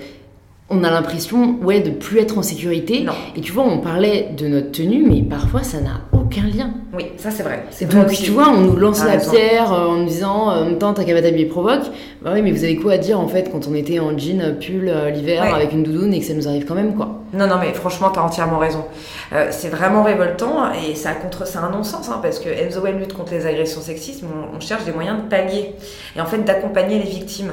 on 0.69 0.83
a 0.83 0.91
l'impression, 0.91 1.61
ouais, 1.63 1.81
de 1.81 1.91
plus 1.91 2.19
être 2.19 2.39
en 2.39 2.43
sécurité. 2.43 3.03
Non. 3.03 3.13
Et 3.37 3.41
tu 3.41 3.53
vois, 3.53 3.65
on 3.65 3.79
parlait 3.79 4.31
de 4.37 4.49
notre 4.49 4.73
tenue, 4.73 5.05
mais 5.09 5.23
parfois 5.23 5.63
ça 5.63 5.81
n'a 5.81 6.01
aucun 6.27 6.43
lien. 6.43 6.71
Oui, 6.93 7.13
ça 7.17 7.31
c'est 7.31 7.43
vrai. 7.43 7.65
Donc 7.91 8.09
tu 8.11 8.31
vois, 8.33 8.49
on 8.51 8.61
nous 8.61 8.77
lance 8.77 9.05
la 9.05 9.13
raison. 9.13 9.31
pierre 9.31 9.73
euh, 9.73 9.87
en 9.89 9.97
nous 9.97 10.07
disant 10.07 10.51
euh, 10.51 10.63
en 10.63 10.65
même 10.67 10.79
temps 10.79 10.93
t'as 10.93 11.05
qu'à 11.05 11.15
pas 11.15 11.23
t'habiller 11.23 11.47
provoque. 11.47 11.85
Bah 12.23 12.31
oui, 12.35 12.43
mais 12.43 12.51
vous 12.51 12.65
avez 12.65 12.77
quoi 12.77 12.93
à 12.93 12.99
dire 12.99 13.21
en 13.21 13.29
fait 13.29 13.51
quand 13.53 13.67
on 13.69 13.75
était 13.75 13.99
en 14.01 14.17
jean, 14.19 14.41
euh, 14.41 14.53
pull 14.53 14.89
euh, 14.89 15.11
l'hiver 15.11 15.43
Ouais. 15.43 15.53
avec 15.53 15.73
une 15.73 15.83
doudoune 15.83 16.13
et 16.15 16.21
que 16.21 16.27
ça 16.27 16.35
nous 16.35 16.49
arrive 16.49 16.65
quand 16.65 16.75
même 16.75 16.95
quoi? 16.95 17.21
Non, 17.33 17.47
non, 17.47 17.57
mais 17.61 17.73
franchement, 17.75 18.11
t'as 18.11 18.23
entièrement 18.23 18.59
raison. 18.59 18.85
Euh, 19.33 19.49
c'est 19.51 19.69
vraiment 19.69 20.03
révoltant 20.03 20.73
et 20.73 20.95
ça 20.95 21.13
contre, 21.13 21.47
c'est 21.47 21.59
un 21.59 21.71
non-sens 21.71 22.09
hein, 22.09 22.19
parce 22.23 22.39
que 22.39 22.49
Well 22.49 22.99
lutte 22.99 23.13
contre 23.13 23.33
les 23.33 23.47
agressions 23.47 23.81
sexistes, 23.81 24.23
on, 24.25 24.57
on 24.57 24.61
cherche 24.61 24.85
des 24.85 24.93
moyens 24.93 25.23
de 25.23 25.29
pallier 25.29 25.75
et 26.17 26.21
en 26.21 26.27
fait 26.27 26.39
d'accompagner 26.39 26.99
les 26.99 27.09
victimes. 27.11 27.53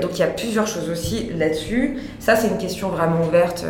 Donc 0.00 0.10
il 0.14 0.20
y 0.20 0.22
a 0.22 0.26
plusieurs 0.28 0.66
choses 0.66 0.88
aussi 0.90 1.30
là-dessus. 1.36 1.98
Ça, 2.18 2.36
c'est 2.36 2.48
une 2.48 2.58
question 2.58 2.88
vraiment 2.88 3.22
ouverte, 3.26 3.64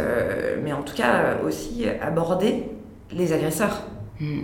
mais 0.63 0.73
en 0.73 0.83
tout 0.83 0.95
cas 0.95 1.37
aussi 1.47 1.87
aborder 2.03 2.65
les 3.13 3.33
agresseurs. 3.33 3.83
Hmm. 4.21 4.43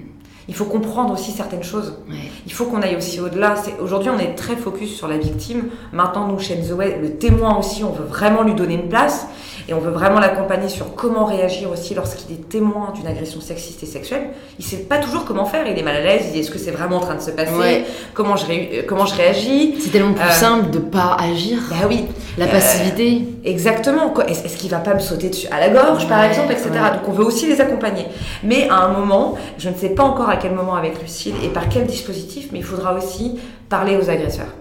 Il 0.49 0.55
faut 0.55 0.65
comprendre 0.65 1.13
aussi 1.13 1.31
certaines 1.31 1.63
choses. 1.63 1.95
Ouais. 2.09 2.17
Il 2.45 2.53
faut 2.53 2.65
qu'on 2.65 2.83
aille 2.83 2.97
aussi 2.97 3.21
au-delà. 3.21 3.55
Aujourd'hui, 3.81 4.11
on 4.11 4.19
est 4.19 4.35
très 4.35 4.57
focus 4.57 4.97
sur 4.97 5.07
la 5.07 5.17
victime. 5.17 5.69
Maintenant, 5.93 6.27
nous, 6.27 6.41
chez 6.41 6.61
Way, 6.73 6.99
le 7.01 7.19
témoin 7.19 7.57
aussi, 7.57 7.85
on 7.85 7.93
veut 7.93 8.05
vraiment 8.05 8.43
lui 8.43 8.55
donner 8.55 8.75
une 8.75 8.89
place 8.89 9.29
et 9.71 9.75
on 9.75 9.79
veut 9.79 9.93
vraiment 9.93 10.19
l'accompagner 10.19 10.69
sur 10.69 10.97
comment 10.97 11.25
réagir 11.27 11.71
aussi 11.71 11.95
lorsqu'il 11.95 12.35
est 12.35 12.49
témoin 12.49 12.93
d'une 12.93 13.07
agression 13.07 13.41
sexiste 13.41 13.81
et 13.85 13.87
sexuelle. 13.87 14.31
Il 14.59 14.65
sait 14.65 14.79
pas 14.79 14.99
toujours 14.99 15.25
comment 15.25 15.45
faire. 15.45 15.65
Il 15.69 15.79
est 15.79 15.83
mal 15.85 15.95
à 15.95 16.01
l'aise. 16.01 16.23
Il 16.27 16.33
dit 16.33 16.39
est-ce 16.41 16.51
que 16.51 16.59
c'est 16.59 16.73
vraiment 16.73 16.97
en 16.97 17.01
train 17.01 17.15
de 17.15 17.21
se 17.21 17.31
passer? 17.31 17.55
Ouais. 17.55 17.85
comment, 18.13 18.35
je 18.35 18.47
ré- 18.47 18.85
comment 18.89 19.07
je 19.07 19.15
réagis? 19.15 19.77
C'est 19.81 19.91
tellement 19.91 20.13
plus 20.13 20.25
Euh, 20.25 20.31
simple 20.33 20.71
de 20.71 20.79
pas 20.81 21.17
agir. 21.21 21.59
Bah 21.71 21.87
oui, 21.89 22.05
La 22.37 22.47
Euh, 22.47 22.49
passivité. 22.51 23.23
Exactement. 23.45 24.13
Est-ce 24.27 24.57
qu'il 24.57 24.71
va 24.71 24.79
pas 24.79 24.95
me 24.95 24.99
sauter 25.01 25.29
dessus? 25.31 25.47
À 25.53 25.61
la 25.61 25.69
gorge, 25.69 26.09
par 26.09 26.25
exemple, 26.25 26.53
etc. 26.53 26.71
ouais. 26.73 26.91
Donc 26.99 27.09
on 27.09 27.13
veut 27.13 27.25
aussi 27.25 27.47
les 27.47 27.61
accompagner. 27.61 28.07
Mais 28.43 28.69
à 28.69 28.77
un 28.87 28.93
moment, 28.93 29.37
je 29.59 29.69
ne 29.69 29.75
sais 29.75 29.91
pas 29.91 30.03
encore 30.05 30.29
à 30.29 30.37
quel 30.37 30.53
moment 30.53 30.75
avec 30.75 31.01
Lucille 31.01 31.35
et 31.45 31.49
par 31.49 31.69
quel 31.69 31.87
dispositif, 31.87 32.49
mais 32.53 32.59
il 32.59 32.65
faudra 32.65 32.95
aussi 32.95 33.39
parler 33.69 33.97
aux 33.97 34.11
agresseurs. 34.11 34.53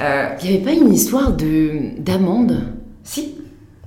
Euh, 0.00 0.28
Il 0.42 0.50
y 0.50 0.54
avait 0.54 0.64
pas 0.64 0.72
une 0.72 0.92
histoire 0.92 1.32
de 1.32 1.98
d'amende? 1.98 2.62
Si, 3.04 3.34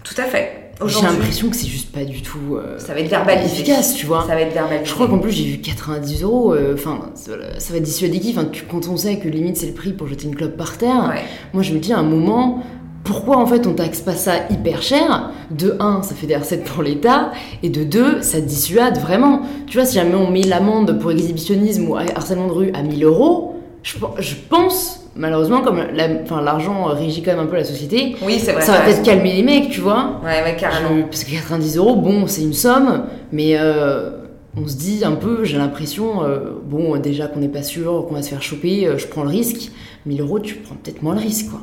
tout 0.05 0.15
à 0.21 0.23
fait. 0.25 0.61
J'ai 0.85 1.01
l'impression 1.03 1.49
que 1.49 1.55
c'est 1.55 1.67
juste 1.67 1.91
pas 1.93 2.03
du 2.03 2.21
tout 2.21 2.57
euh, 2.57 2.77
ça 2.79 2.93
va 2.93 2.99
être 2.99 3.09
verbalisé. 3.09 3.53
efficace, 3.61 3.93
tu 3.95 4.05
vois. 4.05 4.21
Ça 4.27 4.35
va 4.35 4.41
être 4.41 4.53
verbalisé. 4.53 4.85
Je 4.85 4.93
crois 4.93 5.07
qu'en 5.07 5.19
plus 5.19 5.31
j'ai 5.31 5.45
vu 5.45 5.57
90 5.59 6.23
euros, 6.23 6.53
euh, 6.53 6.73
enfin 6.73 6.99
ça, 7.15 7.31
ça 7.59 7.73
va 7.73 7.79
dissuader 7.79 8.19
qui 8.19 8.31
Enfin, 8.37 8.47
quand 8.69 8.87
on 8.89 8.97
sait 8.97 9.17
que 9.17 9.27
limite 9.29 9.55
c'est 9.57 9.67
le 9.67 9.73
prix 9.73 9.93
pour 9.93 10.07
jeter 10.07 10.25
une 10.27 10.35
clope 10.35 10.57
par 10.57 10.77
terre, 10.77 11.09
Ouais. 11.13 11.21
moi 11.53 11.63
je 11.63 11.73
me 11.73 11.79
dis 11.79 11.93
à 11.93 11.97
un 11.99 12.03
moment, 12.03 12.61
pourquoi 13.05 13.37
en 13.37 13.45
fait 13.45 13.65
on 13.67 13.73
taxe 13.73 14.01
pas 14.01 14.15
ça 14.15 14.33
hyper 14.49 14.81
cher? 14.81 15.31
De 15.49 15.77
un, 15.79 16.01
ça 16.03 16.13
fait 16.13 16.27
des 16.27 16.35
recettes 16.35 16.65
pour 16.65 16.83
l'État, 16.83 17.31
et 17.63 17.69
de 17.69 17.83
deux, 17.85 18.21
ça 18.21 18.41
dissuade 18.41 18.97
vraiment. 18.97 19.43
Tu 19.67 19.77
vois, 19.77 19.85
si 19.85 19.95
jamais 19.95 20.15
on 20.15 20.29
met 20.29 20.41
l'amende 20.41 20.99
pour 20.99 21.11
exhibitionnisme 21.11 21.87
ou 21.87 21.95
harcèlement 21.95 22.47
de 22.47 22.51
rue 22.51 22.71
à 22.73 22.81
1000 22.81 23.03
euros, 23.05 23.55
je 23.83 24.33
pense, 24.49 25.04
malheureusement, 25.15 25.61
comme 25.61 25.77
la- 25.93 26.41
l'argent 26.41 26.83
régit 26.85 27.21
quand 27.23 27.31
même 27.31 27.39
un 27.41 27.45
peu 27.45 27.55
la 27.55 27.63
société, 27.63 28.15
Oui, 28.21 28.39
c'est 28.39 28.51
vrai. 28.53 28.61
ça 28.61 28.73
va 28.73 28.79
peut-être 28.81 29.03
calmer 29.03 29.33
les 29.33 29.43
mecs, 29.43 29.69
tu 29.69 29.81
vois. 29.81 30.19
Ouais, 30.23 30.43
ouais, 30.43 30.55
carrément. 30.59 30.89
Je- 30.97 31.01
parce 31.03 31.23
que 31.23 31.31
90 31.31 31.77
euros, 31.77 31.95
bon, 31.95 32.27
c'est 32.27 32.41
une 32.41 32.53
somme, 32.53 33.05
mais 33.31 33.57
euh, 33.57 34.11
on 34.57 34.67
se 34.67 34.75
dit 34.75 35.03
un 35.05 35.13
peu, 35.13 35.43
j'ai 35.43 35.57
l'impression, 35.57 36.23
euh, 36.23 36.39
bon, 36.63 36.97
déjà 36.97 37.27
qu'on 37.27 37.39
n'est 37.39 37.47
pas 37.47 37.63
sûr, 37.63 38.05
qu'on 38.07 38.13
va 38.15 38.21
se 38.21 38.29
faire 38.29 38.41
choper, 38.41 38.87
euh, 38.87 38.97
je 38.97 39.07
prends 39.07 39.23
le 39.23 39.29
risque. 39.29 39.71
1000 40.05 40.21
euros, 40.21 40.39
tu 40.39 40.55
prends 40.55 40.75
peut-être 40.75 41.01
moins 41.01 41.15
le 41.15 41.21
risque, 41.21 41.49
quoi. 41.49 41.59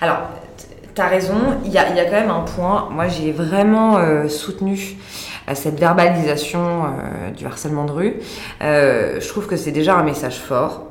Alors, 0.00 0.18
t'as 0.94 1.08
raison, 1.08 1.34
il 1.64 1.70
y 1.72 1.78
a, 1.78 1.88
il 1.90 1.96
y 1.96 2.00
a 2.00 2.04
quand 2.04 2.20
même 2.20 2.30
un 2.30 2.40
point. 2.40 2.88
Moi, 2.90 3.06
j'ai 3.08 3.32
vraiment 3.32 3.98
soutenu 4.28 4.96
cette 5.54 5.78
verbalisation 5.80 6.82
du 7.36 7.46
harcèlement 7.46 7.84
de 7.86 7.92
rue. 7.92 8.16
Je 8.60 9.26
trouve 9.28 9.46
que 9.46 9.56
c'est 9.56 9.70
déjà 9.70 9.94
un 9.96 10.02
message 10.02 10.36
fort. 10.38 10.87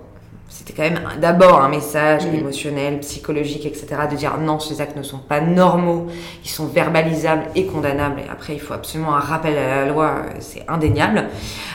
C'était 0.58 0.74
quand 0.74 0.90
même 0.90 1.00
d'abord 1.22 1.62
un 1.62 1.70
message 1.70 2.26
Mm. 2.26 2.34
émotionnel, 2.34 3.00
psychologique, 3.02 3.68
etc. 3.68 3.88
De 4.10 4.16
dire 4.16 4.38
non, 4.40 4.60
ces 4.60 4.82
actes 4.82 4.98
ne 4.98 5.04
sont 5.04 5.20
pas 5.20 5.40
normaux, 5.40 6.08
ils 6.44 6.50
sont 6.50 6.66
verbalisables 6.66 7.44
et 7.54 7.68
condamnables. 7.68 8.22
Et 8.22 8.30
après, 8.30 8.54
il 8.54 8.60
faut 8.60 8.74
absolument 8.74 9.16
un 9.16 9.20
rappel 9.20 9.56
à 9.56 9.86
la 9.86 9.92
loi, 9.92 10.16
euh, 10.18 10.38
c'est 10.40 10.64
indéniable. 10.68 11.26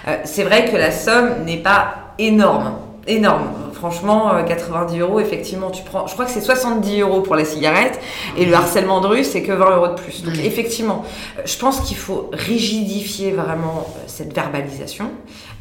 Euh, 0.08 0.16
c'est 0.24 0.42
vrai 0.42 0.68
que 0.68 0.76
la 0.76 0.90
somme 0.90 1.44
n'est 1.44 1.62
pas 1.62 2.14
énorme. 2.18 2.72
Énorme. 3.06 3.48
Franchement, 3.72 4.34
euh, 4.34 4.42
90 4.42 5.00
euros, 5.00 5.18
effectivement, 5.18 5.70
tu 5.70 5.82
prends. 5.82 6.06
Je 6.06 6.12
crois 6.12 6.24
que 6.24 6.30
c'est 6.30 6.40
70 6.40 7.00
euros 7.00 7.20
pour 7.20 7.34
la 7.34 7.44
cigarette 7.44 7.98
et 8.36 8.46
le 8.46 8.54
harcèlement 8.54 9.00
de 9.00 9.08
rue, 9.08 9.24
c'est 9.24 9.42
que 9.42 9.52
20 9.52 9.76
euros 9.76 9.88
de 9.88 9.94
plus. 9.94 10.22
Donc, 10.22 10.34
effectivement, 10.38 11.04
euh, 11.38 11.42
je 11.44 11.58
pense 11.58 11.80
qu'il 11.80 11.96
faut 11.96 12.30
rigidifier 12.32 13.32
vraiment 13.32 13.86
euh, 13.88 14.02
cette 14.06 14.32
verbalisation. 14.32 15.10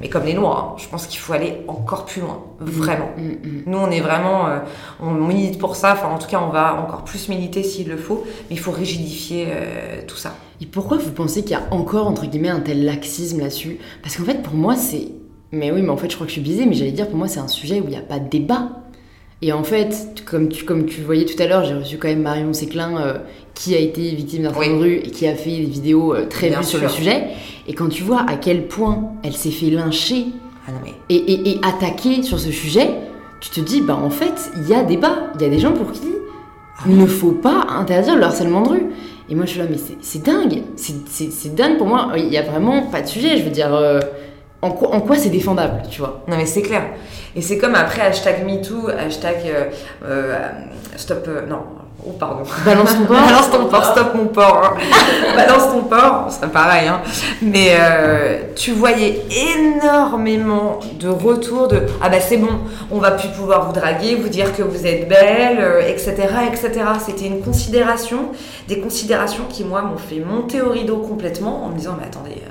Mais 0.02 0.10
comme 0.10 0.26
les 0.26 0.34
lois, 0.34 0.74
hein, 0.74 0.76
je 0.78 0.88
pense 0.88 1.06
qu'il 1.06 1.20
faut 1.20 1.34
aller 1.34 1.60
encore 1.68 2.06
plus 2.06 2.22
loin. 2.22 2.44
Vraiment. 2.60 3.10
Mm, 3.18 3.22
mm. 3.22 3.64
Nous, 3.68 3.78
on 3.78 3.92
est 3.92 4.00
vraiment, 4.00 4.48
euh, 4.48 4.60
on 5.00 5.12
milite 5.12 5.60
pour 5.60 5.76
ça. 5.76 5.94
Enfin, 5.94 6.08
en 6.08 6.18
tout 6.18 6.28
cas, 6.28 6.42
on 6.46 6.50
va 6.50 6.76
encore 6.76 7.04
plus 7.04 7.30
militer 7.30 7.64
s'il 7.64 7.88
le 7.88 7.98
faut. 7.98 8.24
Mais 8.50 8.56
il 8.56 8.60
faut 8.60 8.72
rigidifier 8.72 9.48
euh, 9.50 10.02
tout 10.08 10.18
ça. 10.18 10.34
Et 10.60 10.66
pourquoi 10.66 10.98
vous 10.98 11.12
pensez 11.12 11.42
qu'il 11.42 11.52
y 11.52 11.56
a 11.56 11.68
encore, 11.72 12.08
entre 12.08 12.26
guillemets, 12.26 12.50
un 12.50 12.60
tel 12.60 12.84
laxisme 12.84 13.40
là-dessus? 13.40 13.80
Parce 14.02 14.18
qu'en 14.18 14.26
fait, 14.26 14.42
pour 14.42 14.56
moi, 14.56 14.76
c'est. 14.76 15.10
Mais 15.52 15.72
oui, 15.72 15.82
mais 15.82 15.90
en 15.90 15.98
fait, 15.98 16.10
je 16.10 16.16
crois 16.16 16.26
que 16.26 16.30
je 16.32 16.40
suis 16.40 16.42
biaisée, 16.42 16.66
mais 16.66 16.74
j'allais 16.74 16.92
dire, 16.92 17.08
pour 17.08 17.18
moi, 17.18 17.28
c'est 17.28 17.40
un 17.40 17.48
sujet 17.48 17.80
où 17.82 17.84
il 17.86 17.90
n'y 17.90 17.98
a 17.98 18.02
pas 18.02 18.20
de 18.20 18.30
débat. 18.30 18.70
Et 19.42 19.52
en 19.54 19.64
fait, 19.64 20.22
comme 20.26 20.50
tu, 20.50 20.66
comme 20.66 20.86
tu 20.86 21.02
voyais 21.02 21.26
tout 21.26 21.42
à 21.42 21.48
l'heure, 21.48 21.66
j'ai 21.66 21.74
reçu 21.74 21.98
quand 21.98 22.08
même 22.08 22.22
Marion 22.22 22.54
Séclin, 22.54 22.98
euh, 23.02 23.14
qui 23.56 23.76
a 23.76 23.80
été 23.80 24.02
victime 24.12 24.44
d'un 24.44 24.54
Oui. 24.58 24.70
de 24.70 24.74
rue 24.76 24.96
et 24.98 25.10
qui 25.10 25.28
a 25.28 25.36
fait 25.36 25.50
des 25.50 25.64
vidéos 25.66 26.14
euh, 26.14 26.28
très 26.28 26.50
Bien 26.50 26.60
vues 26.60 26.66
sur 26.66 26.80
le 26.80 26.88
sujet. 26.88 27.24
Et 27.68 27.74
quand 27.74 27.90
tu 27.90 28.04
vois 28.04 28.24
à 28.30 28.36
quel 28.36 28.68
point 28.68 29.14
elle 29.24 29.34
s'est 29.34 29.50
fait 29.52 29.72
lyncher 29.72 30.28
Ah 30.68 30.72
non, 30.72 30.78
mais 30.84 30.94
et, 31.10 31.16
et, 31.18 31.50
et 31.54 31.60
attaquer 31.64 32.22
sur 32.24 32.40
ce 32.40 32.52
sujet, 32.52 32.90
tu 33.42 33.50
te 33.50 33.60
dis, 33.62 33.82
bah 33.82 33.96
en 34.02 34.12
fait, 34.12 34.52
il 34.58 34.70
y 34.70 34.76
a 34.76 34.84
débat. 34.84 35.32
Il 35.36 35.42
y 35.42 35.46
a 35.46 35.50
des 35.50 35.60
gens 35.60 35.72
pour 35.74 35.92
qui 35.92 36.02
il 36.88 36.98
ne 36.98 37.06
faut 37.06 37.34
pas 37.34 37.68
interdire 37.70 38.16
le 38.16 38.24
harcèlement 38.24 38.64
de 38.64 38.70
rue. 38.70 38.86
Et 39.30 39.36
moi, 39.36 39.46
je 39.46 39.52
suis 39.52 39.60
là, 39.60 39.68
mais 39.70 39.78
c'est- 40.02 40.24
dingue. 40.24 40.64
C'est 40.76 41.54
dingue 41.54 41.78
pour 41.78 41.86
moi. 41.86 42.14
Il 42.18 42.28
n'y 42.28 42.38
a 42.38 42.42
vraiment 42.42 42.84
pas 42.88 43.02
de 43.02 43.08
sujet. 43.08 43.38
Je 43.38 43.44
veux 43.44 43.52
dire, 43.52 43.72
euh, 43.74 44.00
en 44.62 44.72
quoi, 44.72 44.94
en 44.94 45.02
quoi 45.02 45.16
c'est 45.18 45.30
défendable, 45.30 45.82
tu 45.90 46.00
vois? 46.02 46.24
Non 46.28 46.38
mais 46.38 46.46
c'est 46.46 46.62
clair. 46.62 46.84
Et 47.36 47.42
c'est 47.42 47.58
comme 47.58 47.76
après 47.76 48.02
hashtag 48.02 48.46
MeToo, 48.46 48.90
hashtag 48.90 49.38
euh, 49.46 49.64
euh, 50.06 50.38
stop... 50.98 51.26
euh, 51.28 51.46
non, 51.48 51.62
oh 52.06 52.12
pardon. 52.12 52.44
Balance 52.66 52.94
ton 52.96 53.06
porc. 53.06 53.16
Balance 53.26 53.52
ton 53.52 53.66
porc, 53.68 53.86
stop 53.86 54.14
mon 54.16 54.26
porc. 54.28 54.62
hein. 54.66 54.78
Balance 55.36 55.72
ton 55.72 55.84
porc, 55.84 56.28
c'est 56.30 56.52
pareil. 56.52 56.88
Hein. 56.90 57.02
Mais 57.42 57.72
tu 58.56 58.74
voyais 58.74 59.24
énormément 59.56 60.80
de 61.00 61.08
retours 61.08 61.68
de 61.70 61.84
ah 62.02 62.10
bah 62.10 62.20
c'est 62.20 62.38
bon, 62.38 62.60
on 62.92 63.00
va 63.00 63.12
plus 63.12 63.30
pouvoir 63.30 63.66
vous 63.66 63.74
draguer, 63.74 64.16
vous 64.16 64.30
dire 64.30 64.56
que 64.56 64.62
vous 64.62 64.86
êtes 64.86 65.08
belle, 65.08 65.60
etc., 65.88 66.12
etc. 66.52 66.72
C'était 67.04 67.26
une 67.28 67.42
considération, 67.42 68.26
des 68.68 68.80
considérations 68.80 69.46
qui 69.50 69.64
moi 69.64 69.82
m'ont 69.82 69.98
fait 69.98 70.20
monter 70.20 70.62
au 70.62 70.70
rideau 70.70 70.98
complètement 70.98 71.64
en 71.66 71.70
me 71.70 71.78
disant 71.78 71.96
mais 72.00 72.06
attendez. 72.06 72.42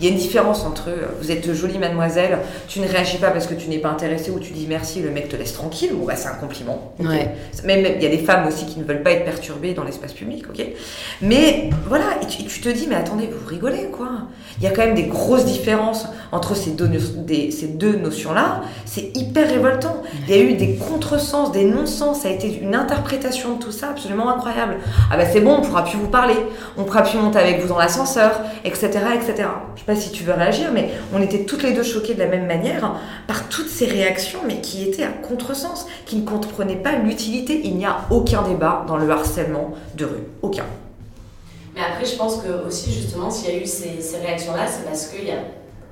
Il 0.00 0.06
y 0.06 0.08
a 0.08 0.12
une 0.12 0.18
différence 0.18 0.64
entre 0.64 0.88
euh, 0.88 1.06
vous 1.20 1.30
êtes 1.30 1.52
jolie 1.52 1.78
mademoiselle, 1.78 2.38
tu 2.68 2.80
ne 2.80 2.88
réagis 2.88 3.18
pas 3.18 3.30
parce 3.30 3.46
que 3.46 3.54
tu 3.54 3.68
n'es 3.68 3.78
pas 3.78 3.90
intéressée 3.90 4.30
ou 4.30 4.38
tu 4.40 4.52
dis 4.52 4.66
merci, 4.68 5.00
le 5.02 5.10
mec 5.10 5.28
te 5.28 5.36
laisse 5.36 5.52
tranquille, 5.52 5.90
bon 5.94 6.06
bah 6.06 6.16
c'est 6.16 6.28
un 6.28 6.34
compliment. 6.34 6.92
ok. 6.98 7.06
Ouais. 7.08 7.34
Même 7.64 7.86
il 7.96 8.02
y 8.02 8.06
a 8.06 8.10
des 8.10 8.18
femmes 8.18 8.46
aussi 8.46 8.66
qui 8.66 8.78
ne 8.78 8.84
veulent 8.84 9.02
pas 9.02 9.12
être 9.12 9.24
perturbées 9.24 9.74
dans 9.74 9.84
l'espace 9.84 10.12
public, 10.12 10.44
ok 10.48 10.64
Mais 11.22 11.70
voilà, 11.88 12.04
et 12.22 12.26
tu, 12.26 12.42
et 12.42 12.44
tu 12.46 12.60
te 12.60 12.68
dis 12.68 12.86
mais 12.88 12.96
attendez, 12.96 13.26
vous 13.30 13.46
rigolez 13.48 13.88
quoi 13.92 14.08
Il 14.58 14.64
y 14.64 14.66
a 14.66 14.70
quand 14.70 14.82
même 14.84 14.94
des 14.94 15.04
grosses 15.04 15.44
différences 15.44 16.06
entre 16.32 16.54
ces 16.56 16.70
deux, 16.70 16.86
no- 16.86 16.98
des- 17.24 17.50
ces 17.50 17.66
deux 17.66 17.96
notions-là. 17.96 18.62
C'est 18.86 19.16
hyper 19.16 19.48
révoltant. 19.48 20.02
Il 20.28 20.34
y 20.34 20.38
a 20.38 20.42
eu 20.42 20.54
des 20.54 20.76
contresens, 20.76 21.50
des 21.52 21.64
non-sens. 21.64 22.20
Ça 22.20 22.28
a 22.28 22.30
été 22.30 22.58
une 22.60 22.74
interprétation 22.74 23.56
de 23.56 23.62
tout 23.62 23.72
ça 23.72 23.90
absolument 23.90 24.28
incroyable. 24.30 24.76
Ah 25.10 25.16
bah 25.16 25.24
c'est 25.30 25.40
bon, 25.40 25.56
on 25.58 25.62
pourra 25.62 25.84
plus 25.84 25.98
vous 25.98 26.08
parler, 26.08 26.34
on 26.76 26.84
pourra 26.84 27.02
plus 27.02 27.18
monter 27.18 27.38
avec 27.38 27.60
vous 27.60 27.68
dans 27.68 27.78
l'ascenseur, 27.78 28.40
etc., 28.64 28.88
etc. 29.14 29.48
Je 29.76 29.82
pas 29.94 30.00
si 30.00 30.10
tu 30.10 30.22
veux 30.22 30.32
réagir, 30.32 30.70
mais 30.72 30.90
on 31.12 31.20
était 31.20 31.44
toutes 31.44 31.62
les 31.64 31.72
deux 31.72 31.82
choquées 31.82 32.14
de 32.14 32.20
la 32.20 32.26
même 32.26 32.46
manière 32.46 32.94
par 33.26 33.48
toutes 33.48 33.68
ces 33.68 33.86
réactions, 33.86 34.38
mais 34.46 34.60
qui 34.60 34.84
étaient 34.88 35.02
à 35.02 35.08
contresens, 35.08 35.86
qui 36.06 36.16
ne 36.16 36.24
comprenaient 36.26 36.76
pas 36.76 36.92
l'utilité. 36.96 37.60
Il 37.64 37.76
n'y 37.76 37.84
a 37.86 37.96
aucun 38.10 38.42
débat 38.42 38.84
dans 38.86 38.96
le 38.96 39.10
harcèlement 39.10 39.72
de 39.96 40.04
rue, 40.04 40.24
aucun. 40.42 40.64
Mais 41.74 41.80
après, 41.80 42.04
je 42.04 42.16
pense 42.16 42.36
que 42.36 42.66
aussi, 42.66 42.92
justement, 42.92 43.30
s'il 43.30 43.52
y 43.52 43.56
a 43.58 43.60
eu 43.60 43.66
ces, 43.66 44.00
ces 44.00 44.18
réactions-là, 44.18 44.66
c'est 44.68 44.84
parce 44.84 45.06
qu'il 45.08 45.24
n'y 45.24 45.30
a 45.32 45.42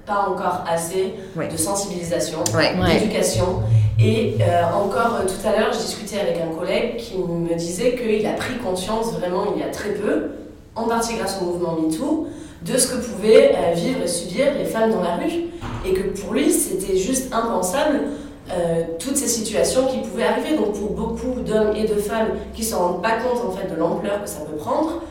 pas 0.06 0.26
encore 0.28 0.64
assez 0.68 1.14
Ouais. 1.36 1.48
de 1.48 1.56
sensibilisation, 1.56 2.38
Ouais. 2.54 2.74
D'éducation 2.98 3.62
et 4.00 4.36
euh, 4.40 4.62
encore 4.74 5.06
encore 5.16 5.26
tout 5.26 5.46
à 5.46 5.58
l'heure, 5.58 5.72
je 5.72 5.78
discutais 5.78 6.20
avec 6.20 6.36
un 6.36 6.56
collègue 6.56 6.96
qui 6.96 7.18
me 7.18 7.54
disait 7.56 7.96
qu'il 7.96 8.24
a 8.26 8.32
pris 8.34 8.54
conscience 8.58 9.12
vraiment 9.14 9.44
il 9.56 9.60
y 9.60 9.64
a 9.64 9.70
très 9.70 9.90
peu, 9.90 10.30
en 10.76 10.84
partie 10.84 11.14
grâce 11.16 11.38
au 11.42 11.46
mouvement 11.46 11.76
MeToo, 11.80 12.28
de 12.62 12.76
ce 12.76 12.88
que 12.88 12.96
pouvaient 12.96 13.54
vivre 13.74 14.02
et 14.02 14.08
subir 14.08 14.46
les 14.56 14.64
femmes 14.64 14.90
dans 14.90 15.02
la 15.02 15.16
rue. 15.16 15.44
Et 15.86 15.92
que 15.92 16.20
pour 16.20 16.32
lui, 16.32 16.50
c'était 16.50 16.96
juste 16.96 17.32
impensable 17.32 18.00
euh, 18.50 18.84
toutes 18.98 19.16
ces 19.16 19.28
situations 19.28 19.86
qui 19.86 19.98
pouvaient 19.98 20.24
arriver. 20.24 20.56
Donc 20.56 20.72
pour 20.72 20.90
beaucoup 20.90 21.40
d'hommes 21.40 21.76
et 21.76 21.86
de 21.86 21.94
femmes 21.94 22.28
qui 22.54 22.62
ne 22.62 22.66
se 22.66 22.74
rendent 22.74 23.02
pas 23.02 23.16
compte 23.16 23.44
en 23.46 23.50
fait 23.50 23.68
de 23.68 23.76
l'ampleur 23.76 24.22
que 24.22 24.28
ça 24.28 24.40
peut 24.40 24.56
prendre, 24.56 25.02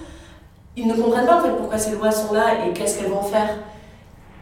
ils 0.75 0.87
ne 0.87 0.93
comprennent 0.93 1.25
pas 1.25 1.39
en 1.39 1.43
fait 1.43 1.55
pourquoi 1.57 1.77
ces 1.77 1.91
lois 1.91 2.11
sont 2.11 2.33
là 2.33 2.65
et 2.65 2.73
qu'est-ce 2.73 2.99
qu'elles 2.99 3.11
vont 3.11 3.23
faire. 3.23 3.49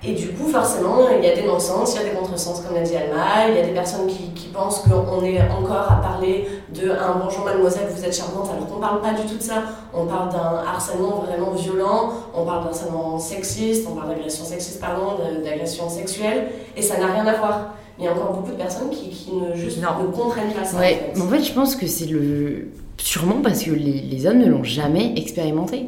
Et 0.08 0.14
du 0.14 0.30
coup, 0.30 0.48
forcément, 0.48 0.98
il 1.18 1.26
y 1.28 1.32
a 1.32 1.36
des 1.36 1.48
non-sens, 1.48 1.96
il 1.96 2.02
y 2.02 2.06
a 2.06 2.10
des 2.10 2.16
contresens, 2.16 2.62
comme 2.62 2.76
l'a 2.76 2.84
dit 2.84 2.96
Alma, 2.96 3.50
il 3.50 3.56
y 3.56 3.60
a 3.60 3.66
des 3.66 3.74
personnes 3.74 4.08
qui, 4.08 4.30
qui 4.36 4.48
pensent 4.48 4.80
qu'on 4.80 5.24
est 5.24 5.42
encore 5.50 5.92
à 5.92 6.02
parler 6.02 6.48
de 6.74 6.92
un 6.92 7.20
bonjour 7.24 7.46
mademoiselle, 7.46 7.88
vous 7.90 8.04
êtes 8.06 8.16
charmante, 8.16 8.50
alors 8.52 8.68
qu'on 8.68 8.76
ne 8.76 8.82
parle 8.82 9.02
pas 9.02 9.14
du 9.14 9.28
tout 9.28 9.38
de 9.38 9.42
ça. 9.42 9.64
On 9.94 10.06
parle 10.06 10.30
d'un 10.32 10.64
harcèlement 10.68 11.24
vraiment 11.26 11.52
violent, 11.52 12.14
on 12.36 12.46
parle 12.46 12.64
d'un 12.64 12.70
harcèlement 12.70 13.18
sexiste, 13.18 13.88
on 13.92 13.96
parle 13.96 14.10
d'agression 14.10 14.46
sexiste, 14.46 14.80
pardon, 14.80 15.14
d'agression 15.44 15.90
sexuelle, 15.90 16.50
et 16.78 16.82
ça 16.82 16.98
n'a 17.00 17.08
rien 17.08 17.26
à 17.26 17.34
voir 17.34 17.74
il 17.98 18.04
y 18.04 18.08
a 18.08 18.12
encore 18.12 18.34
beaucoup 18.34 18.52
de 18.52 18.58
personnes 18.58 18.90
qui, 18.90 19.10
qui 19.10 19.32
ne, 19.34 19.56
juste 19.56 19.80
ne 19.80 20.12
comprennent 20.12 20.52
pas 20.52 20.66
ça. 20.66 20.78
Ouais, 20.78 21.12
en, 21.12 21.16
fait. 21.16 21.22
en 21.22 21.28
fait, 21.30 21.44
je 21.44 21.54
pense 21.54 21.76
que 21.76 21.88
c'est 21.88 22.08
le. 22.08 22.68
Sûrement 22.98 23.42
parce 23.42 23.64
que 23.64 23.72
les, 23.72 24.02
les 24.02 24.26
hommes 24.28 24.40
ne 24.40 24.48
l'ont 24.48 24.64
jamais 24.64 25.14
expérimenté. 25.18 25.88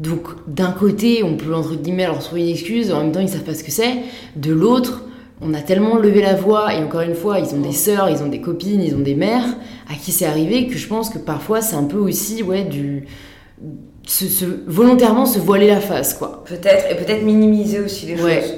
Donc, 0.00 0.28
d'un 0.46 0.72
côté, 0.72 1.22
on 1.22 1.36
peut 1.36 1.54
entre 1.54 1.74
guillemets 1.74 2.06
leur 2.06 2.18
trouver 2.18 2.42
une 2.42 2.50
excuse, 2.50 2.92
en 2.92 3.02
même 3.02 3.12
temps, 3.12 3.20
ils 3.20 3.28
savent 3.28 3.44
pas 3.44 3.54
ce 3.54 3.64
que 3.64 3.70
c'est. 3.70 3.94
De 4.36 4.52
l'autre, 4.52 5.04
on 5.40 5.54
a 5.54 5.60
tellement 5.60 5.96
levé 5.96 6.20
la 6.20 6.34
voix, 6.34 6.74
et 6.74 6.82
encore 6.82 7.00
une 7.00 7.14
fois, 7.14 7.38
ils 7.38 7.54
ont 7.54 7.60
des 7.60 7.72
sœurs, 7.72 8.10
ils 8.10 8.22
ont 8.22 8.28
des 8.28 8.40
copines, 8.40 8.82
ils 8.82 8.94
ont 8.94 9.00
des 9.00 9.14
mères, 9.14 9.46
à 9.90 9.94
qui 9.94 10.12
c'est 10.12 10.26
arrivé, 10.26 10.66
que 10.66 10.76
je 10.76 10.86
pense 10.86 11.08
que 11.08 11.18
parfois, 11.18 11.62
c'est 11.62 11.76
un 11.76 11.84
peu 11.84 11.98
aussi, 11.98 12.42
ouais, 12.42 12.64
du. 12.64 13.06
Se, 14.06 14.44
volontairement 14.66 15.26
se 15.26 15.38
voiler 15.38 15.66
la 15.66 15.80
face, 15.80 16.14
quoi. 16.14 16.44
Peut-être, 16.44 16.90
et 16.90 16.94
peut-être 16.94 17.24
minimiser 17.24 17.80
aussi 17.80 18.06
les 18.06 18.16
choses. 18.16 18.54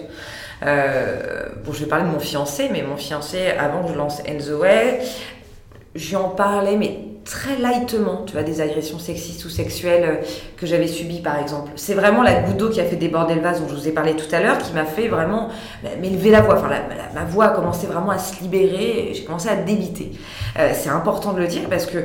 Euh, 0.65 1.47
bon, 1.65 1.73
je 1.73 1.81
vais 1.81 1.87
parler 1.87 2.05
de 2.05 2.11
mon 2.11 2.19
fiancé, 2.19 2.69
mais 2.71 2.83
mon 2.83 2.97
fiancé, 2.97 3.47
avant 3.59 3.85
que 3.85 3.93
je 3.93 3.97
lance 3.97 4.21
Enzo 4.27 4.59
Way, 4.59 5.01
j'y 5.95 6.17
en 6.17 6.31
parlais, 6.31 6.77
mais 6.77 7.08
très 7.29 7.59
lightement, 7.59 8.25
tu 8.27 8.33
vois, 8.33 8.43
des 8.43 8.61
agressions 8.63 8.99
sexistes 8.99 9.45
ou 9.45 9.51
sexuelles 9.51 10.05
euh, 10.05 10.27
que 10.57 10.67
j'avais 10.67 10.87
subies, 10.87 11.21
par 11.21 11.39
exemple. 11.39 11.73
C'est 11.77 11.93
vraiment 11.95 12.23
la 12.23 12.41
goutte 12.41 12.57
d'eau 12.57 12.71
qui 12.71 12.81
a 12.81 12.85
fait 12.85 12.97
déborder 12.97 13.35
le 13.35 13.43
vase 13.43 13.61
dont 13.61 13.69
je 13.69 13.75
vous 13.75 13.87
ai 13.87 13.93
parlé 13.93 14.17
tout 14.17 14.35
à 14.35 14.41
l'heure, 14.41 14.57
qui 14.59 14.73
m'a 14.73 14.87
fait 14.87 15.09
vraiment 15.09 15.51
m'élever 16.01 16.31
la 16.31 16.41
voix. 16.41 16.59
Enfin, 16.59 16.71
ma 17.15 17.25
voix 17.25 17.47
a 17.47 17.49
commencé 17.51 17.87
vraiment 17.87 18.11
à 18.11 18.19
se 18.19 18.41
libérer, 18.43 19.13
j'ai 19.13 19.25
commencé 19.25 19.49
à 19.49 19.57
débiter. 19.57 20.13
Euh, 20.59 20.71
c'est 20.73 20.89
important 20.89 21.35
de 21.35 21.41
le 21.41 21.47
dire 21.47 21.69
parce 21.69 21.87
que 21.87 21.99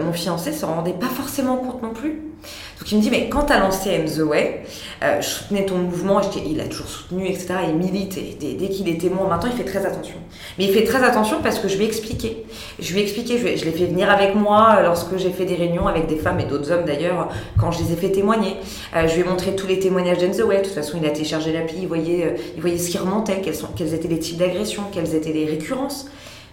mon 0.00 0.12
fiancé 0.12 0.52
s'en 0.52 0.74
rendait 0.74 0.92
pas 0.92 1.06
forcément 1.06 1.56
compte 1.56 1.82
non 1.82 1.92
plus. 1.92 2.31
Donc 2.78 2.90
il 2.90 2.98
me 2.98 3.02
dit, 3.02 3.10
mais 3.10 3.28
quand 3.28 3.44
tu 3.44 3.52
as 3.52 3.60
lancé 3.60 3.90
M 3.90 4.06
The 4.06 4.22
Way, 4.22 4.62
euh, 5.04 5.20
je 5.20 5.26
soutenais 5.26 5.64
ton 5.64 5.78
mouvement, 5.78 6.20
il 6.46 6.60
a 6.60 6.64
toujours 6.64 6.88
soutenu, 6.88 7.28
etc. 7.28 7.54
Il 7.68 7.76
milite, 7.76 8.18
et 8.18 8.36
dès, 8.58 8.68
qu'il 8.68 8.88
est 8.88 9.00
témoin, 9.00 9.28
maintenant 9.28 9.50
il 9.52 9.56
fait 9.56 9.70
très 9.70 9.86
attention. 9.86 10.16
Mais 10.58 10.64
il 10.64 10.72
fait 10.72 10.82
très 10.82 11.04
attention 11.04 11.36
parce 11.42 11.60
que 11.60 11.68
je 11.68 11.76
lui 11.76 11.84
ai 11.84 11.86
expliqué. 11.86 12.44
Je 12.80 12.92
lui 12.92 12.98
ai 12.98 13.02
expliqué, 13.04 13.38
je, 13.38 13.64
l'ai 13.64 13.70
fait 13.70 13.86
venir 13.86 14.10
avec 14.10 14.34
moi 14.34 14.80
lorsque 14.82 15.16
j'ai 15.16 15.30
fait 15.30 15.44
des 15.44 15.54
réunions 15.54 15.86
avec 15.86 16.08
des 16.08 16.16
femmes 16.16 16.40
et 16.40 16.44
d'autres 16.44 16.72
hommes 16.72 16.84
d'ailleurs, 16.84 17.28
quand 17.56 17.70
je 17.70 17.84
les 17.84 17.92
ai 17.92 17.96
fait 17.96 18.10
témoigner. 18.10 18.56
Euh, 18.96 19.06
je 19.06 19.14
lui 19.14 19.20
ai 19.20 19.24
montré 19.24 19.54
tous 19.54 19.68
les 19.68 19.78
témoignages 19.78 20.18
d'M 20.18 20.32
The 20.32 20.42
Way. 20.42 20.58
De 20.58 20.62
toute 20.64 20.74
façon, 20.74 20.98
il 21.00 21.06
a 21.06 21.10
téléchargé 21.10 21.52
l'appli, 21.52 21.82
il 21.82 21.86
voyait, 21.88 22.24
euh, 22.24 22.36
il 22.56 22.60
voyait 22.60 22.78
ce 22.78 22.90
qui 22.90 22.98
remontait, 22.98 23.40
quels, 23.42 23.54
quels 23.76 23.94
étaient 23.94 24.08
les 24.08 24.18
types 24.18 24.38
d'agressions, 24.38 24.82
quelles 24.92 25.14
étaient 25.14 25.32
les 25.32 25.46
récurrences. 25.46 26.06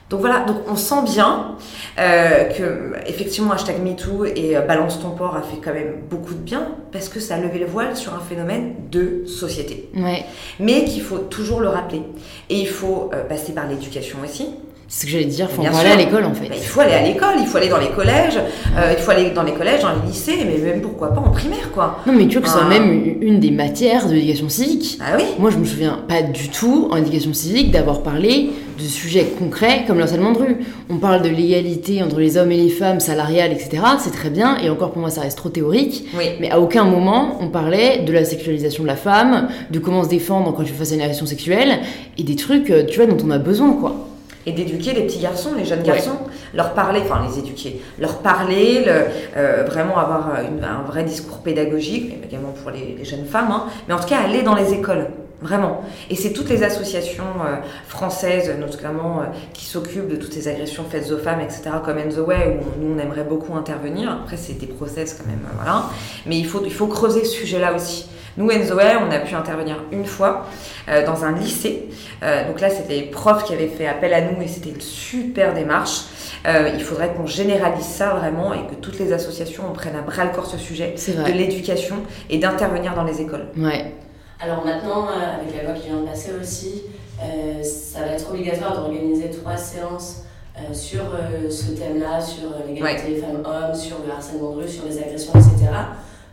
Donc 0.09 0.21
voilà, 0.21 0.39
donc 0.39 0.57
on 0.67 0.75
sent 0.75 1.03
bien 1.05 1.55
euh, 1.99 2.45
que 2.45 2.93
effectivement 3.07 3.51
hashtag 3.51 3.79
MeToo 3.83 4.25
et 4.25 4.57
euh, 4.57 4.61
Balance 4.61 4.99
ton 4.99 5.11
port 5.11 5.35
a 5.35 5.43
fait 5.43 5.57
quand 5.63 5.73
même 5.73 5.97
beaucoup 6.09 6.33
de 6.33 6.39
bien 6.39 6.69
parce 6.91 7.09
que 7.09 7.19
ça 7.19 7.35
a 7.35 7.39
levé 7.39 7.59
le 7.59 7.67
voile 7.67 7.95
sur 7.95 8.15
un 8.15 8.19
phénomène 8.19 8.73
de 8.91 9.23
société. 9.27 9.89
Ouais. 9.95 10.25
Mais 10.59 10.85
qu'il 10.85 11.03
faut 11.03 11.19
toujours 11.19 11.59
le 11.59 11.69
rappeler. 11.69 12.01
Et 12.49 12.59
il 12.59 12.67
faut 12.67 13.11
euh, 13.13 13.23
passer 13.23 13.53
par 13.53 13.67
l'éducation 13.67 14.17
aussi. 14.23 14.47
C'est 14.87 15.01
ce 15.01 15.05
que 15.05 15.11
j'allais 15.11 15.25
dire, 15.25 15.47
il 15.51 15.67
faut 15.67 15.77
aller 15.77 15.91
à 15.91 15.95
l'école 15.95 16.25
en 16.25 16.33
fait. 16.33 16.49
Bah, 16.49 16.55
il 16.57 16.63
faut 16.63 16.79
aller 16.79 16.93
à 16.93 17.03
l'école, 17.03 17.35
il 17.39 17.45
faut 17.45 17.57
aller 17.57 17.69
dans 17.69 17.77
les 17.77 17.91
collèges, 17.91 18.39
il 18.75 18.97
faut 18.97 19.11
aller 19.11 19.29
dans 19.29 19.43
les 19.43 19.53
collèges, 19.53 19.83
dans 19.83 19.91
les 19.91 20.07
lycées, 20.07 20.39
mais 20.43 20.57
même 20.57 20.81
pourquoi 20.81 21.13
pas 21.13 21.21
en 21.21 21.29
primaire 21.29 21.71
quoi. 21.71 21.99
Non 22.07 22.13
mais 22.13 22.25
tu 22.25 22.39
vois 22.39 22.47
que 22.47 22.51
c'est 22.51 22.65
même 22.65 23.17
une 23.21 23.39
des 23.39 23.51
matières 23.51 24.07
de 24.07 24.15
l'éducation 24.15 24.49
civique. 24.49 24.97
Ah 24.99 25.15
oui 25.15 25.25
Moi 25.37 25.51
je 25.51 25.57
me 25.57 25.65
souviens 25.65 25.99
pas 26.07 26.23
du 26.23 26.49
tout 26.49 26.87
en 26.89 26.95
éducation 26.95 27.35
civique 27.35 27.69
d'avoir 27.69 28.01
parlé 28.01 28.49
de 28.79 28.87
sujets 28.87 29.25
concrets 29.37 29.83
comme 29.85 29.99
l'harcèlement 29.99 30.31
de 30.31 30.39
rue. 30.39 30.57
On 30.89 30.97
parle 30.97 31.21
de 31.21 31.29
l'égalité 31.29 32.01
entre 32.01 32.19
les 32.19 32.37
hommes 32.37 32.51
et 32.51 32.57
les 32.57 32.69
femmes, 32.69 32.99
salariales, 32.99 33.51
etc. 33.51 33.83
C'est 33.99 34.11
très 34.11 34.29
bien, 34.29 34.57
et 34.57 34.69
encore 34.69 34.91
pour 34.91 35.01
moi 35.01 35.09
ça 35.09 35.21
reste 35.21 35.37
trop 35.37 35.49
théorique. 35.49 36.05
Oui. 36.17 36.25
Mais 36.39 36.49
à 36.51 36.59
aucun 36.59 36.85
moment 36.85 37.37
on 37.41 37.49
parlait 37.49 37.99
de 37.99 38.13
la 38.13 38.25
sexualisation 38.25 38.83
de 38.83 38.87
la 38.87 38.95
femme, 38.95 39.49
de 39.69 39.79
comment 39.79 40.03
se 40.03 40.09
défendre 40.09 40.53
quand 40.55 40.63
tu 40.63 40.71
fais 40.71 40.79
face 40.79 40.91
à 40.91 40.95
une 40.95 41.01
agression 41.01 41.25
sexuelle, 41.25 41.79
et 42.17 42.23
des 42.23 42.35
trucs, 42.35 42.69
euh, 42.69 42.85
tu 42.85 42.97
vois, 42.97 43.05
dont 43.05 43.17
on 43.25 43.31
a 43.31 43.37
besoin 43.37 43.73
quoi 43.73 44.05
et 44.45 44.51
d'éduquer 44.51 44.93
les 44.93 45.03
petits 45.03 45.19
garçons, 45.19 45.51
les 45.55 45.65
jeunes 45.65 45.83
garçons, 45.83 46.17
leur 46.53 46.73
parler, 46.73 47.01
enfin 47.03 47.21
les 47.27 47.39
éduquer, 47.39 47.81
leur 47.99 48.19
parler, 48.19 48.83
le, 48.85 49.05
euh, 49.37 49.63
vraiment 49.65 49.97
avoir 49.97 50.31
un 50.33 50.87
vrai 50.87 51.03
discours 51.03 51.39
pédagogique, 51.39 52.15
également 52.25 52.51
pour 52.51 52.71
les, 52.71 53.03
jeunes 53.03 53.25
femmes, 53.25 53.51
hein, 53.51 53.65
mais 53.87 53.93
en 53.93 53.99
tout 53.99 54.07
cas 54.07 54.19
aller 54.19 54.41
dans 54.41 54.55
les 54.55 54.73
écoles. 54.73 55.07
Vraiment. 55.41 55.83
Et 56.09 56.15
c'est 56.15 56.33
toutes 56.33 56.49
les 56.49 56.63
associations 56.63 57.23
euh, 57.45 57.55
françaises, 57.87 58.53
notamment, 58.59 59.21
euh, 59.21 59.25
qui 59.53 59.65
s'occupent 59.65 60.09
de 60.09 60.17
toutes 60.17 60.33
ces 60.33 60.47
agressions 60.47 60.83
faites 60.89 61.11
aux 61.11 61.17
femmes, 61.17 61.39
etc., 61.39 61.61
comme 61.83 61.97
End 61.97 62.09
the 62.09 62.27
Way, 62.27 62.59
où 62.59 62.81
nous, 62.81 62.95
on 62.95 62.99
aimerait 62.99 63.23
beaucoup 63.23 63.55
intervenir. 63.55 64.11
Après, 64.11 64.37
c'est 64.37 64.53
des 64.53 64.67
process 64.67 65.13
quand 65.13 65.27
même, 65.27 65.39
voilà. 65.55 65.85
Mais 66.25 66.37
il 66.37 66.45
faut, 66.45 66.61
il 66.65 66.73
faut 66.73 66.87
creuser 66.87 67.23
ce 67.23 67.35
sujet-là 67.35 67.73
aussi. 67.73 68.09
Nous, 68.39 68.49
Enzoé, 68.49 68.95
on 69.05 69.11
a 69.11 69.19
pu 69.19 69.35
intervenir 69.35 69.83
une 69.91 70.05
fois 70.05 70.45
euh, 70.87 71.05
dans 71.05 71.25
un 71.25 71.33
lycée. 71.33 71.89
Euh, 72.23 72.47
donc 72.47 72.61
là, 72.61 72.69
c'était 72.69 72.95
les 72.95 73.03
profs 73.03 73.43
qui 73.43 73.53
avaient 73.53 73.67
fait 73.67 73.85
appel 73.85 74.13
à 74.13 74.21
nous 74.21 74.41
et 74.41 74.47
c'était 74.47 74.69
une 74.69 74.79
super 74.79 75.53
démarche. 75.53 76.03
Euh, 76.47 76.69
il 76.73 76.81
faudrait 76.81 77.13
qu'on 77.13 77.25
généralise 77.25 77.85
ça 77.85 78.11
vraiment 78.13 78.53
et 78.53 78.65
que 78.69 78.75
toutes 78.75 78.97
les 78.97 79.11
associations 79.11 79.63
prennent 79.73 79.97
à 79.97 80.01
bras 80.01 80.23
le 80.23 80.31
corps 80.31 80.45
ce 80.45 80.57
sujet 80.57 80.95
de 80.95 81.31
l'éducation 81.33 81.97
et 82.29 82.37
d'intervenir 82.37 82.95
dans 82.95 83.03
les 83.03 83.19
écoles. 83.19 83.47
Ouais. 83.57 83.93
Alors 84.41 84.63
maintenant, 84.63 85.07
avec 85.07 85.55
la 85.55 85.63
loi 85.63 85.73
qui 85.73 85.87
vient 85.87 85.99
de 86.01 86.05
passer 86.05 86.31
aussi, 86.39 86.83
ça 87.61 87.99
va 87.99 88.13
être 88.13 88.29
obligatoire 88.29 88.75
d'organiser 88.75 89.29
trois 89.31 89.57
séances 89.57 90.23
sur 90.71 91.03
ce 91.49 91.71
thème-là, 91.71 92.21
sur 92.21 92.49
l'égalité 92.67 93.17
femmes-hommes, 93.17 93.75
sur 93.75 93.97
le 94.05 94.11
harcèlement 94.11 94.51
de 94.51 94.61
rue, 94.61 94.69
sur 94.69 94.85
les 94.85 94.97
agressions, 94.97 95.33
etc. 95.33 95.67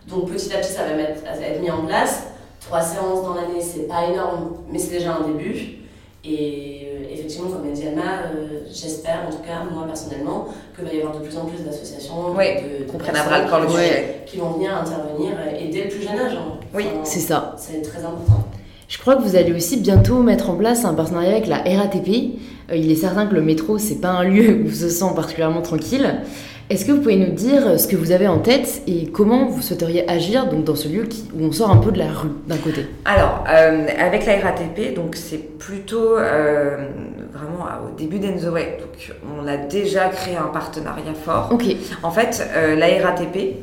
Donc 0.09 0.31
petit 0.31 0.55
à 0.55 0.59
petit, 0.59 0.73
ça 0.73 0.83
va 0.85 0.90
être 0.92 1.61
mis 1.61 1.71
en 1.71 1.85
place. 1.85 2.29
Trois 2.61 2.81
séances 2.81 3.25
dans 3.25 3.35
l'année, 3.35 3.61
c'est 3.61 3.88
pas 3.88 4.07
énorme, 4.07 4.57
mais 4.71 4.79
c'est 4.79 4.99
déjà 4.99 5.16
un 5.16 5.29
début. 5.29 5.79
Et 6.25 6.86
euh, 6.86 6.86
effectivement, 7.26 7.50
comme 7.50 7.66
l'a 7.66 7.72
dit 7.72 7.86
Anna, 7.88 8.22
euh, 8.34 8.60
j'espère, 8.72 9.26
en 9.26 9.30
tout 9.30 9.42
cas, 9.42 9.64
moi 9.72 9.84
personnellement, 9.86 10.48
qu'il 10.74 10.84
va 10.84 10.94
y 10.94 11.00
avoir 11.00 11.18
de 11.18 11.24
plus 11.24 11.36
en 11.36 11.44
plus 11.44 11.62
d'associations 11.64 12.32
de, 12.32 12.86
de 12.86 13.48
bras 13.48 13.60
le 13.60 13.68
sujet. 13.68 14.22
qui 14.26 14.38
vont 14.38 14.50
venir 14.50 14.76
intervenir 14.76 15.32
et 15.58 15.68
dès 15.68 15.84
le 15.84 15.88
plus 15.90 16.02
jeune 16.02 16.18
âge. 16.18 16.34
Hein. 16.34 16.58
oui, 16.74 16.84
c'est 17.04 17.20
ça. 17.20 17.54
C'est 17.58 17.82
très 17.82 17.98
important. 17.98 18.44
Je 18.88 18.98
crois 18.98 19.16
que 19.16 19.22
vous 19.22 19.34
allez 19.34 19.52
aussi 19.52 19.78
bientôt 19.78 20.22
mettre 20.22 20.48
en 20.48 20.54
place 20.54 20.84
un 20.84 20.94
partenariat 20.94 21.32
avec 21.32 21.48
la 21.48 21.58
RATP. 21.58 22.38
Euh, 22.70 22.76
il 22.76 22.90
est 22.90 22.96
certain 22.96 23.26
que 23.26 23.34
le 23.34 23.42
métro, 23.42 23.78
c'est 23.78 24.00
pas 24.00 24.10
un 24.10 24.24
lieu 24.24 24.62
où 24.62 24.68
on 24.68 24.74
se 24.74 24.88
sent 24.88 25.12
particulièrement 25.16 25.62
tranquille. 25.62 26.20
Est-ce 26.68 26.85
que 26.85 26.90
vous 26.90 26.98
pouvez 26.98 27.16
nous 27.16 27.33
dire 27.33 27.79
ce 27.79 27.87
que 27.87 27.94
vous 27.94 28.11
avez 28.11 28.26
en 28.26 28.40
tête 28.40 28.83
et 28.88 29.07
comment 29.07 29.46
vous 29.46 29.62
souhaiteriez 29.62 30.11
agir 30.11 30.46
donc, 30.46 30.64
dans 30.64 30.74
ce 30.74 30.88
lieu 30.88 31.09
où 31.33 31.44
on 31.44 31.52
sort 31.52 31.70
un 31.70 31.76
peu 31.76 31.92
de 31.92 31.98
la 31.98 32.11
rue 32.11 32.31
d'un 32.48 32.57
côté? 32.57 32.87
Alors, 33.05 33.44
euh, 33.48 33.87
avec 33.96 34.26
la 34.26 34.40
RATP, 34.40 34.92
donc 34.96 35.14
c'est 35.14 35.59
plutôt 35.59 36.18
euh, 36.18 36.88
vraiment 37.33 37.66
au 37.87 37.96
début 37.96 38.18
d'Enzoway. 38.18 38.79
Donc, 38.81 39.14
on 39.38 39.46
a 39.46 39.57
déjà 39.57 40.09
créé 40.09 40.35
un 40.37 40.48
partenariat 40.48 41.14
fort. 41.14 41.50
Ok. 41.52 41.66
En 42.02 42.11
fait, 42.11 42.44
euh, 42.57 42.74
la 42.74 42.88
RATP 43.00 43.59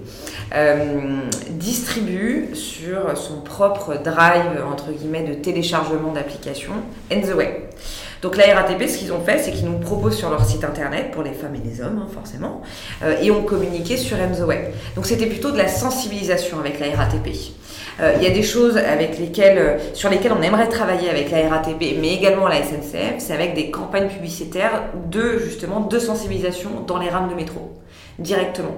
distribue 1.50 2.50
sur 2.54 3.18
son 3.18 3.42
propre 3.42 3.96
drive 4.02 4.64
entre 4.72 4.92
guillemets 4.92 5.24
de 5.24 5.34
téléchargement 5.34 6.14
d'applications 6.14 6.74
Way. 7.12 7.70
Donc 8.24 8.38
la 8.38 8.46
RATP, 8.56 8.88
ce 8.88 8.98
qu'ils 8.98 9.12
ont 9.12 9.20
fait, 9.20 9.38
c'est 9.38 9.52
qu'ils 9.52 9.66
nous 9.66 9.78
proposent 9.80 10.16
sur 10.16 10.30
leur 10.30 10.46
site 10.46 10.64
internet, 10.64 11.12
pour 11.12 11.24
les 11.24 11.34
femmes 11.34 11.56
et 11.56 11.70
les 11.70 11.82
hommes, 11.82 12.02
hein, 12.02 12.08
forcément, 12.12 12.62
euh, 13.04 13.18
et 13.22 13.30
ont 13.32 13.44
communiqué 13.44 13.98
sur 13.98 14.18
M. 14.18 14.32
Donc 14.96 15.06
c'était 15.06 15.26
plutôt 15.26 15.52
de 15.52 15.58
la 15.58 15.68
sensibilisation 15.68 16.58
avec 16.58 16.80
la 16.80 16.96
RATP. 16.96 17.28
Euh, 18.00 18.14
il 18.16 18.24
y 18.24 18.26
a 18.26 18.30
des 18.30 18.42
choses 18.42 18.78
euh, 18.78 19.78
sur 19.94 20.10
lesquelles 20.10 20.32
on 20.32 20.42
aimerait 20.42 20.70
travailler 20.70 21.10
avec 21.10 21.32
la 21.32 21.50
RATP, 21.50 21.98
mais 22.00 22.14
également 22.14 22.48
la 22.48 22.64
SNCF, 22.64 23.16
c'est 23.20 23.34
avec 23.34 23.56
des 23.56 23.70
campagnes 23.70 24.08
publicitaires 24.08 24.84
de 25.12 25.40
justement 25.40 25.82
de 25.82 26.00
sensibilisation 26.00 26.70
dans 26.88 27.00
les 27.00 27.10
rames 27.10 27.30
de 27.30 27.36
métro 27.36 27.83
directement. 28.24 28.76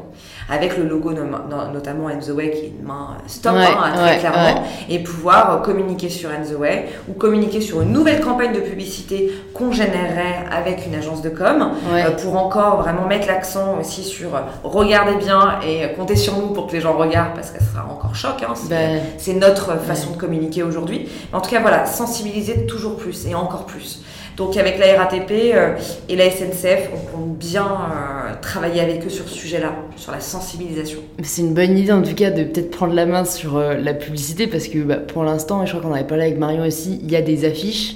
Avec 0.49 0.77
le 0.77 0.83
logo 0.83 1.11
notamment 1.11 2.07
In 2.07 2.19
the 2.19 2.29
Way 2.29 2.51
qui 2.51 2.65
est 2.65 2.73
une 2.79 2.85
main 2.85 3.17
stop 3.25 3.55
hein, 3.55 3.93
très 3.95 4.19
clairement. 4.19 4.63
et 4.89 4.99
pouvoir 4.99 5.61
communiquer 5.63 6.09
sur 6.09 6.29
In 6.29 6.43
the 6.43 6.57
Way 6.57 6.85
ou 7.09 7.13
communiquer 7.13 7.61
sur 7.61 7.81
une 7.81 7.91
nouvelle 7.91 8.21
campagne 8.21 8.53
de 8.53 8.59
publicité 8.59 9.31
qu'on 9.55 9.71
générerait 9.71 10.45
avec 10.51 10.85
une 10.85 10.93
agence 10.93 11.23
de 11.23 11.29
com 11.29 11.71
euh, 11.91 12.11
pour 12.11 12.37
encore 12.37 12.81
vraiment 12.81 13.07
mettre 13.07 13.27
l'accent 13.27 13.79
aussi 13.79 14.03
sur 14.03 14.35
euh, 14.35 14.41
regardez 14.63 15.15
bien 15.15 15.59
et 15.67 15.91
comptez 15.95 16.15
sur 16.15 16.37
nous 16.37 16.49
pour 16.49 16.67
que 16.67 16.73
les 16.73 16.81
gens 16.81 16.95
regardent 16.95 17.33
parce 17.33 17.49
que 17.49 17.59
ça 17.59 17.65
sera 17.71 17.87
encore 17.91 18.15
choc 18.15 18.43
hein, 18.47 18.53
ben, 18.69 19.01
c'est 19.17 19.33
notre 19.33 19.79
façon 19.79 20.11
de 20.11 20.17
communiquer 20.17 20.61
aujourd'hui. 20.61 21.09
En 21.33 21.41
tout 21.41 21.49
cas 21.49 21.59
voilà 21.59 21.87
sensibiliser 21.87 22.67
toujours 22.67 22.97
plus 22.97 23.25
et 23.25 23.33
encore 23.33 23.65
plus 23.65 24.03
donc 24.37 24.57
avec 24.57 24.77
la 24.79 25.01
RATP 25.01 25.31
euh, 25.31 25.75
et 26.09 26.15
la 26.15 26.29
SNCF, 26.29 26.89
on 26.93 27.17
compte 27.17 27.37
bien 27.37 27.65
euh, 27.65 28.33
travailler 28.41 28.81
avec 28.81 29.05
eux 29.05 29.09
sur 29.09 29.27
ce 29.29 29.35
sujet-là, 29.35 29.73
sur 29.95 30.11
la 30.11 30.19
sensibilisation. 30.19 30.99
C'est 31.23 31.41
une 31.41 31.53
bonne 31.53 31.77
idée 31.77 31.93
en 31.93 32.01
tout 32.01 32.15
cas 32.15 32.31
de 32.31 32.43
peut-être 32.43 32.71
prendre 32.71 32.93
la 32.93 33.05
main 33.05 33.23
sur 33.23 33.57
euh, 33.57 33.75
la 33.75 33.93
publicité 33.93 34.47
parce 34.47 34.67
que 34.67 34.79
bah, 34.79 34.97
pour 34.97 35.23
l'instant, 35.23 35.63
et 35.63 35.67
je 35.67 35.71
crois 35.71 35.87
qu'on 35.87 35.95
avait 35.95 36.07
parlé 36.07 36.25
avec 36.25 36.37
Marion 36.37 36.63
aussi, 36.63 36.99
il 37.01 37.09
y 37.09 37.15
a 37.15 37.21
des 37.21 37.45
affiches 37.45 37.95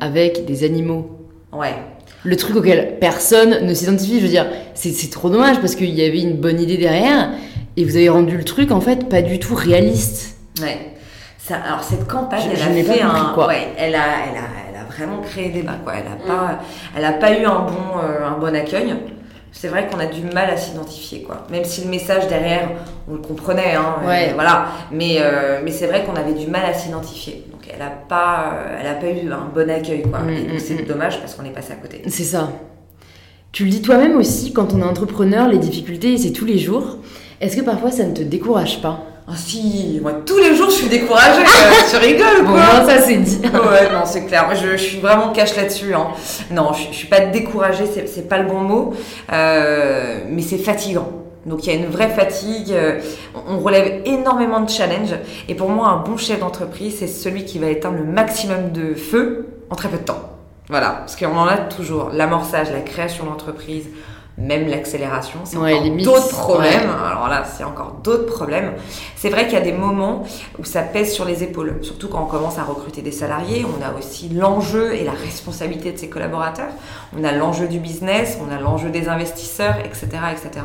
avec 0.00 0.44
des 0.44 0.64
animaux. 0.64 1.10
Ouais. 1.52 1.74
Le 2.22 2.36
truc 2.36 2.54
auquel 2.54 2.98
personne 3.00 3.66
ne 3.66 3.74
s'identifie, 3.74 4.18
je 4.18 4.24
veux 4.24 4.30
dire, 4.30 4.46
c'est 4.74 5.10
trop 5.10 5.30
dommage 5.30 5.58
parce 5.58 5.74
qu'il 5.74 5.90
y 5.90 6.04
avait 6.04 6.20
une 6.20 6.36
bonne 6.36 6.60
idée 6.60 6.76
derrière 6.76 7.32
et 7.76 7.84
vous 7.84 7.96
avez 7.96 8.08
rendu 8.08 8.36
le 8.36 8.44
truc 8.44 8.70
en 8.70 8.80
fait 8.80 9.08
pas 9.08 9.22
du 9.22 9.38
tout 9.38 9.54
réaliste. 9.54 10.36
Ouais. 10.60 10.78
Ça, 11.38 11.56
alors 11.56 11.82
cette 11.82 12.06
campagne, 12.06 12.42
elle 12.52 12.62
a 12.62 12.84
fait 12.84 13.00
un, 13.00 13.32
quoi. 13.34 13.48
Ouais, 13.48 13.68
elle 13.76 13.94
a, 13.94 14.04
elle 14.30 14.38
a, 14.38 14.59
vraiment 15.00 15.20
créé 15.20 15.50
débat. 15.50 15.76
Quoi. 15.82 15.94
Elle 15.96 16.04
n'a 16.04 16.16
mm. 16.16 16.28
pas, 16.28 16.60
elle 16.96 17.04
a 17.04 17.12
pas 17.12 17.32
eu 17.32 17.44
un 17.44 17.60
bon, 17.60 17.98
euh, 18.02 18.26
un 18.26 18.38
bon 18.38 18.54
accueil. 18.54 18.94
C'est 19.52 19.68
vrai 19.68 19.88
qu'on 19.88 19.98
a 19.98 20.06
du 20.06 20.22
mal 20.22 20.48
à 20.48 20.56
s'identifier, 20.56 21.22
quoi. 21.22 21.44
Même 21.50 21.64
si 21.64 21.82
le 21.82 21.90
message 21.90 22.28
derrière, 22.28 22.68
on 23.08 23.14
le 23.14 23.18
comprenait, 23.18 23.74
hein, 23.74 23.96
voilà. 24.34 24.66
Mais, 24.92 25.16
euh, 25.18 25.60
mais 25.64 25.72
c'est 25.72 25.88
vrai 25.88 26.04
qu'on 26.04 26.14
avait 26.14 26.34
du 26.34 26.46
mal 26.46 26.64
à 26.64 26.72
s'identifier. 26.72 27.44
Donc 27.50 27.62
elle 27.68 27.80
n'a 27.80 27.90
pas, 27.90 28.54
elle 28.80 28.86
a 28.86 28.94
pas 28.94 29.08
eu 29.08 29.30
un 29.30 29.50
bon 29.52 29.68
accueil, 29.68 30.02
quoi. 30.02 30.20
Mm, 30.20 30.30
et 30.30 30.42
donc 30.42 30.54
mm, 30.54 30.60
c'est 30.60 30.86
dommage 30.86 31.18
parce 31.20 31.34
qu'on 31.34 31.44
est 31.44 31.50
passé 31.50 31.72
à 31.72 31.76
côté. 31.76 32.02
C'est 32.06 32.24
ça. 32.24 32.48
Tu 33.50 33.64
le 33.64 33.70
dis 33.70 33.82
toi-même 33.82 34.16
aussi, 34.16 34.52
quand 34.52 34.72
on 34.72 34.80
est 34.80 34.84
entrepreneur, 34.84 35.48
les 35.48 35.58
difficultés, 35.58 36.16
c'est 36.16 36.30
tous 36.30 36.44
les 36.44 36.58
jours. 36.58 36.98
Est-ce 37.40 37.56
que 37.56 37.62
parfois 37.62 37.90
ça 37.90 38.04
ne 38.04 38.14
te 38.14 38.22
décourage 38.22 38.80
pas? 38.80 39.02
Ah 39.32 39.36
si, 39.36 40.00
moi 40.02 40.12
tous 40.26 40.38
les 40.38 40.56
jours 40.56 40.70
je 40.70 40.74
suis 40.74 40.88
découragée, 40.88 41.44
tu 41.90 41.96
rigoles 41.96 42.44
quoi 42.44 42.60
Bon, 42.80 42.88
ça 42.88 43.00
c'est 43.00 43.16
dit. 43.16 43.40
ouais, 43.44 43.92
non, 43.92 44.04
c'est 44.04 44.26
clair. 44.26 44.46
Moi, 44.46 44.54
je, 44.54 44.76
suis 44.76 44.98
vraiment 44.98 45.30
cash 45.30 45.54
là-dessus. 45.54 45.94
Hein. 45.94 46.08
Non, 46.50 46.72
je, 46.72 46.88
je, 46.90 46.96
suis 46.96 47.06
pas 47.06 47.20
découragée, 47.20 47.84
c'est 47.86 48.28
pas 48.28 48.38
le 48.38 48.48
bon 48.48 48.60
mot, 48.60 48.94
euh, 49.32 50.18
mais 50.28 50.42
c'est 50.42 50.58
fatigant. 50.58 51.08
Donc 51.46 51.64
il 51.64 51.72
y 51.72 51.76
a 51.76 51.78
une 51.78 51.86
vraie 51.86 52.10
fatigue, 52.10 52.72
euh, 52.72 53.00
on 53.48 53.60
relève 53.60 54.02
énormément 54.04 54.60
de 54.60 54.68
challenges. 54.68 55.14
Et 55.48 55.54
pour 55.54 55.68
moi, 55.68 55.88
un 55.88 55.98
bon 55.98 56.16
chef 56.16 56.40
d'entreprise, 56.40 56.96
c'est 56.98 57.06
celui 57.06 57.44
qui 57.44 57.58
va 57.58 57.68
éteindre 57.68 57.98
le 57.98 58.04
maximum 58.04 58.72
de 58.72 58.94
feu 58.94 59.46
en 59.70 59.76
très 59.76 59.88
peu 59.88 59.98
de 59.98 60.02
temps. 60.02 60.20
Voilà, 60.68 60.90
parce 60.90 61.16
qu'on 61.16 61.36
en 61.36 61.46
a 61.46 61.56
toujours. 61.56 62.10
L'amorçage, 62.12 62.70
la 62.72 62.80
création 62.80 63.24
d'entreprise, 63.24 63.88
même 64.40 64.68
l'accélération, 64.68 65.40
c'est 65.44 65.56
encore 65.56 65.90
d'autres 66.02 66.28
problèmes. 66.28 66.90
Alors 66.90 67.28
là, 67.28 67.44
c'est 67.44 67.64
encore 67.64 67.98
d'autres 68.02 68.26
problèmes. 68.26 68.72
C'est 69.16 69.28
vrai 69.28 69.44
qu'il 69.44 69.54
y 69.54 69.60
a 69.60 69.64
des 69.64 69.72
moments 69.72 70.24
où 70.58 70.64
ça 70.64 70.82
pèse 70.82 71.12
sur 71.12 71.24
les 71.24 71.42
épaules, 71.42 71.78
surtout 71.82 72.08
quand 72.08 72.22
on 72.22 72.26
commence 72.26 72.58
à 72.58 72.64
recruter 72.64 73.02
des 73.02 73.12
salariés. 73.12 73.64
On 73.64 73.84
a 73.84 73.98
aussi 73.98 74.28
l'enjeu 74.30 74.94
et 74.94 75.04
la 75.04 75.12
responsabilité 75.12 75.92
de 75.92 75.98
ses 75.98 76.08
collaborateurs. 76.08 76.70
On 77.18 77.24
a 77.24 77.32
l'enjeu 77.32 77.68
du 77.68 77.78
business, 77.78 78.38
on 78.40 78.52
a 78.54 78.58
l'enjeu 78.58 78.90
des 78.90 79.08
investisseurs, 79.08 79.76
etc., 79.84 80.06
etc. 80.32 80.64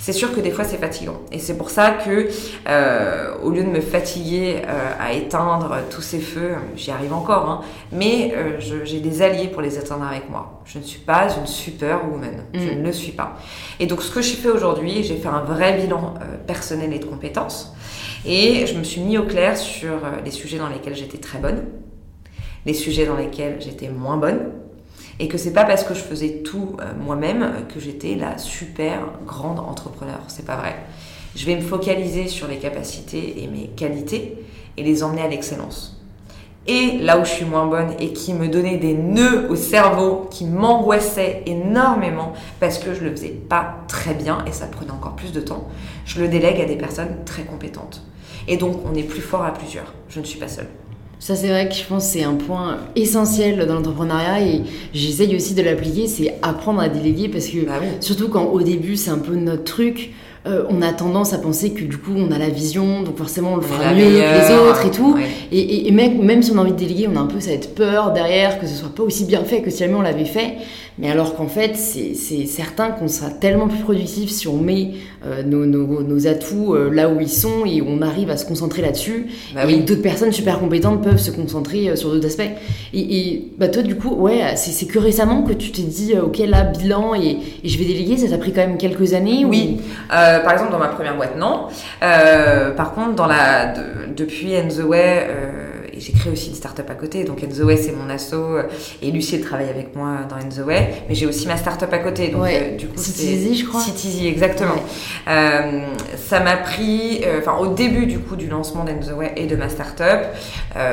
C'est 0.00 0.12
sûr 0.12 0.34
que 0.34 0.40
des 0.40 0.50
fois 0.50 0.64
c'est 0.64 0.78
fatigant, 0.78 1.20
et 1.32 1.38
c'est 1.38 1.56
pour 1.56 1.70
ça 1.70 1.90
que 1.90 2.28
euh, 2.68 3.34
au 3.42 3.50
lieu 3.50 3.62
de 3.62 3.68
me 3.68 3.80
fatiguer 3.80 4.62
euh, 4.66 4.90
à 4.98 5.12
éteindre 5.12 5.76
tous 5.90 6.02
ces 6.02 6.20
feux, 6.20 6.52
j'y 6.76 6.90
arrive 6.90 7.12
encore, 7.12 7.48
hein, 7.48 7.60
mais 7.92 8.34
euh, 8.36 8.58
j'ai 8.84 9.00
des 9.00 9.22
alliés 9.22 9.48
pour 9.48 9.62
les 9.62 9.78
éteindre 9.78 10.04
avec 10.04 10.28
moi. 10.30 10.60
Je 10.64 10.78
ne 10.78 10.84
suis 10.84 11.00
pas 11.00 11.28
une 11.36 11.46
mm. 12.52 12.78
ne 12.78 12.82
le 12.82 12.92
suis 12.92 13.03
pas. 13.12 13.38
Et 13.80 13.86
donc 13.86 14.02
ce 14.02 14.10
que 14.10 14.22
j'ai 14.22 14.36
fait 14.36 14.50
aujourd'hui, 14.50 15.02
j'ai 15.02 15.16
fait 15.16 15.28
un 15.28 15.42
vrai 15.42 15.80
bilan 15.80 16.14
personnel 16.46 16.92
et 16.92 16.98
de 16.98 17.04
compétences. 17.04 17.74
Et 18.26 18.66
je 18.66 18.78
me 18.78 18.84
suis 18.84 19.02
mis 19.02 19.18
au 19.18 19.24
clair 19.24 19.56
sur 19.56 19.92
euh, 19.92 20.20
les 20.24 20.30
sujets 20.30 20.58
dans 20.58 20.68
lesquels 20.68 20.96
j'étais 20.96 21.18
très 21.18 21.38
bonne, 21.38 21.64
les 22.64 22.72
sujets 22.72 23.04
dans 23.04 23.16
lesquels 23.16 23.60
j'étais 23.60 23.90
moins 23.90 24.16
bonne, 24.16 24.50
et 25.18 25.28
que 25.28 25.36
c'est 25.36 25.52
pas 25.52 25.64
parce 25.64 25.84
que 25.84 25.94
je 25.94 26.00
faisais 26.00 26.38
tout 26.42 26.76
euh, 26.80 26.92
moi-même 26.98 27.66
que 27.72 27.78
j'étais 27.80 28.14
la 28.14 28.38
super 28.38 29.10
grande 29.26 29.58
entrepreneur. 29.58 30.20
C'est 30.28 30.46
pas 30.46 30.56
vrai. 30.56 30.74
Je 31.36 31.44
vais 31.44 31.56
me 31.56 31.60
focaliser 31.60 32.28
sur 32.28 32.48
les 32.48 32.56
capacités 32.56 33.42
et 33.42 33.46
mes 33.46 33.68
qualités 33.68 34.38
et 34.76 34.82
les 34.82 35.02
emmener 35.02 35.22
à 35.22 35.28
l'excellence. 35.28 35.93
Et 36.66 36.98
là 36.98 37.18
où 37.18 37.24
je 37.24 37.30
suis 37.30 37.44
moins 37.44 37.66
bonne 37.66 37.90
et 37.98 38.12
qui 38.12 38.32
me 38.32 38.48
donnait 38.48 38.78
des 38.78 38.94
nœuds 38.94 39.48
au 39.50 39.56
cerveau, 39.56 40.28
qui 40.30 40.46
m'angoissait 40.46 41.42
énormément 41.44 42.32
parce 42.58 42.78
que 42.78 42.94
je 42.94 43.04
le 43.04 43.10
faisais 43.10 43.36
pas 43.48 43.80
très 43.86 44.14
bien 44.14 44.42
et 44.46 44.52
ça 44.52 44.66
prenait 44.66 44.90
encore 44.90 45.14
plus 45.14 45.32
de 45.32 45.40
temps, 45.40 45.68
je 46.06 46.20
le 46.22 46.28
délègue 46.28 46.60
à 46.60 46.64
des 46.64 46.76
personnes 46.76 47.16
très 47.26 47.42
compétentes. 47.42 48.02
Et 48.48 48.56
donc, 48.56 48.78
on 48.90 48.94
est 48.94 49.02
plus 49.02 49.20
fort 49.20 49.44
à 49.44 49.52
plusieurs. 49.52 49.92
Je 50.08 50.20
ne 50.20 50.24
suis 50.24 50.38
pas 50.38 50.48
seule. 50.48 50.68
Ça, 51.18 51.36
c'est 51.36 51.48
vrai 51.48 51.68
que 51.68 51.74
je 51.74 51.84
pense 51.84 52.06
que 52.06 52.12
c'est 52.12 52.24
un 52.24 52.34
point 52.34 52.78
essentiel 52.96 53.64
dans 53.66 53.74
l'entrepreneuriat 53.74 54.42
et 54.42 54.62
j'essaye 54.92 55.34
aussi 55.36 55.54
de 55.54 55.62
l'appliquer, 55.62 56.06
c'est 56.06 56.34
apprendre 56.42 56.80
à 56.80 56.88
déléguer 56.88 57.28
parce 57.28 57.46
que, 57.46 57.64
bah 57.64 57.80
surtout 58.00 58.28
quand 58.28 58.44
au 58.44 58.60
début, 58.60 58.96
c'est 58.96 59.10
un 59.10 59.18
peu 59.18 59.34
notre 59.34 59.64
truc, 59.64 60.12
euh, 60.46 60.64
on 60.68 60.82
a 60.82 60.92
tendance 60.92 61.32
à 61.32 61.38
penser 61.38 61.70
que 61.70 61.84
du 61.84 61.96
coup 61.96 62.12
on 62.14 62.30
a 62.30 62.38
la 62.38 62.50
vision, 62.50 63.02
donc 63.02 63.16
forcément 63.16 63.54
on 63.54 63.56
le 63.56 63.62
fera 63.62 63.94
mieux 63.94 64.04
que 64.04 64.48
les 64.48 64.54
autres 64.54 64.86
et 64.86 64.90
tout. 64.90 65.16
Et, 65.50 65.90
même, 65.90 66.22
même, 66.22 66.42
si 66.42 66.50
on 66.50 66.58
a 66.58 66.60
envie 66.60 66.72
de 66.72 66.76
déléguer, 66.76 67.08
on 67.10 67.16
a 67.16 67.20
un 67.20 67.26
peu 67.26 67.40
cette 67.40 67.74
peur 67.74 68.12
derrière 68.12 68.60
que 68.60 68.66
ce 68.66 68.74
soit 68.74 68.94
pas 68.94 69.02
aussi 69.02 69.24
bien 69.24 69.42
fait 69.42 69.62
que 69.62 69.70
si 69.70 69.78
jamais 69.78 69.94
on 69.94 70.02
l'avait 70.02 70.26
fait. 70.26 70.56
Mais 70.98 71.10
alors 71.10 71.34
qu'en 71.34 71.48
fait, 71.48 71.74
c'est 71.76 72.46
certain 72.46 72.90
qu'on 72.90 73.08
sera 73.08 73.28
tellement 73.28 73.66
plus 73.66 73.80
productif 73.80 74.30
si 74.30 74.46
on 74.46 74.58
met 74.58 74.92
euh, 75.26 75.42
nos, 75.42 75.66
nos, 75.66 76.26
atouts 76.28 76.74
euh, 76.74 76.88
là 76.92 77.08
où 77.08 77.20
ils 77.20 77.28
sont 77.28 77.66
et 77.66 77.82
on 77.82 78.00
arrive 78.00 78.30
à 78.30 78.36
se 78.36 78.46
concentrer 78.46 78.80
là-dessus. 78.80 79.26
Bah 79.54 79.64
et 79.68 79.78
d'autres 79.78 80.02
personnes 80.02 80.30
super 80.30 80.60
compétentes 80.60 81.02
peuvent 81.02 81.18
se 81.18 81.32
concentrer 81.32 81.88
euh, 81.88 81.96
sur 81.96 82.10
d'autres 82.12 82.26
aspects. 82.26 82.48
Et, 82.92 83.48
bah 83.58 83.66
toi, 83.68 83.82
du 83.82 83.96
coup, 83.96 84.14
ouais, 84.14 84.54
c'est 84.54 84.86
que 84.86 85.00
récemment 85.00 85.42
que 85.42 85.52
tu 85.52 85.72
t'es 85.72 85.82
dit, 85.82 86.14
ok, 86.16 86.38
là, 86.46 86.62
bilan 86.62 87.16
et, 87.16 87.38
je 87.64 87.76
vais 87.76 87.86
déléguer. 87.86 88.16
Ça 88.16 88.28
t'a 88.28 88.38
pris 88.38 88.52
quand 88.52 88.60
même 88.60 88.76
quelques 88.76 89.14
années 89.14 89.44
Oui. 89.44 89.80
par 90.08 90.52
exemple, 90.52 90.70
dans 90.70 90.78
ma 90.78 90.88
première 90.88 91.16
boîte, 91.16 91.36
non. 91.36 91.66
par 92.00 92.94
contre, 92.94 93.14
dans 93.14 93.26
la, 93.26 93.74
depuis 94.16 94.56
And 94.56 94.68
the 94.68 94.84
Way, 94.84 95.26
et 95.94 96.00
j'ai 96.00 96.12
créé 96.12 96.32
aussi 96.32 96.48
une 96.48 96.54
start-up 96.54 96.88
à 96.90 96.94
côté. 96.94 97.24
Donc 97.24 97.42
Enzo 97.42 97.64
Way, 97.64 97.76
c'est 97.76 97.92
mon 97.92 98.08
asso. 98.10 98.34
Et 99.02 99.10
Lucie, 99.10 99.36
elle 99.36 99.42
travaille 99.42 99.68
avec 99.68 99.94
moi 99.94 100.18
dans 100.28 100.36
Enzo 100.36 100.64
Way. 100.64 101.04
Mais 101.08 101.14
j'ai 101.14 101.26
aussi 101.26 101.46
ma 101.46 101.56
start-up 101.56 101.92
à 101.92 101.98
côté. 101.98 102.28
Donc 102.28 102.46
euh, 102.46 102.76
du 102.76 102.88
coup, 102.88 102.98
Citizy, 102.98 103.56
je 103.56 103.66
crois. 103.66 103.80
Citizy, 103.80 104.26
exactement. 104.26 104.74
Euh, 105.28 105.86
ça 106.16 106.40
m'a 106.40 106.56
pris, 106.56 107.20
euh, 107.24 107.40
enfin 107.40 107.56
au 107.58 107.74
début 107.74 108.06
du 108.06 108.18
coup 108.18 108.36
du 108.36 108.48
lancement 108.48 108.84
d'Enzo 108.84 109.14
Way 109.14 109.32
et 109.36 109.46
de 109.46 109.56
ma 109.56 109.68
start-up, 109.68 110.26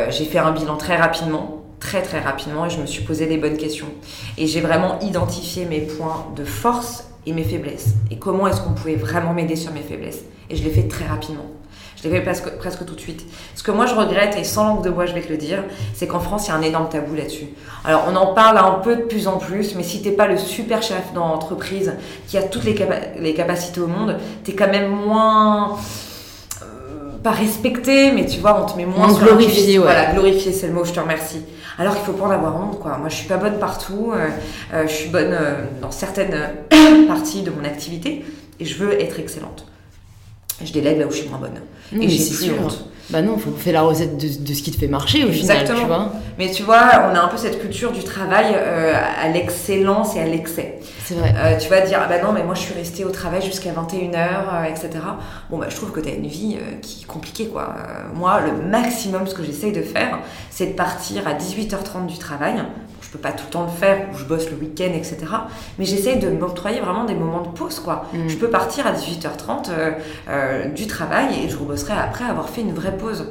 j'ai 0.10 0.26
fait 0.26 0.40
un 0.40 0.52
bilan 0.52 0.78
très 0.78 0.96
rapidement 0.96 1.58
très 1.80 2.04
très 2.04 2.20
rapidement 2.20 2.68
et 2.68 2.70
je 2.70 2.80
me 2.80 2.86
suis 2.86 3.04
posé 3.04 3.26
les 3.26 3.38
bonnes 3.38 3.58
questions. 3.58 3.88
Et 4.38 4.46
j'ai 4.46 4.62
vraiment 4.62 5.00
identifié 5.00 5.66
mes 5.66 5.80
points 5.80 6.28
de 6.36 6.46
force 6.46 7.06
et 7.26 7.34
mes 7.34 7.44
faiblesses. 7.44 7.96
Et 8.12 8.18
comment 8.18 8.48
est-ce 8.48 8.62
qu'on 8.62 8.74
pouvait 8.74 8.96
vraiment 8.96 9.34
m'aider 9.34 9.56
sur 9.56 9.72
mes 9.74 9.82
faiblesses. 9.82 10.22
Et 10.52 10.56
je 10.56 10.64
l'ai 10.64 10.70
fait 10.70 10.88
très 10.88 11.06
rapidement. 11.06 11.46
Je 12.02 12.10
l'ai 12.10 12.16
fait 12.16 12.22
presque, 12.22 12.50
presque 12.58 12.86
tout 12.86 12.96
de 12.96 13.00
suite. 13.00 13.26
Ce 13.56 13.62
que 13.62 13.70
moi 13.70 13.86
je 13.86 13.94
regrette, 13.94 14.36
et 14.38 14.44
sans 14.44 14.66
langue 14.66 14.84
de 14.84 14.90
bois 14.90 15.06
je 15.06 15.14
vais 15.14 15.22
te 15.22 15.30
le 15.30 15.38
dire, 15.38 15.64
c'est 15.94 16.08
qu'en 16.08 16.20
France 16.20 16.48
il 16.48 16.50
y 16.50 16.54
a 16.54 16.56
un 16.56 16.62
énorme 16.62 16.90
tabou 16.90 17.14
là-dessus. 17.14 17.50
Alors 17.86 18.06
on 18.10 18.16
en 18.16 18.34
parle 18.34 18.58
un 18.58 18.80
peu 18.84 18.96
de 18.96 19.02
plus 19.04 19.28
en 19.28 19.38
plus, 19.38 19.76
mais 19.76 19.84
si 19.84 20.02
t'es 20.02 20.12
pas 20.12 20.28
le 20.28 20.38
super 20.38 20.82
chef 20.82 21.14
dans 21.14 21.28
l'entreprise 21.28 21.94
qui 22.28 22.38
a 22.38 22.44
toutes 22.44 22.64
les, 22.64 22.76
les 23.20 23.34
capacités 23.36 23.82
au 23.82 23.88
monde, 23.88 24.18
t'es 24.44 24.54
quand 24.54 24.70
même 24.70 24.90
moins 24.90 25.78
euh, 26.64 26.66
pas 27.24 27.32
respecté, 27.32 28.12
mais 28.12 28.26
tu 28.26 28.40
vois, 28.40 28.60
on 28.64 28.66
te 28.66 28.78
met 28.78 28.86
moins, 28.86 29.14
sur 29.14 29.24
glorifié. 29.24 29.78
Ouais. 29.78 29.84
Voilà, 29.84 30.12
glorifié, 30.12 30.54
c'est 30.54 30.68
le 30.68 30.74
mot, 30.74 30.84
je 30.84 30.94
te 30.94 31.00
remercie. 31.00 31.44
Alors 31.78 31.94
qu'il 31.94 32.04
faut 32.04 32.14
pas 32.14 32.26
en 32.26 32.32
avoir 32.32 32.56
honte, 32.56 32.80
quoi. 32.80 32.98
Moi, 32.98 33.10
je 33.10 33.16
suis 33.16 33.28
pas 33.28 33.38
bonne 33.38 33.60
partout, 33.60 34.12
euh, 34.14 34.28
euh, 34.74 34.88
je 34.88 34.92
suis 34.92 35.10
bonne 35.10 35.36
dans 35.82 35.92
certaines 35.92 36.36
parties 37.08 37.44
de 37.44 37.52
mon 37.52 37.64
activité, 37.64 38.26
et 38.60 38.66
je 38.66 38.84
veux 38.84 39.00
être 39.00 39.20
excellente. 39.20 39.66
Je 40.66 40.74
délègue 40.74 41.00
là 41.00 41.08
où 41.08 41.12
je 41.12 41.18
suis 41.18 41.30
moins 41.30 41.40
bonne 41.40 41.60
et 42.02 42.08
j'ai 42.10 42.30
plus 42.30 42.52
honte. 42.54 42.86
Bah 43.10 43.22
non, 43.22 43.38
faut 43.38 43.52
faire 43.52 43.74
la 43.74 43.82
recette 43.82 44.16
de, 44.18 44.42
de 44.42 44.54
ce 44.54 44.64
qui 44.64 44.72
te 44.72 44.78
fait 44.78 44.88
marcher 44.88 45.26
au 45.26 45.32
final, 45.32 45.58
tu 45.58 45.64
Exactement. 45.64 45.88
vois. 45.88 46.14
Mais 46.40 46.50
tu 46.50 46.64
vois, 46.64 47.10
on 47.12 47.16
a 47.16 47.20
un 47.20 47.28
peu 47.28 47.36
cette 47.36 47.60
culture 47.60 47.92
du 47.92 48.04
travail 48.06 48.54
euh, 48.56 48.94
à 49.22 49.28
l'excellence 49.28 50.16
et 50.16 50.22
à 50.22 50.26
l'excès. 50.26 50.80
C'est 51.04 51.16
vrai. 51.16 51.34
Euh, 51.36 51.58
tu 51.58 51.68
vas 51.68 51.82
dire, 51.82 52.00
ah 52.02 52.08
bah 52.08 52.22
non, 52.24 52.32
mais 52.32 52.44
moi 52.44 52.56
je 52.56 52.62
suis 52.62 52.74
restée 52.74 53.04
au 53.04 53.10
travail 53.10 53.42
jusqu'à 53.42 53.72
21h, 53.72 54.16
euh, 54.16 54.64
etc. 54.64 54.90
Bon, 55.50 55.58
bah 55.58 55.66
je 55.68 55.76
trouve 55.76 55.92
que 55.92 56.00
tu 56.00 56.08
as 56.08 56.14
une 56.14 56.28
vie 56.28 56.56
euh, 56.56 56.78
qui 56.82 57.02
est 57.04 57.06
compliquée, 57.06 57.48
quoi. 57.48 57.76
Moi, 58.16 58.40
le 58.46 58.70
maximum, 58.70 59.28
ce 59.28 59.34
que 59.34 59.44
j'essaye 59.44 59.74
de 59.74 59.82
faire, 59.82 60.20
c'est 60.50 60.68
de 60.68 60.74
partir 60.74 61.28
à 61.28 61.34
18h30 61.34 62.06
du 62.08 62.18
travail. 62.18 62.64
Je 63.12 63.18
peux 63.18 63.24
pas 63.24 63.34
tout 63.34 63.44
le 63.46 63.52
temps 63.52 63.64
le 63.64 63.70
faire, 63.70 64.08
ou 64.14 64.18
je 64.18 64.24
bosse 64.24 64.50
le 64.50 64.56
week-end, 64.56 64.94
etc. 64.94 65.18
Mais 65.78 65.84
j'essaye 65.84 66.18
de 66.18 66.30
m'octroyer 66.30 66.80
vraiment 66.80 67.04
des 67.04 67.14
moments 67.14 67.42
de 67.42 67.50
pause, 67.50 67.82
quoi. 67.82 68.06
Mm. 68.14 68.30
Je 68.30 68.38
peux 68.38 68.50
partir 68.50 68.88
à 68.88 68.94
18h30 68.94 69.70
euh, 69.70 69.92
euh, 70.30 70.66
du 70.70 70.88
travail 70.88 71.44
et 71.44 71.50
je 71.50 71.58
rebosserai 71.58 71.92
après 71.92 72.24
avoir 72.24 72.48
fait 72.48 72.62
une 72.62 72.74
vraie 72.74 72.96
pause 72.96 73.28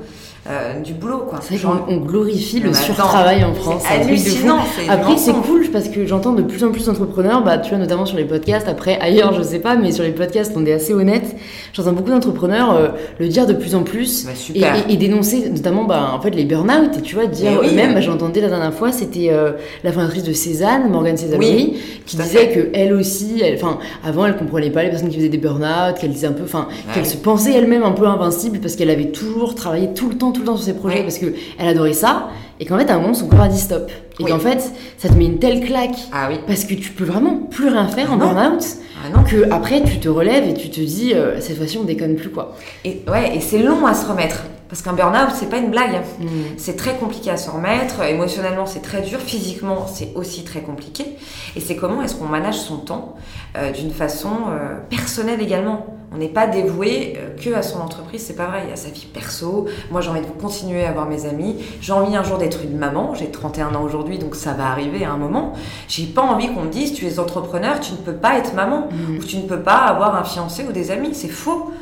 euh, 0.48 0.80
du 0.80 0.94
boulot, 0.94 1.24
quoi. 1.28 1.38
C'est 1.42 1.54
vrai 1.54 1.58
Genre- 1.58 1.84
qu'on 1.86 1.94
on 1.94 1.96
glorifie 1.98 2.60
le 2.60 2.72
surtravail 2.72 3.44
en 3.44 3.52
France. 3.52 3.82
C'est 3.86 4.00
hallucinant, 4.08 4.58
Après, 4.88 5.16
c'est 5.18 5.32
cool 5.34 5.68
parce 5.70 5.88
que 5.88 6.06
j'entends 6.06 6.32
de 6.32 6.42
plus 6.42 6.64
en 6.64 6.70
plus 6.70 6.86
d'entrepreneurs, 6.86 7.44
bah, 7.44 7.58
tu 7.58 7.70
vois, 7.70 7.78
notamment 7.78 8.06
sur 8.06 8.16
les 8.16 8.24
podcasts. 8.24 8.66
Après, 8.68 8.98
ailleurs, 9.00 9.34
je 9.34 9.42
sais 9.42 9.58
pas, 9.58 9.76
mais 9.76 9.92
sur 9.92 10.02
les 10.02 10.12
podcasts, 10.12 10.52
on 10.56 10.64
est 10.64 10.72
assez 10.72 10.94
honnête. 10.94 11.36
J'entends 11.74 11.92
beaucoup 11.92 12.10
d'entrepreneurs 12.10 12.72
euh, 12.74 12.88
le 13.18 13.28
dire 13.28 13.46
de 13.46 13.52
plus 13.52 13.74
en 13.74 13.82
plus 13.82 14.24
Bah, 14.24 14.30
et, 14.32 14.36
super. 14.36 14.74
et- 14.88 14.92
et 14.92 14.96
dénoncer 14.96 15.50
notamment, 15.50 15.84
bah, 15.84 16.10
en 16.14 16.20
fait, 16.20 16.30
les 16.30 16.44
burn-out. 16.46 16.96
Et 16.98 17.02
tu 17.02 17.14
vois, 17.16 17.26
dire 17.26 17.58
oui. 17.60 17.68
eux-mêmes, 17.70 17.92
bah, 17.94 18.00
j'entendais 18.00 18.40
la 18.40 18.48
dernière 18.48 18.72
fois, 18.74 18.92
c'était 18.92 19.28
euh, 19.30 19.52
la 19.84 19.92
fondatrice 19.92 20.24
de 20.24 20.32
Cézanne, 20.32 20.90
Morgane 20.90 21.16
Cézanne, 21.18 21.40
qui 21.40 22.16
disait 22.16 22.26
fait. 22.38 22.48
que 22.52 22.68
elle 22.72 22.94
aussi, 22.94 23.42
enfin, 23.54 23.78
avant, 24.04 24.24
elle 24.26 24.36
comprenait 24.36 24.70
pas 24.70 24.82
les 24.82 24.88
personnes 24.90 25.10
qui 25.10 25.16
faisaient 25.16 25.28
des 25.28 25.38
burn-out, 25.38 25.96
qu'elle 26.00 26.10
disait 26.10 26.28
un 26.28 26.32
peu, 26.32 26.44
enfin, 26.44 26.66
qu'elle 26.94 27.02
Ouais. 27.02 27.08
se 27.08 27.16
pensait 27.18 27.52
elle-même 27.52 27.82
un 27.82 27.92
peu 27.92 28.06
invincible 28.06 28.58
parce 28.58 28.74
qu'elle 28.74 28.90
avait 28.90 29.10
toujours 29.10 29.54
travaillé 29.54 29.90
tout 29.94 30.08
le 30.08 30.16
temps, 30.16 30.29
tout 30.32 30.40
le 30.40 30.46
temps 30.46 30.56
sur 30.56 30.64
ses 30.66 30.74
projets 30.74 30.96
Ouais. 30.98 31.02
parce 31.02 31.18
que 31.18 31.26
elle 31.58 31.68
adorait 31.68 31.92
ça 31.92 32.28
et 32.58 32.64
qu'en 32.66 32.78
fait 32.78 32.90
à 32.90 32.94
un 32.96 33.00
moment 33.00 33.14
son 33.14 33.26
corps 33.28 33.40
a 33.42 33.48
dit 33.48 33.58
stop 33.58 33.90
et 34.18 34.24
Oui. 34.24 34.30
qu'en 34.30 34.38
fait 34.38 34.60
ça 34.98 35.08
te 35.08 35.14
met 35.14 35.26
une 35.26 35.38
telle 35.38 35.60
claque 35.64 35.96
Ah 36.12 36.28
oui. 36.30 36.36
parce 36.46 36.64
que 36.64 36.74
tu 36.74 36.90
peux 36.90 37.04
vraiment 37.04 37.36
plus 37.36 37.68
rien 37.68 37.86
faire 37.88 38.12
en 38.12 38.16
Non. 38.16 38.32
burn-out 38.32 38.64
Ah 39.04 39.16
non. 39.16 39.24
que 39.24 39.50
après 39.50 39.82
tu 39.82 39.98
te 39.98 40.08
relèves 40.08 40.48
et 40.48 40.54
tu 40.54 40.68
te 40.70 40.80
dis 40.80 41.12
euh, 41.14 41.40
cette 41.40 41.56
fois-ci 41.56 41.78
on 41.78 41.84
déconne 41.84 42.16
plus 42.16 42.28
quoi. 42.30 42.54
Et, 42.84 43.02
ouais, 43.10 43.36
et 43.36 43.40
c'est 43.40 43.62
long 43.62 43.86
à 43.86 43.94
se 43.94 44.06
remettre. 44.06 44.44
Parce 44.70 44.82
qu'un 44.82 44.92
burn-out, 44.92 45.30
c'est 45.34 45.50
pas 45.50 45.58
une 45.58 45.70
blague. 45.70 46.00
Mm. 46.20 46.26
C'est 46.56 46.76
très 46.76 46.94
compliqué 46.96 47.30
à 47.30 47.36
se 47.36 47.50
remettre. 47.50 48.02
Émotionnellement, 48.02 48.66
c'est 48.66 48.80
très 48.80 49.02
dur. 49.02 49.18
Physiquement, 49.18 49.86
c'est 49.86 50.12
aussi 50.14 50.44
très 50.44 50.60
compliqué. 50.60 51.16
Et 51.56 51.60
c'est 51.60 51.76
comment 51.76 52.02
est-ce 52.02 52.14
qu'on 52.14 52.26
manage 52.26 52.58
son 52.58 52.78
temps 52.78 53.16
euh, 53.56 53.72
d'une 53.72 53.90
façon 53.90 54.30
euh, 54.48 54.76
personnelle 54.88 55.42
également. 55.42 55.86
On 56.12 56.18
n'est 56.18 56.28
pas 56.28 56.46
dévoué 56.46 57.16
euh, 57.16 57.36
que 57.36 57.52
à 57.52 57.62
son 57.62 57.80
entreprise, 57.80 58.24
c'est 58.24 58.36
pas 58.36 58.46
vrai. 58.46 58.62
Il 58.64 58.70
y 58.70 58.72
a 58.72 58.76
sa 58.76 58.90
vie 58.90 59.08
perso. 59.12 59.66
Moi, 59.90 60.00
j'ai 60.00 60.10
envie 60.10 60.20
de 60.20 60.26
continuer 60.26 60.84
à 60.84 60.92
voir 60.92 61.08
mes 61.08 61.26
amis. 61.26 61.56
J'ai 61.80 61.92
envie 61.92 62.14
un 62.14 62.22
jour 62.22 62.38
d'être 62.38 62.62
une 62.62 62.78
maman. 62.78 63.14
J'ai 63.14 63.28
31 63.28 63.74
ans 63.74 63.82
aujourd'hui, 63.82 64.18
donc 64.18 64.36
ça 64.36 64.52
va 64.52 64.68
arriver 64.68 65.04
à 65.04 65.10
un 65.10 65.16
moment. 65.16 65.54
J'ai 65.88 66.06
pas 66.06 66.22
envie 66.22 66.46
qu'on 66.54 66.62
me 66.62 66.70
dise, 66.70 66.92
tu 66.92 67.06
es 67.06 67.18
entrepreneur, 67.18 67.80
tu 67.80 67.92
ne 67.92 67.98
peux 67.98 68.14
pas 68.14 68.38
être 68.38 68.54
maman. 68.54 68.88
Mm. 68.90 69.18
Ou 69.18 69.24
tu 69.24 69.36
ne 69.38 69.48
peux 69.48 69.60
pas 69.60 69.78
avoir 69.78 70.14
un 70.14 70.24
fiancé 70.24 70.64
ou 70.68 70.70
des 70.70 70.92
amis. 70.92 71.10
C'est 71.14 71.28
faux. 71.28 71.72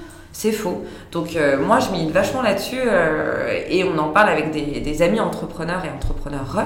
C'est 0.41 0.53
faux. 0.53 0.85
Donc 1.11 1.35
euh, 1.35 1.57
moi, 1.59 1.81
je 1.81 1.91
milite 1.91 2.13
vachement 2.13 2.43
là-dessus 2.43 2.79
euh, 2.87 3.59
et 3.69 3.83
on 3.83 3.99
en 3.99 4.11
parle 4.11 4.29
avec 4.29 4.53
des, 4.53 4.79
des 4.79 5.03
amis 5.03 5.19
entrepreneurs 5.19 5.83
et 5.85 5.89
entrepreneurs. 5.93 6.57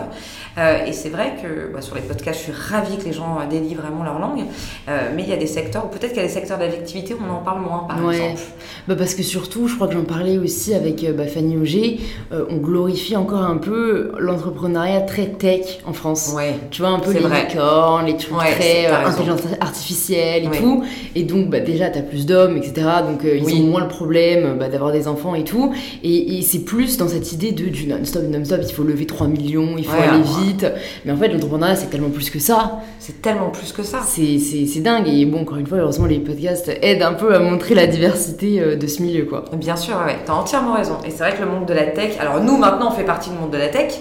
Euh, 0.59 0.85
et 0.85 0.93
c'est 0.93 1.09
vrai 1.09 1.33
que 1.43 1.73
bah, 1.73 1.81
sur 1.81 1.95
les 1.95 2.03
podcasts, 2.03 2.39
je 2.41 2.45
suis 2.45 2.53
ravie 2.70 2.99
que 2.99 3.05
les 3.07 3.14
gens 3.14 3.39
euh, 3.41 3.49
délient 3.51 3.75
vraiment 3.75 4.05
leur 4.05 4.18
langue. 4.18 4.43
Mais 4.89 5.23
il 5.23 5.29
y 5.31 5.33
a 5.33 5.39
des 5.39 5.47
secteurs, 5.47 5.87
ou 5.87 5.89
peut-être 5.89 6.09
qu'il 6.12 6.18
y 6.20 6.25
a 6.25 6.29
des 6.29 6.33
secteurs 6.35 6.59
d'activité 6.59 7.14
où 7.14 7.18
on 7.27 7.33
en 7.33 7.39
parle 7.39 7.62
moins, 7.62 7.87
par 7.89 8.05
Ouais. 8.05 8.14
exemple. 8.16 8.43
Bah 8.89 8.95
parce 8.99 9.14
que 9.14 9.23
surtout, 9.23 9.68
je 9.68 9.75
crois 9.77 9.87
que 9.89 9.95
j'en 9.95 10.05
parlais 10.05 10.37
aussi 10.37 10.75
avec 10.75 11.11
bah, 11.16 11.27
Fanny 11.27 11.57
Auger, 11.57 12.01
on 12.31 12.57
glorifie 12.59 13.16
encore 13.16 13.41
un 13.43 13.57
peu 13.57 14.12
l'entrepreneuriat 14.18 15.01
très 15.01 15.29
tech 15.29 15.79
en 15.87 15.95
France. 15.95 16.35
Ouais. 16.37 16.57
Tu 16.70 16.83
vois, 16.83 16.91
un 16.91 16.99
peu 16.99 17.12
les 17.12 17.20
vrai. 17.20 17.47
licornes, 17.49 18.05
les 18.05 18.18
trucs 18.18 18.37
Ouais, 18.37 18.53
très 18.53 18.87
intelligence 18.89 19.41
artificielle 19.62 20.45
et 20.53 20.59
tout. 20.59 20.85
Et 21.14 21.23
donc, 21.23 21.49
bah, 21.49 21.61
déjà, 21.61 21.89
t'as 21.89 22.03
plus 22.03 22.27
d'hommes, 22.27 22.59
etc. 22.59 22.87
Donc, 23.09 23.20
ils 23.25 23.43
Oui. 23.45 23.61
ont 23.61 23.62
moins 23.63 23.81
le 23.83 23.89
problème 23.89 24.57
bah, 24.59 24.69
d'avoir 24.69 24.93
des 24.93 25.09
enfants 25.09 25.35
et 25.35 25.45
tout. 25.45 25.73
Et, 26.03 26.39
et 26.39 26.43
c'est 26.43 26.61
plus 26.61 26.97
dans 26.97 27.09
cette 27.09 27.33
idée 27.33 27.53
de 27.53 27.65
du 27.67 27.87
non-stop, 27.87 28.23
non-stop, 28.29 28.61
il 28.69 28.73
faut 28.75 28.83
lever 28.83 29.07
3 29.07 29.27
millions, 29.29 29.75
il 29.79 29.85
faut 29.85 29.93
Ouais, 29.97 30.09
aller 30.09 30.19
ouais. 30.19 30.45
vite. 30.47 30.67
Mais 31.05 31.13
en 31.13 31.17
fait, 31.17 31.29
l'entrepreneuriat, 31.29 31.77
c'est 31.77 31.91
tellement 31.91 32.11
plus 32.11 32.31
que 32.31 32.39
ça. 32.39 32.81
C'est 32.99 33.23
tellement 33.23 33.51
plus 33.51 33.73
que 33.73 33.83
ça. 33.83 34.01
C'est 34.05 34.81
dingue. 34.81 35.09
Et 35.09 35.25
bon, 35.27 35.43
encore 35.43 35.59
une 35.59 35.67
fois, 35.67 35.79
heureusement, 35.79 36.07
les 36.07 36.19
podcasts 36.19 36.71
aident 36.83 37.03
un 37.03 37.15
peu 37.15 37.35
à 37.35 37.39
montrer 37.39 37.75
la 37.75 37.87
diversité 37.87 38.61
euh, 38.61 38.77
de 38.77 38.87
ce 38.87 39.03
milieu, 39.03 39.25
quoi. 39.25 39.45
Bien 39.55 39.77
sûr, 39.77 39.95
ouais, 40.07 40.17
t'as 40.25 40.33
entièrement 40.35 40.75
raison. 40.75 40.99
Et 41.07 41.11
c'est 41.11 41.19
vrai 41.19 41.35
que 41.35 41.43
le 41.43 41.49
monde 41.51 41.67
de 41.67 41.75
la 41.75 41.85
tech, 41.87 42.13
alors 42.21 42.43
nous 42.43 42.57
maintenant 42.57 42.89
on 42.91 42.95
fait 42.95 43.05
partie 43.05 43.31
du 43.31 43.37
monde 43.37 43.51
de 43.51 43.59
la 43.59 43.69
tech, 43.69 43.93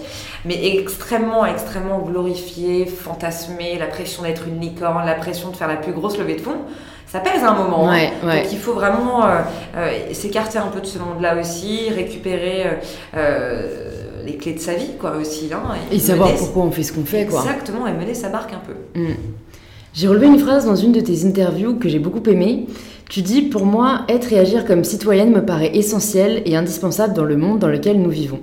mais 0.46 0.60
extrêmement, 0.78 1.46
extrêmement 1.46 2.00
glorifié, 2.00 2.86
fantasmé, 2.86 3.78
la 3.80 3.88
pression 3.88 4.24
d'être 4.24 4.44
une 4.48 4.60
licorne, 4.60 5.06
la 5.06 5.14
pression 5.16 5.50
de 5.50 5.56
faire 5.56 5.68
la 5.68 5.76
plus 5.76 5.92
grosse 5.94 6.18
levée 6.18 6.36
de 6.36 6.42
fonds, 6.42 6.58
ça 7.12 7.20
pèse 7.20 7.44
un 7.44 7.54
moment. 7.54 7.90
hein. 7.90 7.98
Ouais. 8.24 8.44
Donc 8.44 8.52
il 8.52 8.58
faut 8.58 8.74
vraiment 8.74 9.26
euh, 9.26 9.40
euh, 9.76 9.92
s'écarter 10.14 10.60
un 10.60 10.68
peu 10.68 10.80
de 10.80 10.86
ce 10.86 10.98
monde-là 11.00 11.40
aussi, 11.40 11.90
récupérer 11.94 12.64
euh, 13.18 13.90
les 14.26 14.38
clés 14.38 14.54
de 14.54 14.60
sa 14.60 14.74
vie, 14.76 14.92
quoi, 15.00 15.16
aussi. 15.20 15.50
Hein, 15.54 15.62
Et 15.92 16.00
savoir 16.00 16.30
mener- 16.30 16.38
pourquoi 16.40 16.64
on 16.64 16.72
fait 16.72 16.84
ce 16.84 16.94
qu'on 16.94 17.04
fait, 17.06 17.26
quoi. 17.26 17.42
Exactement, 17.42 17.86
et 17.88 17.94
mener 17.94 18.14
sa 18.14 18.30
barque 18.30 18.54
un 18.54 18.62
peu. 18.66 19.00
Mm. 19.00 19.16
J'ai 19.94 20.08
relevé 20.08 20.28
une 20.28 20.40
phrase 20.40 20.66
dans 20.66 20.76
une 20.76 20.94
de 20.94 21.02
tes 21.02 21.26
interviews 21.26 21.76
que 21.76 21.90
j'ai 21.90 22.00
beaucoup 22.00 22.24
aimée. 22.30 22.68
Tu 23.10 23.22
dis 23.22 23.42
Pour 23.42 23.66
moi, 23.66 24.06
être 24.08 24.32
et 24.32 24.40
agir 24.40 24.64
comme 24.66 24.86
citoyenne 24.86 25.32
me 25.32 25.44
paraît 25.46 25.76
essentiel 25.76 26.42
et 26.46 26.56
indispensable 26.56 27.14
dans 27.14 27.26
le 27.26 27.36
monde 27.36 27.60
dans 27.60 27.68
lequel 27.68 28.02
nous 28.02 28.10
vivons. 28.10 28.40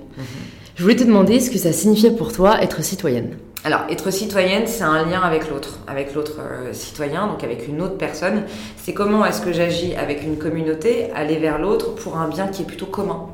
Je 0.75 0.83
voulais 0.83 0.95
te 0.95 1.03
demander 1.03 1.39
ce 1.39 1.49
que 1.49 1.57
ça 1.57 1.71
signifiait 1.73 2.11
pour 2.11 2.31
toi 2.31 2.61
être 2.61 2.83
citoyenne. 2.83 3.31
Alors, 3.65 3.81
être 3.89 4.09
citoyenne, 4.09 4.67
c'est 4.67 4.83
un 4.83 5.05
lien 5.05 5.21
avec 5.21 5.49
l'autre, 5.49 5.79
avec 5.85 6.15
l'autre 6.15 6.37
euh, 6.39 6.71
citoyen, 6.71 7.27
donc 7.27 7.43
avec 7.43 7.67
une 7.67 7.81
autre 7.81 7.97
personne. 7.97 8.43
C'est 8.77 8.93
comment 8.93 9.25
est-ce 9.25 9.41
que 9.41 9.51
j'agis 9.51 9.95
avec 9.95 10.23
une 10.23 10.37
communauté, 10.37 11.11
aller 11.13 11.37
vers 11.37 11.59
l'autre 11.59 11.93
pour 11.95 12.17
un 12.17 12.29
bien 12.29 12.47
qui 12.47 12.61
est 12.61 12.65
plutôt 12.65 12.85
commun. 12.85 13.27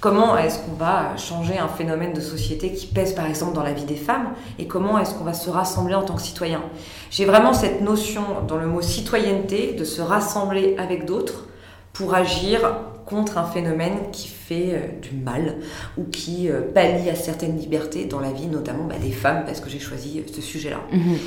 Comment 0.00 0.38
est-ce 0.38 0.60
qu'on 0.60 0.76
va 0.78 1.16
changer 1.18 1.58
un 1.58 1.68
phénomène 1.68 2.14
de 2.14 2.20
société 2.20 2.72
qui 2.72 2.86
pèse 2.86 3.12
par 3.14 3.26
exemple 3.26 3.54
dans 3.54 3.62
la 3.64 3.72
vie 3.72 3.84
des 3.84 3.96
femmes 3.96 4.28
et 4.58 4.66
comment 4.66 4.98
est-ce 4.98 5.12
qu'on 5.12 5.24
va 5.24 5.34
se 5.34 5.50
rassembler 5.50 5.96
en 5.96 6.02
tant 6.02 6.14
que 6.14 6.22
citoyen? 6.22 6.62
J'ai 7.10 7.26
vraiment 7.26 7.52
cette 7.52 7.82
notion 7.82 8.22
dans 8.46 8.56
le 8.56 8.66
mot 8.66 8.80
citoyenneté 8.80 9.72
de 9.72 9.84
se 9.84 10.00
rassembler 10.00 10.76
avec 10.78 11.04
d'autres 11.04 11.46
pour 11.92 12.14
agir 12.14 12.60
contre 13.08 13.38
un 13.38 13.44
phénomène 13.44 14.10
qui 14.12 14.28
fait 14.28 14.72
euh, 14.72 15.00
du 15.00 15.12
mal 15.16 15.56
ou 15.96 16.04
qui 16.04 16.50
euh, 16.50 16.60
pallie 16.60 17.08
à 17.08 17.14
certaines 17.14 17.56
libertés 17.56 18.04
dans 18.04 18.20
la 18.20 18.30
vie, 18.30 18.46
notamment 18.46 18.84
bah, 18.84 18.96
des 19.00 19.10
femmes, 19.10 19.44
parce 19.46 19.60
que 19.60 19.70
j'ai 19.70 19.78
choisi 19.78 20.18
euh, 20.18 20.32
ce 20.32 20.40
sujet-là. 20.40 20.80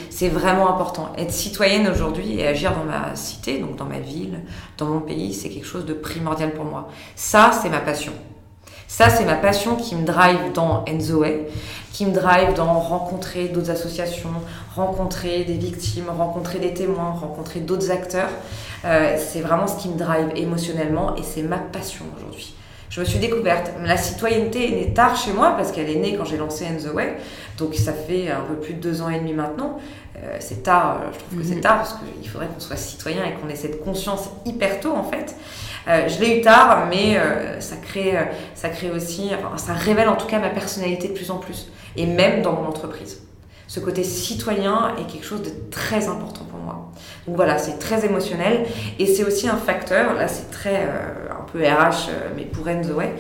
C'est 0.10 0.30
vraiment 0.30 0.70
important. 0.70 1.12
Être 1.18 1.32
citoyenne 1.32 1.88
aujourd'hui 1.88 2.40
et 2.40 2.48
agir 2.48 2.74
dans 2.74 2.84
ma 2.84 3.16
cité, 3.16 3.60
donc 3.60 3.76
dans 3.76 3.86
ma 3.86 4.00
ville, 4.00 4.40
dans 4.78 4.86
mon 4.86 5.00
pays, 5.02 5.34
c'est 5.34 5.50
quelque 5.50 5.68
chose 5.68 5.86
de 5.86 5.94
primordial 5.94 6.54
pour 6.54 6.66
moi. 6.66 6.90
Ça, 7.16 7.52
c'est 7.62 7.70
ma 7.70 7.80
passion. 7.80 8.14
Ça, 8.88 9.10
c'est 9.10 9.26
ma 9.26 9.36
passion 9.36 9.78
qui 9.78 9.96
me 9.96 10.06
drive 10.06 10.52
dans 10.54 10.84
Enzoé, 10.86 11.48
qui 11.94 12.06
me 12.06 12.14
drive 12.14 12.54
dans 12.54 12.80
rencontrer 12.80 13.50
d'autres 13.50 13.72
associations, 13.72 14.34
rencontrer 14.76 15.44
des 15.44 15.58
victimes, 15.58 16.10
rencontrer 16.10 16.60
des 16.60 16.74
témoins, 16.74 17.12
rencontrer 17.12 17.60
d'autres 17.60 17.92
acteurs. 17.92 18.30
Euh, 18.86 19.18
c'est 19.18 19.42
vraiment 19.42 19.68
ce 19.68 19.78
qui 19.78 19.90
me 19.90 19.98
drive 19.98 20.30
émotionnellement 20.36 21.16
et 21.16 21.24
c'est 21.24 21.44
ma 21.44 21.58
passion 21.58 22.06
aujourd'hui. 22.18 22.54
Je 22.92 23.00
me 23.00 23.06
suis 23.06 23.20
découverte. 23.20 23.72
La 23.86 23.96
citoyenneté 23.96 24.68
est 24.68 24.76
née 24.76 24.94
tard 24.94 25.16
chez 25.16 25.32
moi 25.32 25.54
parce 25.56 25.72
qu'elle 25.72 25.90
est 25.90 25.96
née 25.96 26.18
quand 26.18 26.26
j'ai 26.26 26.36
lancé 26.36 26.66
In 26.66 26.76
The 26.76 26.94
Way. 26.94 27.16
Donc 27.58 27.74
ça 27.74 27.94
fait 27.94 28.30
un 28.30 28.42
peu 28.42 28.56
plus 28.56 28.74
de 28.74 28.82
deux 28.82 29.02
ans 29.02 29.10
et 29.10 29.18
demi 29.18 29.32
maintenant. 29.32 29.80
Euh, 30.18 30.36
c'est 30.42 30.62
tard, 30.62 31.00
euh, 31.02 31.10
je 31.14 31.20
trouve 31.20 31.40
que 31.40 31.46
c'est 31.46 31.62
tard 31.62 31.78
parce 31.78 31.94
qu'il 31.94 32.28
faudrait 32.30 32.48
qu'on 32.48 32.60
soit 32.60 32.76
citoyen 32.76 33.24
et 33.24 33.32
qu'on 33.40 33.48
ait 33.48 33.56
cette 33.56 33.82
conscience 33.82 34.30
hyper 34.46 34.82
tôt 34.82 34.92
en 34.92 35.04
fait. 35.04 35.38
Euh, 35.88 36.10
je 36.10 36.20
l'ai 36.20 36.40
eu 36.40 36.42
tard, 36.42 36.88
mais 36.90 37.18
euh, 37.18 37.62
ça 37.62 37.78
crée, 37.78 38.14
ça 38.56 38.68
crée 38.68 38.92
aussi, 38.92 39.32
enfin, 39.34 39.58
ça 39.58 39.72
révèle 39.72 40.10
en 40.10 40.18
tout 40.18 40.28
cas 40.28 40.40
ma 40.40 40.50
personnalité 40.50 41.08
de 41.08 41.14
plus 41.14 41.32
en 41.32 41.38
plus, 41.38 41.72
et 41.96 42.06
même 42.06 42.42
dans 42.42 42.52
mon 42.52 42.68
entreprise. 42.68 43.22
Ce 43.68 43.80
côté 43.80 44.04
citoyen 44.04 44.96
est 45.00 45.10
quelque 45.10 45.26
chose 45.26 45.42
de 45.42 45.52
très 45.72 46.10
important 46.10 46.44
pour 46.44 46.60
moi. 46.60 46.92
Donc 47.26 47.38
voilà, 47.38 47.58
c'est 47.58 47.80
très 47.80 48.06
émotionnel, 48.06 48.66
et 49.00 49.06
c'est 49.08 49.24
aussi 49.24 49.48
un 49.48 49.56
facteur. 49.56 50.14
Là, 50.14 50.28
c'est 50.28 50.52
très 50.52 50.88
peu 51.52 51.60
RH, 51.60 52.10
euh, 52.10 52.30
mais 52.36 52.44
pour 52.44 52.68
End 52.68 52.82
the 52.82 52.94
Way, 52.94 53.14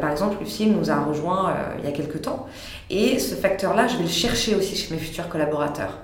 par 0.00 0.10
exemple, 0.10 0.36
Lucille 0.40 0.72
nous 0.72 0.90
a 0.90 1.00
rejoint 1.00 1.50
euh, 1.50 1.52
il 1.78 1.84
y 1.84 1.88
a 1.88 1.92
quelques 1.92 2.22
temps, 2.22 2.46
et 2.90 3.18
ce 3.18 3.34
facteur-là, 3.34 3.86
je 3.86 3.96
vais 3.96 4.04
le 4.04 4.08
chercher 4.08 4.54
aussi 4.54 4.76
chez 4.76 4.94
mes 4.94 5.00
futurs 5.00 5.28
collaborateurs. 5.28 5.98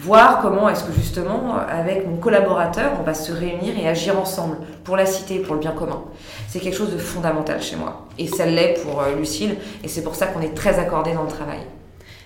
Voir 0.00 0.40
comment 0.40 0.68
est-ce 0.68 0.84
que 0.84 0.92
justement 0.92 1.56
avec 1.56 2.06
mon 2.06 2.16
collaborateur 2.16 2.92
on 3.00 3.02
va 3.02 3.14
se 3.14 3.32
réunir 3.32 3.78
et 3.78 3.88
agir 3.88 4.18
ensemble 4.18 4.56
pour 4.84 4.96
la 4.96 5.06
cité, 5.06 5.38
pour 5.38 5.54
le 5.54 5.60
bien 5.60 5.72
commun. 5.72 6.02
C'est 6.48 6.60
quelque 6.60 6.76
chose 6.76 6.92
de 6.92 6.98
fondamental 6.98 7.62
chez 7.62 7.76
moi. 7.76 8.06
Et 8.18 8.26
ça 8.26 8.46
l'est 8.46 8.82
pour 8.82 9.00
euh, 9.00 9.14
Lucille. 9.16 9.56
Et 9.82 9.88
c'est 9.88 10.02
pour 10.02 10.14
ça 10.14 10.26
qu'on 10.26 10.40
est 10.40 10.54
très 10.54 10.78
accordés 10.78 11.14
dans 11.14 11.24
le 11.24 11.30
travail. 11.30 11.60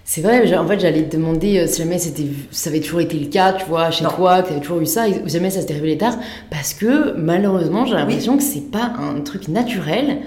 C'est 0.08 0.20
vrai, 0.20 0.56
en 0.56 0.66
fait, 0.68 0.78
j'allais 0.78 1.02
te 1.02 1.16
demander 1.16 1.58
euh, 1.58 1.66
si 1.66 1.78
jamais 1.78 1.98
ça 1.98 2.70
avait 2.70 2.78
toujours 2.80 3.00
été 3.00 3.18
le 3.18 3.26
cas, 3.26 3.52
tu 3.54 3.66
vois, 3.66 3.90
chez 3.90 4.04
Non. 4.04 4.10
toi, 4.10 4.40
que 4.40 4.46
tu 4.46 4.52
avais 4.52 4.60
toujours 4.62 4.80
eu 4.80 4.86
ça, 4.86 5.08
et 5.08 5.20
ou 5.24 5.28
jamais 5.28 5.50
ça 5.50 5.60
s'était 5.60 5.74
révélé 5.74 5.98
tard, 5.98 6.16
parce 6.48 6.74
que 6.74 7.14
malheureusement, 7.18 7.84
j'ai 7.86 7.94
l'impression 7.94 8.36
que 8.36 8.42
c'est 8.44 8.70
pas 8.70 8.92
un 9.00 9.20
truc 9.20 9.48
naturel 9.48 10.18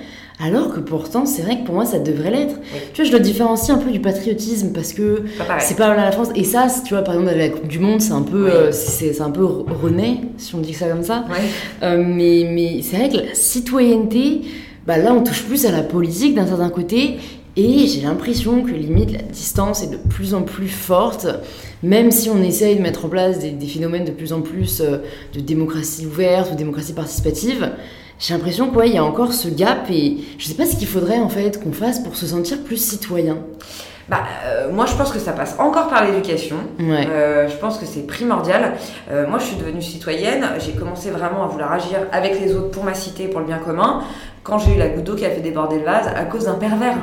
Alors 0.42 0.74
que 0.74 0.82
pourtant, 0.82 1.26
c'est 1.26 1.42
vrai 1.42 1.60
que 1.60 1.66
pour 1.66 1.76
moi, 1.76 1.86
ça 1.86 2.00
devrait 2.00 2.32
l'être. 2.32 2.56
Tu 2.94 3.02
vois, 3.02 3.06
je 3.06 3.12
dois 3.12 3.20
différencier 3.20 3.74
un 3.74 3.78
peu 3.78 3.90
du 3.92 4.00
patriotisme 4.00 4.72
parce 4.74 4.94
que 4.94 5.24
c'est 5.60 5.76
pas 5.76 5.94
la 5.96 6.12
France. 6.12 6.30
Et 6.36 6.44
ça, 6.46 6.68
tu 6.86 6.94
vois, 6.94 7.04
par 7.04 7.16
exemple, 7.16 7.38
la 7.38 7.50
Coupe 7.50 7.68
du 7.68 7.80
Monde, 7.80 8.00
c'est 8.02 8.14
un 8.14 8.22
peu, 8.22 8.50
euh, 8.50 8.72
c'est 8.72 9.20
un 9.22 9.32
peu 9.32 9.44
rené, 9.44 10.22
si 10.38 10.56
on 10.56 10.60
dit 10.60 10.74
ça 10.74 10.88
comme 10.88 11.04
ça. 11.04 11.26
Euh, 11.84 12.02
mais 12.06 12.46
mais 12.50 12.82
c'est 12.84 12.96
vrai 12.98 13.10
que 13.10 13.18
la 13.18 13.34
citoyenneté, 13.34 14.42
bah 14.88 14.98
là, 14.98 15.14
on 15.14 15.24
touche 15.24 15.44
plus 15.44 15.66
à 15.66 15.72
la 15.72 15.82
politique 15.84 16.36
d'un 16.36 16.48
certain 16.48 16.70
côté. 16.70 17.18
Et 17.62 17.88
j'ai 17.88 18.00
l'impression 18.00 18.64
que 18.64 18.72
limite 18.72 19.12
la 19.12 19.22
distance 19.22 19.84
est 19.84 19.92
de 19.92 19.98
plus 19.98 20.34
en 20.34 20.44
plus 20.44 20.70
forte, 20.70 21.28
même 21.84 22.10
si 22.10 22.30
on 22.30 22.42
essaye 22.42 22.78
de 22.78 22.82
mettre 22.82 23.04
en 23.04 23.10
place 23.10 23.40
des, 23.40 23.68
phénomènes 23.68 24.06
de 24.06 24.12
plus 24.12 24.32
en 24.32 24.40
plus 24.40 24.80
euh, 24.80 25.00
de 25.34 25.42
démocratie 25.42 26.06
ouverte 26.06 26.54
ou 26.54 26.56
démocratie 26.56 26.94
participative. 26.94 27.70
J'ai 28.18 28.34
l'impression 28.34 28.72
qu'il 28.72 28.94
y 28.94 28.98
a 28.98 29.04
encore 29.04 29.34
ce 29.34 29.50
gap 29.50 29.92
et 29.92 30.20
je 30.38 30.48
sais 30.48 30.54
pas 30.54 30.66
ce 30.66 30.78
qu'il 30.78 30.88
faudrait 30.88 31.20
en 31.20 31.28
fait 31.28 31.62
qu'on 31.62 31.74
fasse 31.74 32.00
pour 32.00 32.16
se 32.16 32.28
sentir 32.28 32.60
plus 32.64 32.78
citoyen. 32.78 33.40
Bah, 34.08 34.24
euh, 34.46 34.72
moi, 34.72 34.86
je 34.86 34.96
pense 34.96 35.12
que 35.12 35.20
ça 35.20 35.34
passe 35.34 35.58
encore 35.60 35.90
par 35.90 36.06
l'éducation. 36.06 36.56
Euh, 36.80 37.50
je 37.50 37.58
pense 37.58 37.78
que 37.78 37.86
c'est 37.86 38.08
primordial. 38.08 38.76
moi, 39.28 39.38
je 39.38 39.44
suis 39.44 39.58
devenue 39.58 39.82
citoyenne. 39.82 40.46
J'ai 40.60 40.72
commencé 40.72 41.10
vraiment 41.10 41.44
à 41.44 41.48
vouloir 41.48 41.74
agir 41.74 42.00
avec 42.14 42.40
les 42.40 42.56
autres 42.56 42.72
pour 42.72 42.86
ma 42.86 42.94
cité, 42.94 43.28
pour 43.28 43.42
le 43.42 43.48
bien 43.48 43.58
commun, 43.60 44.02
quand 44.44 44.60
j'ai 44.60 44.76
eu 44.76 44.78
la 44.78 44.88
goutte 44.88 45.04
d'eau 45.04 45.16
qui 45.16 45.26
a 45.26 45.30
fait 45.30 45.42
déborder 45.42 45.80
le 45.80 45.86
vase 45.86 46.08
à 46.08 46.24
cause 46.24 46.46
d'un 46.46 46.56
pervers. 46.56 46.96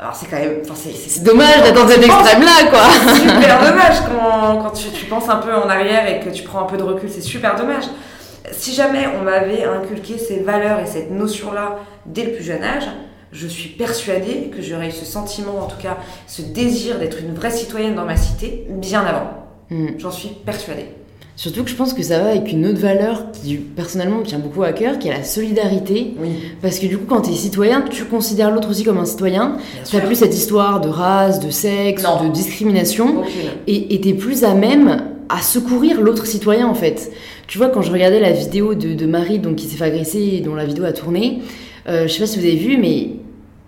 Alors 0.00 0.14
c'est 0.14 0.30
quand 0.30 0.38
même, 0.38 0.62
c'est 0.74 1.22
dommage 1.22 1.62
d'être 1.62 1.74
dans 1.74 1.86
cet 1.86 2.02
extrême-là, 2.02 2.70
quoi. 2.70 3.14
Super 3.14 3.58
dommage 3.70 3.96
quand, 4.08 4.62
quand 4.62 4.70
tu, 4.70 4.88
tu, 4.88 5.04
penses 5.04 5.28
un 5.28 5.36
peu 5.36 5.54
en 5.54 5.68
arrière 5.68 6.08
et 6.08 6.20
que 6.20 6.30
tu 6.30 6.42
prends 6.42 6.60
un 6.60 6.64
peu 6.64 6.78
de 6.78 6.82
recul, 6.82 7.10
c'est 7.10 7.20
super 7.20 7.54
dommage. 7.54 7.84
Si 8.50 8.72
jamais 8.72 9.06
on 9.20 9.24
m'avait 9.24 9.64
inculqué 9.64 10.16
ces 10.16 10.38
valeurs 10.40 10.80
et 10.80 10.86
cette 10.86 11.10
notion-là 11.10 11.80
dès 12.06 12.24
le 12.24 12.32
plus 12.32 12.44
jeune 12.44 12.62
âge, 12.62 12.88
je 13.30 13.46
suis 13.46 13.68
persuadée 13.68 14.50
que 14.54 14.62
j'aurais 14.62 14.88
eu 14.88 14.92
ce 14.92 15.04
sentiment, 15.04 15.58
en 15.58 15.66
tout 15.66 15.78
cas 15.78 15.98
ce 16.26 16.40
désir 16.40 16.98
d'être 16.98 17.18
une 17.20 17.34
vraie 17.34 17.50
citoyenne 17.50 17.94
dans 17.94 18.06
ma 18.06 18.16
cité 18.16 18.68
bien 18.70 19.04
avant. 19.04 19.48
Hmm. 19.68 19.98
J'en 19.98 20.10
suis 20.10 20.30
persuadée. 20.30 20.88
Surtout 21.40 21.64
que 21.64 21.70
je 21.70 21.74
pense 21.74 21.94
que 21.94 22.02
ça 22.02 22.18
va 22.18 22.32
avec 22.32 22.52
une 22.52 22.66
autre 22.66 22.80
valeur 22.80 23.32
qui 23.32 23.54
personnellement 23.54 24.18
me 24.18 24.24
tient 24.24 24.38
beaucoup 24.38 24.62
à 24.62 24.74
cœur, 24.74 24.98
qui 24.98 25.08
est 25.08 25.10
la 25.16 25.24
solidarité. 25.24 26.12
Parce 26.60 26.78
que 26.78 26.86
du 26.86 26.98
coup, 26.98 27.06
quand 27.08 27.22
tu 27.22 27.30
es 27.30 27.34
citoyen, 27.34 27.80
tu 27.80 28.04
considères 28.04 28.50
l'autre 28.50 28.68
aussi 28.68 28.84
comme 28.84 28.98
un 28.98 29.06
citoyen. 29.06 29.56
Tu 29.88 29.96
n'as 29.96 30.02
plus 30.02 30.16
cette 30.16 30.34
histoire 30.34 30.82
de 30.82 30.90
race, 30.90 31.40
de 31.40 31.48
sexe, 31.48 32.02
de 32.02 32.28
discrimination. 32.28 33.22
Et 33.66 33.98
tu 34.02 34.10
es 34.10 34.12
plus 34.12 34.44
à 34.44 34.52
même 34.52 35.02
à 35.30 35.40
secourir 35.40 36.02
l'autre 36.02 36.26
citoyen 36.26 36.68
en 36.68 36.74
fait. 36.74 37.10
Tu 37.46 37.56
vois, 37.56 37.70
quand 37.70 37.80
je 37.80 37.90
regardais 37.90 38.20
la 38.20 38.32
vidéo 38.32 38.74
de, 38.74 39.06
Marie 39.06 39.38
donc, 39.38 39.56
qui 39.56 39.66
s'est 39.66 39.78
fait 39.78 39.84
agresser 39.84 40.20
et 40.34 40.40
dont 40.42 40.54
la 40.54 40.66
vidéo 40.66 40.84
a 40.84 40.92
tourné, 40.92 41.38
euh, 41.88 42.06
je 42.06 42.12
sais 42.12 42.20
pas 42.20 42.26
si 42.26 42.38
vous 42.38 42.44
avez 42.44 42.56
vu, 42.56 42.76
mais 42.76 43.12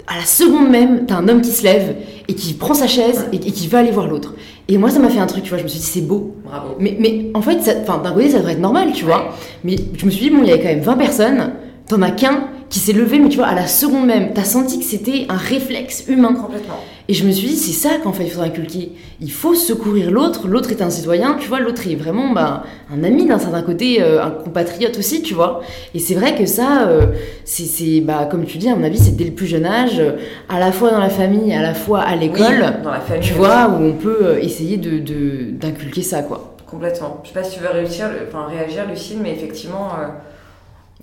à 0.07 0.16
la 0.16 0.24
seconde 0.24 0.68
même, 0.70 1.07
t'as 1.07 1.16
un 1.16 1.28
homme 1.28 1.40
qui 1.40 1.50
se 1.50 1.62
lève 1.62 1.96
et 2.28 2.34
qui 2.34 2.55
prend 2.55 2.74
sa 2.74 2.86
chaise 2.86 3.26
et, 3.32 3.38
qui 3.38 3.68
va 3.68 3.78
aller 3.78 3.90
voir 3.90 4.07
l'autre. 4.07 4.34
Et 4.68 4.78
moi, 4.78 4.90
ça 4.90 4.98
m'a 4.98 5.09
fait 5.09 5.18
un 5.18 5.26
truc, 5.26 5.44
tu 5.44 5.50
vois. 5.50 5.59
Je 5.59 5.64
me 5.64 5.68
suis 5.68 5.80
dit, 5.80 5.86
c'est 5.86 6.03
beau. 6.03 6.36
Bravo. 6.44 6.76
Mais, 6.78 6.96
mais 6.98 7.30
en 7.34 7.42
fait, 7.42 7.59
d'un 7.86 8.12
côté, 8.12 8.30
ça 8.30 8.38
devrait 8.38 8.53
être 8.53 8.61
normal, 8.61 8.92
tu 8.92 9.05
vois. 9.05 9.34
Mais 9.64 9.76
je 9.96 10.07
me 10.07 10.11
suis 10.11 10.28
dit, 10.28 10.30
bon, 10.30 10.42
il 10.42 10.48
y 10.48 10.53
avait 10.53 10.62
quand 10.62 10.68
même 10.68 10.80
20 10.80 10.96
personnes. 10.96 11.53
T'en 11.88 12.00
as 12.03 12.11
qu'un 12.11 12.48
qui 12.70 12.78
s'est 12.78 12.92
levé, 12.92 13.18
mais 13.18 13.28
tu 13.28 13.36
vois, 13.36 13.46
à 13.46 13.55
la 13.55 13.66
seconde 13.66 14.07
même, 14.07 14.32
t'as 14.32 14.44
senti 14.44 14.78
que 14.78 14.84
c'était 14.84 15.26
un 15.28 15.36
réflexe 15.36 16.05
humain. 16.09 16.32
Complètement. 16.32 16.78
Et 17.09 17.14
je 17.14 17.26
me 17.26 17.32
suis 17.32 17.48
dit, 17.48 17.57
c'est 17.57 17.72
ça 17.72 17.96
qu'en 18.03 18.12
fait 18.12 18.24
il 18.24 18.30
faudrait 18.30 18.48
inculquer. 18.48 18.92
Il 19.20 19.32
faut 19.32 19.55
secourir 19.55 20.11
l'autre, 20.11 20.46
l'autre 20.46 20.70
est 20.70 20.82
un 20.82 20.90
citoyen, 20.90 21.36
tu 21.38 21.48
vois, 21.48 21.61
l'autre 21.61 21.86
est 21.88 21.96
vraiment 21.96 22.32
bah, 22.32 22.62
un 22.92 23.03
ami 23.03 23.26
d'un 23.26 23.38
certain 23.38 23.62
côté, 23.62 24.00
euh, 24.00 24.22
un 24.22 24.30
compatriote 24.30 24.96
aussi, 24.98 25.22
tu 25.22 25.34
vois. 25.34 25.62
Et 25.94 25.98
c'est 25.98 26.14
vrai 26.14 26.36
que 26.36 26.46
ça, 26.46 26.88
euh, 26.88 27.07
c'est, 27.44 28.00
bah, 28.00 28.28
comme 28.30 28.44
tu 28.44 28.59
dis, 28.59 28.68
à 28.68 28.76
mon 28.76 28.84
avis, 28.84 28.98
c'est 28.98 29.16
dès 29.16 29.24
le 29.24 29.32
plus 29.32 29.46
jeune 29.46 29.66
âge, 29.66 30.00
à 30.48 30.61
la 30.61 30.70
fois 30.70 30.90
dans 30.90 31.00
la 31.00 31.11
famille, 31.11 31.53
à 31.53 31.62
la 31.62 31.74
fois 31.74 32.00
à 32.00 32.14
l'école, 32.14 32.62
famille, 33.07 33.20
tu 33.20 33.34
vois, 33.34 33.68
où 33.68 33.82
on 33.82 33.94
peut 33.94 34.18
euh, 34.22 34.38
essayer 34.38 34.76
de, 34.76 35.50
d'inculquer 35.50 36.03
ça, 36.03 36.22
quoi. 36.22 36.55
Complètement. 36.66 37.20
Je 37.24 37.28
sais 37.28 37.34
pas 37.34 37.42
si 37.42 37.59
tu 37.59 37.62
veux 37.62 37.70
réussir, 37.70 38.07
enfin, 38.28 38.46
réagir, 38.46 38.88
Lucille, 38.88 39.18
mais 39.22 39.32
effectivement... 39.32 39.88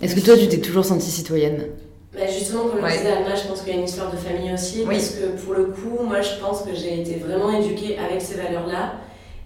Est-ce 0.01 0.15
que 0.15 0.21
toi, 0.21 0.37
tu 0.37 0.47
t'es 0.47 0.59
toujours 0.59 0.85
sentie 0.85 1.11
citoyenne? 1.11 1.65
Bah 2.13 2.25
justement, 2.27 2.63
comme 2.63 2.83
ouais. 2.83 2.91
le 2.91 2.97
disait 2.97 3.11
Anna, 3.11 3.35
je 3.35 3.47
pense 3.47 3.61
qu'il 3.61 3.73
y 3.73 3.75
a 3.75 3.79
une 3.79 3.85
histoire 3.85 4.11
de 4.11 4.17
famille 4.17 4.51
aussi, 4.51 4.83
parce 4.83 5.11
que 5.11 5.27
pour 5.43 5.53
le 5.53 5.65
coup, 5.65 6.03
moi 6.03 6.21
je 6.21 6.43
pense 6.43 6.63
que 6.63 6.73
j'ai 6.73 7.01
été 7.01 7.15
vraiment 7.15 7.51
éduquée 7.51 7.97
avec 7.99 8.21
ces 8.21 8.35
valeurs-là. 8.35 8.93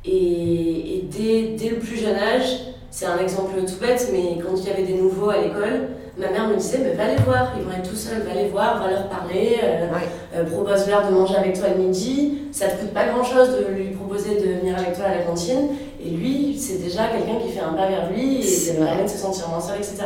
Et, 0.05 0.97
et 0.97 1.01
dès, 1.09 1.55
dès, 1.57 1.69
le 1.69 1.79
plus 1.79 1.97
jeune 1.97 2.15
âge, 2.15 2.59
c'est 2.89 3.05
un 3.05 3.17
exemple 3.17 3.53
tout 3.65 3.79
bête, 3.81 4.09
mais 4.11 4.41
quand 4.41 4.55
il 4.55 4.67
y 4.67 4.69
avait 4.69 4.83
des 4.83 4.93
nouveaux 4.93 5.29
à 5.29 5.41
l'école, 5.41 5.89
ma 6.17 6.29
mère 6.29 6.47
me 6.47 6.55
disait 6.55 6.79
mais 6.79 6.93
va 6.93 7.07
les 7.07 7.21
voir, 7.23 7.53
ils 7.57 7.63
vont 7.63 7.71
être 7.71 7.89
tout 7.89 7.95
seuls, 7.95 8.21
va 8.21 8.33
les 8.33 8.47
voir, 8.47 8.83
va 8.83 8.91
leur 8.91 9.09
parler, 9.09 9.57
euh, 9.63 9.87
euh, 10.35 10.43
propose-leur 10.45 11.07
de 11.09 11.13
manger 11.13 11.35
avec 11.35 11.57
toi 11.57 11.69
le 11.75 11.83
midi. 11.83 12.39
Ça 12.51 12.67
te 12.67 12.81
coûte 12.81 12.93
pas 12.93 13.07
grand-chose 13.07 13.57
de 13.57 13.73
lui 13.73 13.89
proposer 13.89 14.35
de 14.35 14.59
venir 14.59 14.77
avec 14.77 14.93
toi 14.93 15.05
à 15.05 15.15
la 15.15 15.23
cantine. 15.23 15.69
Et 16.05 16.09
lui, 16.09 16.57
c'est 16.57 16.83
déjà 16.83 17.07
quelqu'un 17.07 17.39
qui 17.39 17.51
fait 17.51 17.61
un 17.61 17.73
pas 17.73 17.87
vers 17.87 18.11
lui 18.11 18.39
et 18.39 18.43
ça 18.43 18.73
permet 18.73 19.03
de 19.03 19.07
se 19.07 19.17
sentir 19.17 19.47
moins 19.49 19.61
seul, 19.61 19.77
etc. 19.77 19.97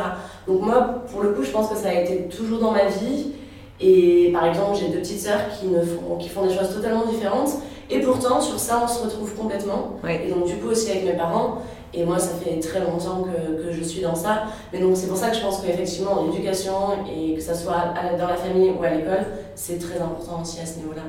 Donc 0.46 0.62
moi, 0.62 1.02
pour 1.10 1.22
le 1.22 1.30
coup, 1.30 1.42
je 1.42 1.50
pense 1.50 1.68
que 1.68 1.76
ça 1.76 1.88
a 1.88 1.94
été 1.94 2.28
toujours 2.28 2.60
dans 2.60 2.70
ma 2.70 2.86
vie. 2.86 3.32
Et 3.80 4.30
par 4.32 4.46
exemple, 4.46 4.76
j'ai 4.78 4.88
deux 4.88 4.98
petites 4.98 5.20
sœurs 5.20 5.40
qui, 5.58 5.66
ne 5.66 5.80
font, 5.80 6.16
qui 6.18 6.28
font 6.28 6.46
des 6.46 6.54
choses 6.54 6.74
totalement 6.74 7.06
différentes. 7.06 7.50
Et 7.90 8.00
pourtant, 8.00 8.40
sur 8.40 8.58
ça, 8.58 8.80
on 8.84 8.88
se 8.88 9.02
retrouve 9.02 9.34
complètement. 9.34 9.96
Et 10.08 10.30
donc, 10.30 10.46
du 10.46 10.56
coup, 10.56 10.68
aussi 10.68 10.90
avec 10.90 11.04
mes 11.04 11.16
parents. 11.16 11.58
Et 11.94 12.04
moi, 12.04 12.18
ça 12.18 12.34
fait 12.34 12.60
très 12.60 12.80
longtemps 12.80 13.24
que, 13.24 13.62
que 13.62 13.72
je 13.72 13.82
suis 13.82 14.02
dans 14.02 14.14
ça. 14.14 14.44
Mais 14.72 14.80
donc, 14.80 14.96
c'est 14.96 15.06
pour 15.06 15.16
ça 15.16 15.30
que 15.30 15.36
je 15.36 15.40
pense 15.40 15.60
qu'effectivement, 15.60 16.24
l'éducation, 16.26 16.72
et 17.10 17.34
que 17.34 17.40
ça 17.40 17.54
soit 17.54 17.94
dans 18.18 18.26
la 18.26 18.36
famille 18.36 18.70
ou 18.70 18.82
à 18.82 18.90
l'école, 18.90 19.24
c'est 19.54 19.78
très 19.78 19.98
important 20.00 20.42
aussi 20.42 20.60
à 20.60 20.66
ce 20.66 20.78
niveau-là. 20.78 21.02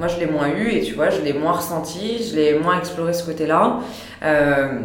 Moi, 0.00 0.08
je 0.08 0.18
l'ai 0.18 0.24
moins 0.24 0.48
eu 0.48 0.70
et 0.70 0.80
tu 0.80 0.94
vois, 0.94 1.10
je 1.10 1.20
l'ai 1.20 1.34
moins 1.34 1.52
ressenti, 1.52 2.26
je 2.26 2.34
l'ai 2.34 2.58
moins 2.58 2.78
exploré 2.78 3.12
ce 3.12 3.22
côté-là. 3.22 3.80
Euh, 4.22 4.78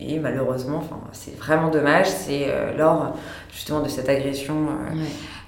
et 0.00 0.18
malheureusement, 0.18 0.78
enfin, 0.78 0.98
c'est 1.12 1.38
vraiment 1.38 1.68
dommage, 1.68 2.08
c'est 2.08 2.46
euh, 2.48 2.76
lors 2.76 3.14
justement 3.54 3.80
de 3.80 3.88
cette 3.88 4.08
agression 4.08 4.56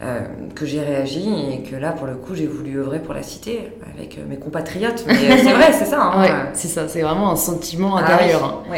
euh, 0.03 0.21
que 0.55 0.67
j'ai 0.67 0.83
réagi 0.83 1.29
et 1.53 1.69
que 1.69 1.75
là, 1.75 1.91
pour 1.91 2.07
le 2.07 2.15
coup, 2.15 2.37
j'ai 2.37 2.47
voulu 2.47 2.79
œuvrer 2.79 3.01
pour 3.01 3.13
la 3.13 3.25
cité 3.25 3.73
avec 3.93 4.21
mes 4.29 4.37
compatriotes. 4.37 5.03
Mais 5.09 5.37
c'est 5.37 5.53
vrai, 5.53 5.73
c'est 5.73 5.87
ça. 5.87 6.13
Hein, 6.15 6.51
c'est 6.53 6.69
ça, 6.69 6.87
c'est 6.87 7.03
vraiment 7.03 7.33
un 7.33 7.37
sentiment 7.37 7.97
ah 7.97 8.05
intérieur. 8.05 8.63
Hein. 8.73 8.77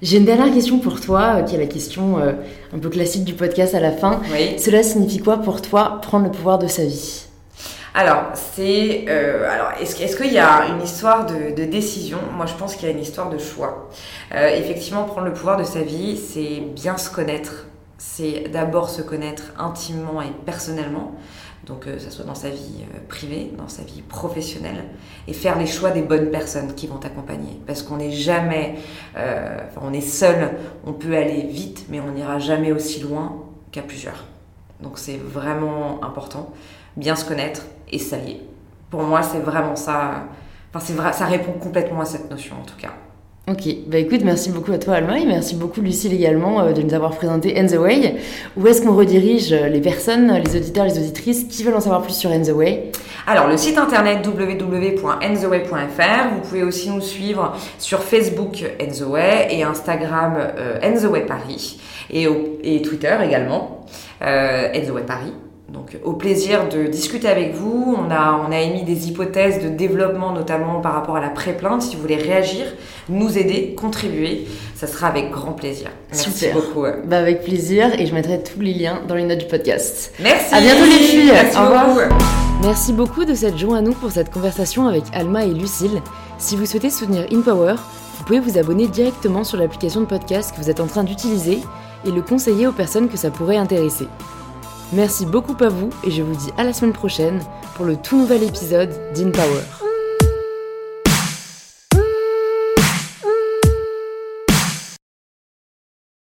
J'ai 0.00 0.18
une 0.18 0.26
dernière 0.26 0.54
question 0.54 0.78
pour 0.78 1.00
toi, 1.00 1.42
qui 1.42 1.56
est 1.56 1.58
la 1.58 1.66
question 1.66 2.18
un 2.18 2.78
peu 2.78 2.88
classique 2.88 3.24
du 3.24 3.34
podcast 3.34 3.74
à 3.74 3.80
la 3.80 3.90
fin. 3.90 4.20
Cela 4.58 4.84
signifie 4.84 5.18
quoi 5.18 5.38
pour 5.38 5.60
toi 5.60 5.98
prendre 6.02 6.26
le 6.26 6.30
pouvoir 6.30 6.60
de 6.60 6.68
sa 6.68 6.84
vie? 6.84 7.25
Alors, 7.96 8.24
c'est. 8.34 9.06
Euh, 9.08 9.50
alors, 9.50 9.72
est-ce, 9.80 10.02
est 10.02 10.14
qu'il 10.14 10.30
y 10.30 10.38
a 10.38 10.66
une 10.66 10.82
histoire 10.82 11.24
de, 11.24 11.64
décision? 11.64 12.18
Moi, 12.36 12.44
je 12.44 12.52
pense 12.52 12.76
qu'il 12.76 12.86
y 12.86 12.92
a 12.92 12.94
une 12.94 13.00
histoire 13.00 13.30
de 13.30 13.38
choix. 13.38 13.88
Euh, 14.34 14.48
effectivement, 14.54 15.04
prendre 15.04 15.26
le 15.26 15.32
pouvoir 15.32 15.56
de 15.56 15.64
sa 15.64 15.80
vie, 15.80 16.18
c'est 16.18 16.60
bien 16.60 16.98
se 16.98 17.08
connaître. 17.08 17.64
C'est 17.96 18.50
d'abord 18.52 18.90
se 18.90 19.00
connaître 19.00 19.44
intimement 19.58 20.20
et 20.20 20.30
personnellement. 20.44 21.12
Donc, 21.64 21.86
que 21.86 21.98
ce 21.98 22.10
soit 22.10 22.26
dans 22.26 22.34
sa 22.34 22.50
vie 22.50 22.82
euh, 22.82 22.98
privée, 23.08 23.50
dans 23.56 23.68
sa 23.68 23.80
vie 23.80 24.02
professionnelle, 24.02 24.84
et 25.26 25.32
faire 25.32 25.58
les 25.58 25.66
choix 25.66 25.90
des 25.90 26.02
bonnes 26.02 26.30
personnes 26.30 26.74
qui 26.74 26.88
vont 26.88 26.98
t'accompagner. 26.98 27.58
Parce 27.66 27.82
qu'on 27.82 27.96
n'est 27.96 28.12
jamais, 28.12 28.74
on 29.80 29.94
est 29.94 30.02
seul, 30.02 30.50
on 30.84 30.92
peut 30.92 31.16
aller 31.16 31.46
vite, 31.46 31.86
mais 31.88 32.00
on 32.00 32.10
n'ira 32.10 32.38
jamais 32.40 32.72
aussi 32.72 33.00
loin 33.00 33.42
qu'à 33.72 33.80
plusieurs. 33.80 34.24
Donc, 34.82 34.98
c'est 34.98 35.16
vraiment 35.16 36.04
important 36.04 36.52
bien 36.98 37.16
se 37.16 37.24
connaître 37.24 37.62
et 37.90 37.98
s'allier. 37.98 38.40
Pour 38.90 39.02
moi, 39.02 39.22
c'est 39.22 39.40
vraiment 39.40 39.76
ça. 39.76 40.24
Enfin, 40.72 40.84
c'est 40.84 40.94
vrai, 40.94 41.12
ça 41.12 41.26
répond 41.26 41.52
complètement 41.52 42.00
à 42.00 42.04
cette 42.04 42.30
notion 42.30 42.56
en 42.60 42.64
tout 42.64 42.76
cas. 42.78 42.92
Ok, 43.48 43.62
bah 43.86 43.98
écoute, 43.98 44.22
merci 44.24 44.50
beaucoup 44.50 44.72
à 44.72 44.78
toi 44.78 44.94
Alma 44.94 45.20
et 45.20 45.24
merci 45.24 45.54
beaucoup 45.54 45.80
Lucille 45.80 46.12
également 46.12 46.62
euh, 46.62 46.72
de 46.72 46.82
nous 46.82 46.94
avoir 46.94 47.12
présenté 47.12 47.56
In 47.56 47.68
the 47.68 47.78
Way. 47.78 48.16
Où 48.56 48.66
est-ce 48.66 48.82
qu'on 48.82 48.96
redirige 48.96 49.52
euh, 49.52 49.68
les 49.68 49.80
personnes, 49.80 50.42
les 50.44 50.56
auditeurs, 50.56 50.84
les 50.84 50.98
auditrices 50.98 51.44
qui 51.44 51.62
veulent 51.62 51.76
en 51.76 51.80
savoir 51.80 52.02
plus 52.02 52.16
sur 52.16 52.32
In 52.32 52.42
the 52.42 52.50
Way? 52.50 52.90
Alors 53.28 53.46
le 53.46 53.56
site 53.56 53.78
internet 53.78 54.26
www.ntheway.fr, 54.26 56.34
vous 56.34 56.40
pouvez 56.40 56.64
aussi 56.64 56.90
nous 56.90 57.00
suivre 57.00 57.54
sur 57.78 58.02
Facebook 58.02 58.64
In 58.80 58.88
the 58.88 59.08
Way 59.08 59.46
et 59.52 59.62
Instagram 59.62 60.34
euh, 60.38 60.80
In 60.82 60.94
the 60.94 61.08
Way 61.08 61.20
Paris 61.20 61.78
et, 62.10 62.26
et 62.64 62.82
Twitter 62.82 63.16
également 63.24 63.86
euh, 64.22 64.72
In 64.74 64.80
the 64.80 64.90
Way 64.90 65.02
Paris. 65.02 65.32
Donc 65.76 65.98
au 66.04 66.14
plaisir 66.14 66.68
de 66.70 66.86
discuter 66.86 67.28
avec 67.28 67.54
vous. 67.54 67.96
On 67.98 68.10
a, 68.10 68.40
on 68.48 68.50
a 68.50 68.60
émis 68.60 68.82
des 68.82 69.08
hypothèses 69.08 69.62
de 69.62 69.68
développement, 69.68 70.32
notamment 70.32 70.80
par 70.80 70.94
rapport 70.94 71.16
à 71.16 71.20
la 71.20 71.28
pré-plainte. 71.28 71.82
Si 71.82 71.96
vous 71.96 72.02
voulez 72.02 72.16
réagir, 72.16 72.64
nous 73.10 73.36
aider, 73.36 73.74
contribuer, 73.76 74.46
ça 74.74 74.86
sera 74.86 75.08
avec 75.08 75.30
grand 75.30 75.52
plaisir. 75.52 75.88
Merci 76.10 76.46
beaucoup. 76.54 76.86
Bah 77.04 77.18
avec 77.18 77.44
plaisir 77.44 77.92
et 78.00 78.06
je 78.06 78.14
mettrai 78.14 78.42
tous 78.42 78.60
les 78.60 78.72
liens 78.72 79.02
dans 79.06 79.14
les 79.14 79.24
notes 79.24 79.40
du 79.40 79.46
podcast. 79.46 80.14
Merci. 80.22 80.54
À 80.54 80.60
bientôt 80.62 80.84
les 80.84 81.04
filles. 81.04 81.30
Merci 81.30 81.58
Au 81.58 81.64
revoir. 81.64 81.88
Beaucoup. 81.88 82.24
Merci 82.62 82.92
beaucoup 82.94 83.24
de 83.26 83.34
cette 83.34 83.58
joint 83.58 83.78
à 83.78 83.80
nous 83.82 83.92
pour 83.92 84.10
cette 84.10 84.30
conversation 84.30 84.88
avec 84.88 85.04
Alma 85.12 85.44
et 85.44 85.52
Lucille. 85.52 86.00
Si 86.38 86.56
vous 86.56 86.64
souhaitez 86.64 86.88
soutenir 86.88 87.26
InPower, 87.30 87.74
vous 88.18 88.24
pouvez 88.24 88.40
vous 88.40 88.56
abonner 88.56 88.88
directement 88.88 89.44
sur 89.44 89.58
l'application 89.58 90.00
de 90.00 90.06
podcast 90.06 90.52
que 90.56 90.62
vous 90.62 90.70
êtes 90.70 90.80
en 90.80 90.86
train 90.86 91.04
d'utiliser 91.04 91.58
et 92.06 92.10
le 92.10 92.22
conseiller 92.22 92.66
aux 92.66 92.72
personnes 92.72 93.10
que 93.10 93.18
ça 93.18 93.30
pourrait 93.30 93.58
intéresser. 93.58 94.08
Merci 94.92 95.26
beaucoup 95.26 95.56
à 95.64 95.68
vous 95.68 95.90
et 96.04 96.10
je 96.10 96.22
vous 96.22 96.34
dis 96.36 96.52
à 96.56 96.64
la 96.64 96.72
semaine 96.72 96.92
prochaine 96.92 97.40
pour 97.74 97.84
le 97.84 97.96
tout 97.96 98.16
nouvel 98.16 98.44
épisode 98.44 98.90
d'InPower. 99.14 99.62